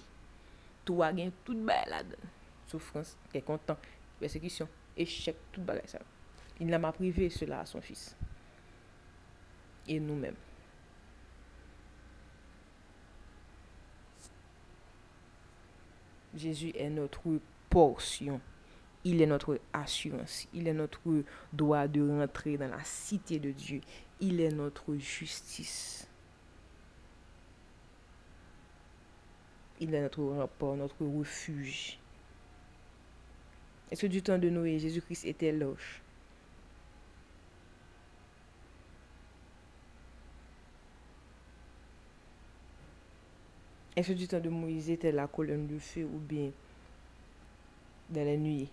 Tou 0.85 1.03
a 1.03 1.11
gen 1.15 1.33
tout 1.43 1.57
bay 1.67 1.83
la 1.89 2.03
donne. 2.05 2.31
Souffrance, 2.73 3.15
content, 3.45 3.77
persécution, 4.19 4.67
échec, 4.97 5.35
tout 5.51 5.61
bagaille 5.61 5.87
ça. 5.87 5.99
Il 6.59 6.65
n'a 6.65 6.79
pas 6.79 6.91
privé 6.91 7.29
cela 7.29 7.59
à 7.59 7.65
son 7.67 7.79
fils. 7.81 8.15
Et 9.87 9.99
nous-mêmes. 9.99 10.33
Jésus 16.35 16.71
est 16.75 16.89
notre 16.89 17.39
portion. 17.69 18.41
Il 19.03 19.21
est 19.21 19.27
notre 19.27 19.59
assurance. 19.71 20.47
Il 20.51 20.67
est 20.67 20.73
notre 20.73 21.23
droit 21.51 21.87
de 21.87 22.01
rentrer 22.01 22.57
dans 22.57 22.69
la 22.69 22.83
cité 22.83 23.37
de 23.37 23.51
Dieu. 23.51 23.81
Il 24.19 24.41
est 24.41 24.51
notre 24.51 24.95
justice. 24.95 26.07
Il 29.79 29.93
est 29.93 30.01
notre 30.01 30.23
rapport, 30.23 30.75
notre 30.75 31.05
refuge. 31.05 31.99
Est-ce 33.93 34.01
que 34.01 34.07
du 34.07 34.23
temps 34.23 34.39
de 34.39 34.49
Noé, 34.49 34.79
Jésus-Christ 34.79 35.23
était 35.23 35.51
loche? 35.51 36.01
Est-ce 43.95 44.07
que 44.07 44.13
du 44.13 44.27
temps 44.27 44.39
de 44.39 44.49
Moïse 44.49 44.89
était 44.89 45.11
la 45.11 45.27
colonne 45.27 45.67
de 45.67 45.77
feu 45.77 46.05
ou 46.05 46.17
bien 46.17 46.49
dans 48.09 48.25
la 48.25 48.35
nuit? 48.35 48.67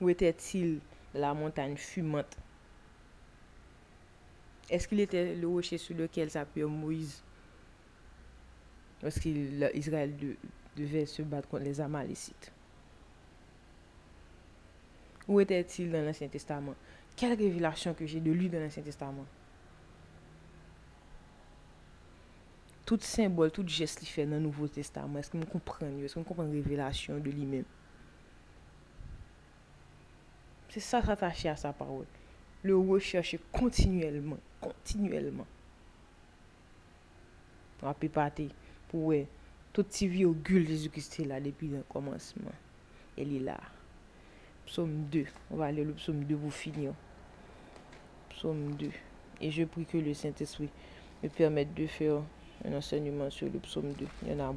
Où 0.00 0.08
était-il 0.08 0.80
la 1.14 1.32
montagne 1.32 1.76
fumante? 1.76 2.36
Est-ce 4.68 4.88
qu'il 4.88 4.98
était 4.98 5.36
le 5.36 5.46
rocher 5.46 5.78
sur 5.78 5.96
lequel 5.96 6.28
s'appelait 6.28 6.64
Moïse? 6.64 7.22
Lorsqu'Israël 9.00 10.12
devait 10.78 11.06
se 11.06 11.22
battre 11.22 11.48
contre 11.48 11.64
les 11.64 11.80
Amalécites. 11.80 12.52
Où 15.26 15.40
était-il 15.40 15.90
dans 15.92 16.02
l'Ancien 16.02 16.28
Testament? 16.28 16.74
Quelle 17.16 17.36
révélation 17.36 17.92
que 17.92 18.06
j'ai 18.06 18.20
de 18.20 18.30
lui 18.30 18.48
dans 18.48 18.60
l'Ancien 18.60 18.82
Testament? 18.82 19.26
Tout 22.86 22.98
symbole, 23.02 23.50
tout 23.50 23.66
geste 23.68 23.98
qu'il 23.98 24.08
fait 24.08 24.24
dans 24.24 24.36
le 24.36 24.40
Nouveau 24.40 24.66
Testament, 24.66 25.18
est-ce 25.18 25.30
qu'on 25.30 25.44
comprend 25.44 25.86
Est-ce 26.02 26.14
qu'on 26.14 26.24
comprend 26.24 26.44
la 26.44 26.52
révélation 26.52 27.18
de 27.18 27.30
lui-même? 27.30 27.64
C'est 30.70 30.80
ça 30.80 31.02
s'attacher 31.02 31.50
à 31.50 31.56
sa 31.56 31.72
parole. 31.72 32.06
Le 32.62 32.76
rechercher 32.76 33.38
continuellement, 33.52 34.38
continuellement. 34.60 35.46
On 37.82 37.92
peut 37.92 38.08
partir 38.08 38.50
pour 38.88 39.12
Tout 39.78 39.84
ti 39.84 40.08
vi 40.08 40.24
ogul 40.24 40.64
Jezoukiste 40.66 41.22
la 41.22 41.36
depi 41.38 41.68
gen 41.70 41.84
komanseman. 41.86 42.54
El 43.14 43.28
li 43.30 43.36
la. 43.38 43.54
Psomme 44.66 45.04
2. 45.12 45.20
On 45.52 45.56
va 45.56 45.66
ale 45.66 45.84
le 45.86 45.92
psomme 45.94 46.24
2 46.26 46.34
pou 46.34 46.50
finir. 46.50 46.96
Psomme 48.30 48.74
2. 48.74 48.90
Et 49.40 49.52
je 49.52 49.62
prie 49.62 49.86
que 49.86 49.98
le 49.98 50.14
Saint-Esprit 50.14 50.68
me 51.22 51.28
permette 51.28 51.74
de 51.74 51.86
faire 51.86 52.24
un 52.64 52.72
enseignement 52.72 53.30
sur 53.30 53.46
le 53.52 53.60
psomme 53.60 53.92
2. 53.92 54.06
Il 54.24 54.32
y 54.32 54.34
en 54.34 54.50
a, 54.50 54.54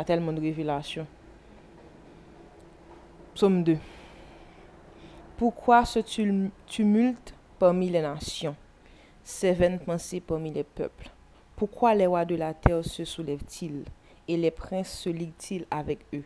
a 0.00 0.02
tellement 0.02 0.32
de 0.32 0.40
révélations. 0.40 1.06
Psomme 3.36 3.62
2. 3.62 3.78
Pourquoi 5.36 5.84
ce 5.84 6.00
tumulte 6.66 7.34
parmi 7.60 7.88
les 7.88 8.02
nations? 8.02 8.56
Ces 9.22 9.52
vaines 9.52 9.78
pensées 9.78 10.18
parmi 10.18 10.50
les 10.50 10.64
peuples? 10.64 11.08
Pourquoi 11.54 11.94
les 11.94 12.06
rois 12.06 12.24
de 12.24 12.34
la 12.34 12.52
terre 12.52 12.84
se 12.84 13.04
soulèvent-ils? 13.04 13.84
Et 14.28 14.36
les 14.36 14.50
princes 14.50 14.90
se 14.90 15.08
liguent-ils 15.08 15.66
avec 15.70 16.00
eux 16.14 16.24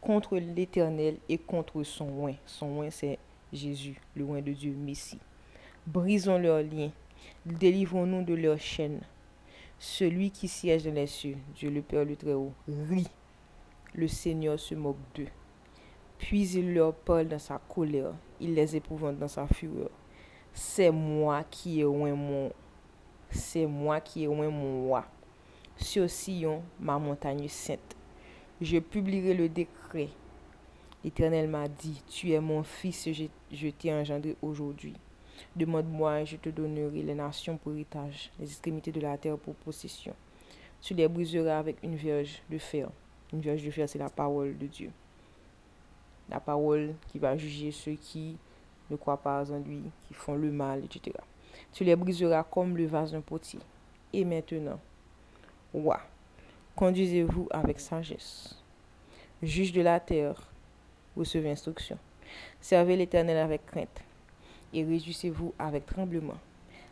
contre 0.00 0.36
l'Éternel 0.36 1.16
et 1.28 1.38
contre 1.38 1.82
son 1.84 2.08
oin 2.08 2.34
Son 2.44 2.78
oin, 2.78 2.90
c'est 2.90 3.18
Jésus, 3.52 4.00
le 4.16 4.24
oin 4.24 4.42
de 4.42 4.52
Dieu, 4.52 4.74
Messie. 4.74 5.20
Brisons 5.86 6.38
leurs 6.38 6.62
liens, 6.62 6.90
délivrons-nous 7.46 8.24
de 8.24 8.34
leurs 8.34 8.60
chaînes. 8.60 9.00
Celui 9.78 10.30
qui 10.30 10.48
siège 10.48 10.84
dans 10.84 10.94
les 10.94 11.06
cieux, 11.06 11.36
Dieu 11.54 11.70
le 11.70 11.82
Père 11.82 12.04
le 12.04 12.16
Très-Haut, 12.16 12.52
rit. 12.88 13.08
Le 13.94 14.08
Seigneur 14.08 14.58
se 14.58 14.74
moque 14.74 14.96
d'eux. 15.14 15.28
Puis 16.18 16.48
il 16.50 16.72
leur 16.72 16.94
parle 16.94 17.28
dans 17.28 17.38
sa 17.38 17.58
colère, 17.58 18.14
il 18.40 18.54
les 18.54 18.76
épouvante 18.76 19.18
dans 19.18 19.28
sa 19.28 19.46
fureur. 19.46 19.90
C'est 20.54 20.90
moi 20.90 21.42
qui 21.50 21.80
ai 21.80 21.84
oint 21.84 22.14
mon 22.14 22.52
c'est 23.30 23.66
moi 23.66 24.00
qui 24.00 24.24
ai 24.24 24.28
oint 24.28 24.50
mon 24.50 24.86
roi. 24.86 25.04
Sur 25.76 26.08
Sion, 26.08 26.62
ma 26.78 26.98
montagne 26.98 27.48
sainte. 27.48 27.96
Je 28.60 28.78
publierai 28.78 29.34
le 29.34 29.48
décret. 29.48 30.08
L'Éternel 31.02 31.48
m'a 31.48 31.66
dit, 31.66 32.02
tu 32.08 32.30
es 32.30 32.40
mon 32.40 32.62
fils, 32.62 33.08
je 33.50 33.68
t'ai 33.68 33.92
engendré 33.92 34.36
aujourd'hui. 34.42 34.94
Demande-moi, 35.56 36.24
je 36.24 36.36
te 36.36 36.50
donnerai 36.50 37.02
les 37.02 37.14
nations 37.14 37.56
pour 37.56 37.72
héritage, 37.72 38.30
les 38.38 38.46
extrémités 38.46 38.92
de 38.92 39.00
la 39.00 39.18
terre 39.18 39.38
pour 39.38 39.54
possession. 39.54 40.14
Tu 40.80 40.94
les 40.94 41.08
briseras 41.08 41.58
avec 41.58 41.82
une 41.82 41.96
vierge 41.96 42.42
de 42.48 42.58
fer. 42.58 42.88
Une 43.32 43.40
vierge 43.40 43.64
de 43.64 43.70
fer, 43.70 43.88
c'est 43.88 43.98
la 43.98 44.10
parole 44.10 44.56
de 44.58 44.66
Dieu. 44.66 44.90
La 46.28 46.38
parole 46.38 46.94
qui 47.08 47.18
va 47.18 47.36
juger 47.36 47.72
ceux 47.72 47.94
qui 47.94 48.36
ne 48.90 48.96
croient 48.96 49.16
pas 49.16 49.50
en 49.50 49.58
lui, 49.58 49.82
qui 50.06 50.14
font 50.14 50.36
le 50.36 50.52
mal, 50.52 50.84
etc. 50.84 51.16
Tu 51.72 51.82
les 51.82 51.96
briseras 51.96 52.44
comme 52.44 52.76
le 52.76 52.86
vase 52.86 53.12
d'un 53.12 53.20
potier. 53.20 53.60
Et 54.12 54.24
maintenant, 54.24 54.78
conduisez-vous 56.76 57.48
avec 57.50 57.80
sagesse. 57.80 58.56
Juge 59.42 59.72
de 59.72 59.82
la 59.82 60.00
terre, 60.00 60.50
recevez 61.16 61.50
instruction. 61.50 61.98
Servez 62.60 62.96
l'Éternel 62.96 63.38
avec 63.38 63.66
crainte 63.66 64.02
et 64.72 64.84
réjouissez-vous 64.84 65.54
avec 65.58 65.86
tremblement. 65.86 66.38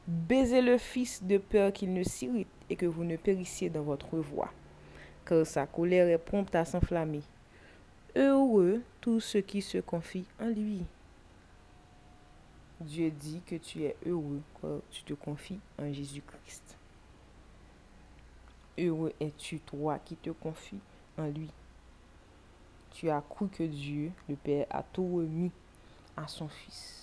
Baisez 0.07 0.61
le 0.61 0.79
Fils 0.79 1.23
de 1.23 1.39
peur 1.39 1.73
qu'il 1.73 1.93
ne 1.93 2.03
s'irrite 2.03 2.49
et 2.69 2.77
que 2.77 2.87
vous 2.87 3.05
ne 3.05 3.17
périssiez 3.17 3.71
dans 3.71 3.83
votre 3.83 4.17
voie, 4.17 4.53
car 5.25 5.47
sa 5.47 5.67
colère 5.67 6.09
est 6.09 6.19
prompte 6.19 6.55
à 6.55 6.65
s'enflammer. 6.65 7.23
Heureux 8.17 8.83
tous 9.01 9.21
ceux 9.21 9.41
qui 9.41 9.63
se 9.63 9.79
confient 9.79 10.27
en 10.41 10.49
lui. 10.49 10.83
Dieu 12.81 13.11
dit 13.11 13.43
que 13.47 13.57
tu 13.57 13.85
es 13.85 13.95
heureux 14.07 14.41
quand 14.61 14.81
tu 14.91 15.03
te 15.05 15.15
confies 15.15 15.61
en 15.79 15.93
Jésus-Christ. 15.93 16.80
Heureux 18.81 19.13
es-tu, 19.21 19.61
toi, 19.61 19.99
qui 19.99 20.17
te 20.17 20.31
confies 20.31 20.81
en 21.19 21.27
lui? 21.27 21.51
Tu 22.93 23.11
as 23.11 23.21
cru 23.21 23.49
que 23.49 23.63
Dieu, 23.63 24.11
le 24.29 24.37
Père, 24.37 24.67
a 24.71 24.83
tout 24.83 25.17
remis 25.17 25.53
à 26.17 26.27
son 26.27 26.49
Fils 26.49 27.01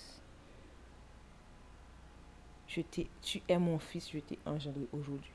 tu 3.22 3.42
es 3.48 3.58
mon 3.58 3.78
fils, 3.78 4.10
je 4.12 4.18
t'ai 4.18 4.38
engendré 4.44 4.86
aujourd'hui. 4.92 5.32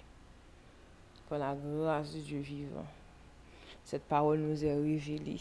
Par 1.30 1.40
la 1.40 1.56
grâce 1.56 2.14
de 2.14 2.20
Dieu 2.20 2.40
vivant, 2.40 2.86
cette 3.84 4.04
parole 4.04 4.40
nous 4.40 4.64
est 4.64 4.74
révélée 4.74 5.40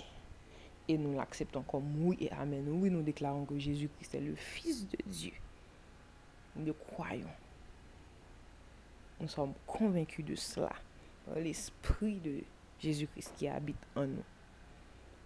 et 0.89 0.97
nous 0.97 1.17
l'acceptons 1.17 1.63
comme 1.63 2.07
oui 2.07 2.17
et 2.21 2.31
amen. 2.33 2.67
Oui, 2.69 2.91
nous 2.91 3.03
déclarons 3.03 3.45
que 3.45 3.59
Jésus-Christ 3.59 4.15
est 4.15 4.21
le 4.21 4.35
Fils 4.35 4.89
de 4.89 4.99
Dieu. 5.07 5.33
Nous 6.57 6.67
le 6.67 6.73
croyons. 6.73 7.29
Nous 9.21 9.29
sommes 9.29 9.55
convaincus 9.67 10.25
de 10.25 10.35
cela 10.35 10.73
par 11.27 11.37
l'Esprit 11.37 12.17
de 12.17 12.41
Jésus-Christ 12.81 13.33
qui 13.37 13.49
habite 13.49 13.77
en 13.97 14.07
nous 14.07 14.25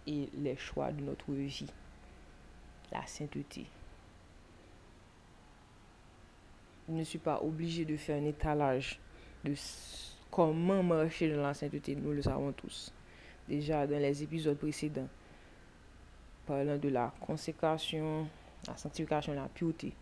et 0.05 0.29
les 0.33 0.55
choix 0.55 0.91
de 0.91 1.01
notre 1.01 1.31
vie 1.31 1.67
la 2.91 3.05
sainteté. 3.05 3.65
Je 6.87 6.93
ne 6.93 7.03
suis 7.03 7.19
pas 7.19 7.41
obligé 7.41 7.83
de 7.83 7.97
faire 7.97 8.21
un 8.21 8.25
étalage 8.25 8.99
de 9.43 9.53
comment 10.31 10.81
marcher 10.81 11.33
dans 11.35 11.41
la 11.41 11.53
sainteté. 11.53 11.95
Nous 11.95 12.13
le 12.13 12.21
savons 12.21 12.53
tous. 12.53 12.93
Déjà 13.47 13.85
dans 13.85 13.99
les 13.99 14.23
épisodes 14.23 14.57
précédents, 14.57 15.09
parlant 16.45 16.77
de 16.77 16.89
la 16.89 17.13
consécration, 17.19 18.27
la 18.67 18.77
sanctification, 18.77 19.33
la 19.33 19.47
pureté, 19.47 19.93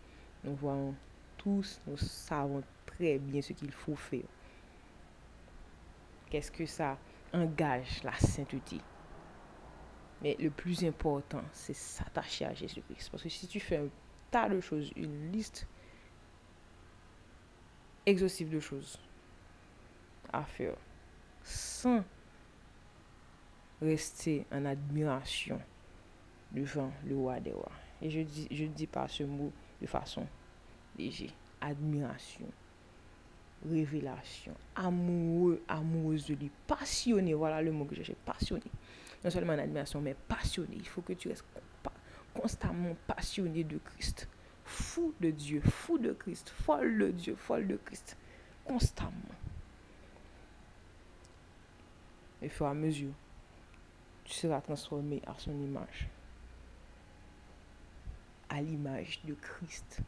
nous 0.43 0.56
voyons 0.56 0.96
tous, 1.38 1.82
nous 1.88 1.98
savons 1.98 2.64
très 2.86 3.18
bien 3.18 3.41
ce 3.41 3.54
qu'il 3.54 3.72
faut 3.72 3.96
faire. 3.96 4.22
Qu'est-ce 6.36 6.51
que 6.51 6.65
ça 6.65 6.97
engage 7.31 8.03
la 8.03 8.11
sainteté 8.15 8.81
Mais 10.21 10.36
le 10.38 10.49
plus 10.49 10.83
important, 10.83 11.41
c'est 11.53 11.73
s'attacher 11.73 12.43
à 12.43 12.53
Jésus-Christ. 12.53 13.09
Parce 13.09 13.23
que 13.23 13.29
si 13.29 13.47
tu 13.47 13.61
fais 13.61 13.77
un 13.77 13.88
tas 14.31 14.49
de 14.49 14.59
choses, 14.59 14.91
une 14.97 15.31
liste 15.31 15.65
exhaustive 18.05 18.49
de 18.49 18.59
choses 18.59 18.99
à 20.33 20.43
faire, 20.43 20.75
sans 21.41 22.03
rester 23.81 24.45
en 24.51 24.65
admiration 24.65 25.61
devant 26.51 26.91
le 27.05 27.15
roi 27.15 27.39
des 27.39 27.53
rois. 27.53 27.71
Et 28.01 28.09
je 28.09 28.19
dis, 28.19 28.49
je 28.51 28.65
dis 28.65 28.88
pas 28.88 29.07
ce 29.07 29.23
mot 29.23 29.53
de 29.81 29.88
façon 29.88 30.27
légère. 30.97 31.31
Admiration, 31.61 32.51
révélation, 33.70 34.53
amoureux, 34.76 35.61
amoureuse 35.68 36.28
de 36.28 36.36
lui, 36.36 36.51
passionné. 36.68 37.34
Voilà 37.34 37.61
le 37.61 37.72
mot 37.72 37.86
que 37.86 37.95
j'ai 37.95 38.16
passionné. 38.26 38.63
Non 39.24 39.30
seulement 39.30 39.53
en 39.53 39.59
admiration, 39.59 40.01
mais 40.01 40.16
passionné. 40.28 40.76
Il 40.76 40.88
faut 40.88 41.01
que 41.01 41.13
tu 41.13 41.30
restes 41.30 41.45
constamment 42.34 42.95
passionné 43.07 43.63
de 43.63 43.78
Christ. 43.78 44.28
Fou 44.66 45.13
de 45.20 45.32
Dieu, 45.32 45.61
fou 45.61 45.97
de 45.97 46.11
Christ, 46.11 46.49
folle 46.49 46.97
de 46.97 47.11
Dieu, 47.11 47.36
folle 47.36 47.68
de 47.68 47.78
Christ. 47.78 48.18
Constamment. 48.66 49.11
Et 52.41 52.49
fur 52.49 52.66
et 52.66 52.70
à 52.70 52.74
mesure, 52.74 53.13
tu 54.26 54.34
seras 54.34 54.61
transformé 54.61 55.22
à 55.26 55.34
son 55.38 55.53
image. 55.53 56.07
À 58.49 58.61
l'image 58.61 59.22
de 59.24 59.34
Christ. 59.34 60.01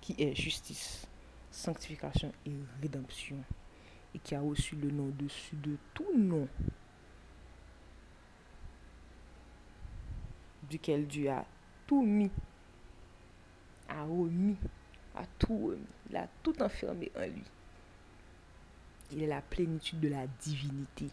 Qui 0.00 0.16
est 0.18 0.34
justice, 0.34 1.06
sanctification 1.52 2.32
et 2.46 2.54
rédemption. 2.80 3.36
Et 4.14 4.18
qui 4.18 4.34
a 4.34 4.40
reçu 4.40 4.76
le 4.76 4.90
nom 4.90 5.08
dessus 5.08 5.56
de 5.56 5.76
tout 5.94 6.18
nom. 6.18 6.48
Duquel 10.68 11.06
Dieu 11.06 11.30
a 11.30 11.46
tout 11.86 12.02
mis. 12.02 12.30
A 13.88 14.02
remis. 14.02 14.56
A 15.14 15.24
tout 15.38 15.66
remis. 15.66 15.86
Il 16.10 16.16
a 16.16 16.28
tout 16.42 16.60
enfermé 16.62 17.10
en 17.16 17.26
lui. 17.26 17.44
Il 19.12 19.22
est 19.22 19.26
la 19.26 19.42
plénitude 19.42 20.00
de 20.00 20.08
la 20.08 20.26
divinité. 20.26 21.08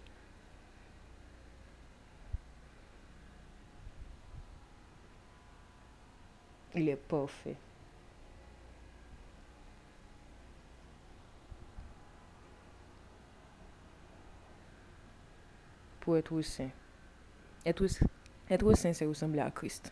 Il 6.76 6.88
est 6.88 6.96
parfait. 6.96 7.58
Pour 16.02 16.18
être 16.18 16.42
saint. 16.42 16.70
Être, 17.66 17.88
saint, 18.76 18.94
c'est 18.94 19.06
ressembler 19.06 19.42
à 19.42 19.52
Christ. 19.52 19.92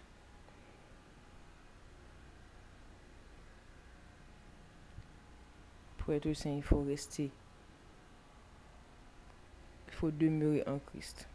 Pour 5.97 6.13
être 6.13 6.33
saint, 6.33 6.51
il 6.51 6.63
faut 6.63 6.81
rester 6.81 7.31
faut 9.97 10.11
demeurer 10.11 10.63
en 10.67 10.79
Christ. 10.79 11.27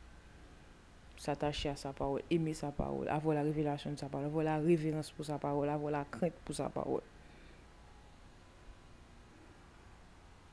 S'attacher 1.16 1.68
à 1.68 1.76
sa 1.76 1.92
parole, 1.92 2.22
aimer 2.30 2.54
sa 2.54 2.72
parole, 2.72 3.08
avoir 3.08 3.34
la 3.34 3.42
révélation 3.42 3.92
de 3.92 3.98
sa 3.98 4.08
parole, 4.08 4.26
avoir 4.26 4.44
la 4.44 4.58
révérence 4.58 5.10
pour 5.10 5.24
sa 5.24 5.38
parole, 5.38 5.68
avoir 5.68 5.92
la 5.92 6.04
crainte 6.04 6.32
pour 6.44 6.54
sa 6.54 6.68
parole. 6.68 7.02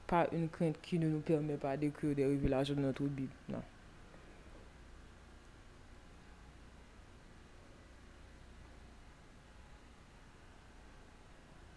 Pas 0.05 0.27
une 0.31 0.49
crainte 0.49 0.79
qui 0.81 0.99
ne 0.99 1.07
nous 1.07 1.19
permet 1.19 1.57
pas 1.57 1.77
d'écrire 1.77 2.15
des 2.15 2.25
révélations 2.25 2.75
de 2.75 2.81
notre 2.81 3.03
Bible. 3.03 3.33
Non. 3.47 3.61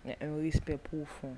Mais 0.05 0.17
un 0.21 0.37
respect 0.37 0.79
profond 0.79 1.37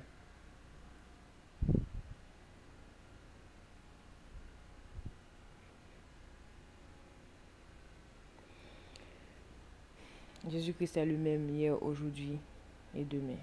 Jésus-Christ 10.47 10.97
est 10.97 11.05
le 11.05 11.17
même 11.17 11.49
hier, 11.49 11.81
aujourd'hui 11.81 12.37
et 12.93 13.03
demain. 13.03 13.37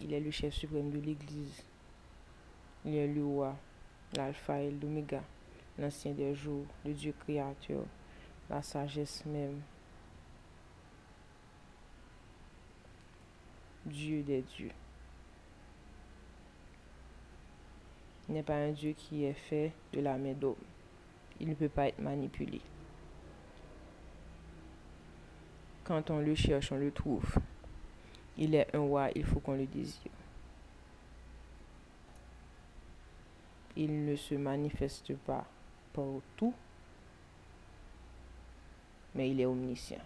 Il 0.00 0.14
est 0.14 0.20
le 0.20 0.30
chef 0.30 0.54
suprême 0.54 0.90
de 0.90 0.98
l'Église. 0.98 1.62
Il 2.86 2.94
est 2.94 3.06
le 3.06 3.22
roi, 3.22 3.54
l'alpha 4.16 4.62
et 4.62 4.70
l'oméga, 4.70 5.22
l'ancien 5.78 6.12
des 6.12 6.34
jours, 6.34 6.64
le 6.86 6.94
Dieu 6.94 7.14
créateur, 7.20 7.84
la 8.48 8.62
sagesse 8.62 9.22
même. 9.26 9.60
Dieu 13.86 14.22
des 14.22 14.42
dieux. 14.42 14.72
Il 18.28 18.34
n'est 18.34 18.42
pas 18.42 18.56
un 18.56 18.70
Dieu 18.70 18.92
qui 18.92 19.24
est 19.24 19.32
fait 19.32 19.72
de 19.92 20.00
la 20.00 20.16
main 20.16 20.34
d'homme. 20.34 20.54
Il 21.40 21.48
ne 21.48 21.54
peut 21.54 21.68
pas 21.68 21.88
être 21.88 21.98
manipulé. 21.98 22.60
Quand 25.84 26.10
on 26.10 26.20
le 26.20 26.34
cherche, 26.34 26.70
on 26.70 26.76
le 26.76 26.92
trouve. 26.92 27.34
Il 28.36 28.54
est 28.54 28.72
un 28.74 28.80
roi, 28.80 29.08
il 29.16 29.24
faut 29.24 29.40
qu'on 29.40 29.56
le 29.56 29.66
désire. 29.66 30.12
Il 33.76 34.04
ne 34.04 34.14
se 34.14 34.34
manifeste 34.34 35.14
pas 35.16 35.44
partout, 35.92 36.54
mais 39.14 39.30
il 39.30 39.40
est 39.40 39.46
omniscient. 39.46 40.02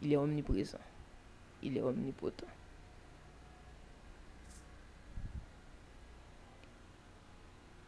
Il 0.00 0.12
est 0.12 0.16
omniprésent. 0.16 0.78
Il 1.64 1.78
est 1.78 1.82
omnipotent. 1.82 2.46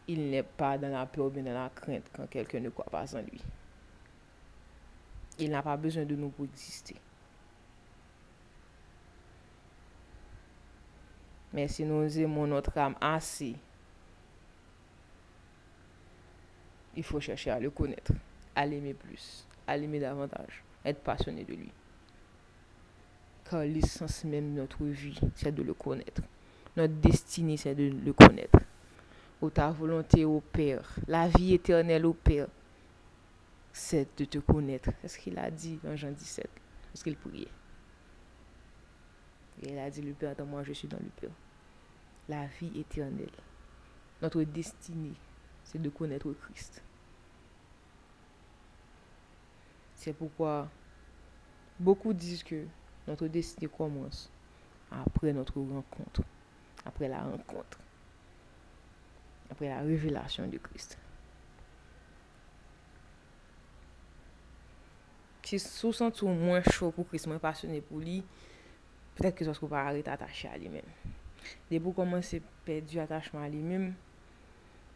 Il 0.07 0.29
n'est 0.29 0.43
pas 0.43 0.77
dans 0.77 0.89
la 0.89 1.05
peur, 1.05 1.31
mais 1.33 1.43
dans 1.43 1.53
la 1.53 1.69
crainte 1.69 2.09
quand 2.13 2.27
quelqu'un 2.27 2.59
ne 2.59 2.69
croit 2.69 2.85
pas 2.85 3.15
en 3.15 3.21
lui. 3.21 3.41
Il 5.39 5.51
n'a 5.51 5.61
pas 5.61 5.77
besoin 5.77 6.05
de 6.05 6.15
nous 6.15 6.29
pour 6.29 6.45
exister. 6.45 6.95
Mais 11.53 11.67
si 11.67 11.83
nous 11.83 12.19
aimons 12.19 12.47
notre 12.47 12.75
âme 12.77 12.95
assez, 12.99 13.55
il 16.95 17.03
faut 17.03 17.19
chercher 17.19 17.51
à 17.51 17.59
le 17.59 17.69
connaître, 17.69 18.11
à 18.55 18.65
l'aimer 18.65 18.93
plus, 18.93 19.45
à 19.67 19.77
l'aimer 19.77 19.99
davantage, 19.99 20.63
être 20.83 21.01
passionné 21.01 21.43
de 21.43 21.53
lui. 21.53 21.71
Car 23.49 23.63
l'essence 23.63 24.23
même 24.25 24.53
de 24.53 24.61
notre 24.61 24.83
vie, 24.85 25.19
c'est 25.35 25.53
de 25.53 25.63
le 25.63 25.73
connaître. 25.73 26.21
Notre 26.75 26.93
destinée, 26.95 27.57
c'est 27.57 27.75
de 27.75 27.89
le 27.89 28.13
connaître. 28.13 28.59
Au 29.41 29.49
ta 29.49 29.71
volonté 29.71 30.25
au 30.25 30.41
Père, 30.41 30.95
la 31.07 31.27
vie 31.27 31.53
éternelle 31.53 32.05
au 32.05 32.13
Père, 32.13 32.47
c'est 33.71 34.07
de 34.17 34.25
te 34.25 34.39
connaître. 34.39 34.89
C'est 35.01 35.07
ce 35.07 35.19
qu'il 35.19 35.37
a 35.37 35.49
dit 35.51 35.79
dans 35.83 35.95
Jean 35.95 36.11
17, 36.11 36.49
qu'il 37.03 37.15
priait? 37.15 37.47
Et 39.63 39.71
il 39.71 39.79
a 39.79 39.89
dit, 39.89 40.01
le 40.01 40.13
Père 40.13 40.35
dans 40.35 40.45
moi, 40.45 40.63
je 40.63 40.73
suis 40.73 40.87
dans 40.87 40.97
le 40.97 41.09
Père. 41.21 41.31
La 42.29 42.45
vie 42.59 42.79
éternelle. 42.79 43.31
Notre 44.21 44.43
destinée, 44.43 45.13
c'est 45.63 45.81
de 45.81 45.89
connaître 45.89 46.31
Christ. 46.33 46.81
C'est 49.95 50.13
pourquoi 50.13 50.69
beaucoup 51.79 52.13
disent 52.13 52.43
que 52.43 52.65
notre 53.07 53.27
destinée 53.27 53.69
commence 53.69 54.29
après 54.91 55.33
notre 55.33 55.59
rencontre, 55.59 56.21
après 56.85 57.07
la 57.07 57.23
rencontre, 57.23 57.79
après 59.49 59.69
la 59.69 59.81
révélation 59.81 60.47
de 60.47 60.57
Christ. 60.57 60.97
Si 65.47 65.61
sou 65.63 65.93
sentou 65.95 66.27
mwen 66.35 66.65
chou 66.73 66.91
pou 66.91 67.07
kris 67.07 67.23
mwen 67.23 67.39
pasyonè 67.39 67.77
pou 67.87 68.01
li, 68.03 68.17
petèk 69.15 69.37
ki 69.39 69.45
sou 69.47 69.55
skou 69.55 69.71
pa 69.71 69.85
arète 69.87 70.11
atache 70.11 70.49
a 70.51 70.57
li 70.59 70.67
men. 70.67 70.83
De 71.69 71.79
pou 71.79 71.95
koman 71.95 72.19
se 72.25 72.41
pèdi 72.67 72.99
atachman 72.99 73.45
a 73.45 73.47
li 73.53 73.61
men, 73.63 73.93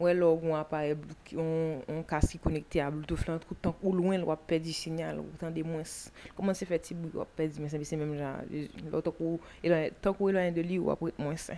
wè 0.01 0.13
lò 0.17 0.31
ou 0.35 0.53
an 0.55 0.61
apare 0.61 0.97
on 1.39 2.01
kasi 2.09 2.39
konekte 2.41 2.81
a 2.81 2.89
bluetooth 2.91 3.27
lan, 3.29 3.41
koutan 3.47 3.75
ou 3.81 3.93
lwen 3.97 4.23
lò 4.23 4.31
ap 4.33 4.47
pedi 4.49 4.73
sinyal, 4.75 5.21
koutan 5.33 5.53
de 5.55 5.63
mwens. 5.67 6.09
Koman 6.37 6.57
se 6.57 6.67
fè 6.69 6.81
ti 6.81 6.97
bou 6.97 7.23
ap 7.23 7.31
pedi, 7.37 7.61
mwen 7.61 7.71
se 7.71 7.81
bese 7.81 7.99
mèm 7.99 8.15
jan, 8.19 8.49
e, 8.49 8.67
lò 8.91 9.01
tan 9.05 9.15
kou 9.17 10.31
elwen 10.31 10.55
de 10.57 10.65
li 10.65 10.81
ou 10.81 10.93
ap 10.93 11.03
wè 11.05 11.13
mwens, 11.21 11.51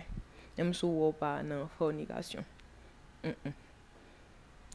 Mèm 0.54 0.70
sou 0.78 1.00
wò 1.00 1.08
pa 1.18 1.40
nan 1.42 1.66
fornikasyon. 1.78 2.44
Mm 3.24 3.34
-mm. 3.34 3.52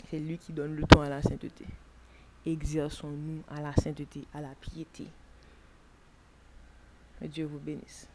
Se 0.10 0.20
li 0.20 0.38
ki 0.38 0.54
don 0.54 0.76
louton 0.76 1.04
a 1.06 1.10
la 1.10 1.22
sainteté. 1.22 1.66
Exerson 2.46 3.12
nou 3.12 3.44
a 3.48 3.62
la 3.62 3.74
sainteté, 3.76 4.26
a 4.34 4.42
la 4.42 4.56
piété. 4.56 5.06
Que 7.20 7.28
Dieu 7.28 7.46
vous 7.46 7.60
bénisse. 7.60 8.08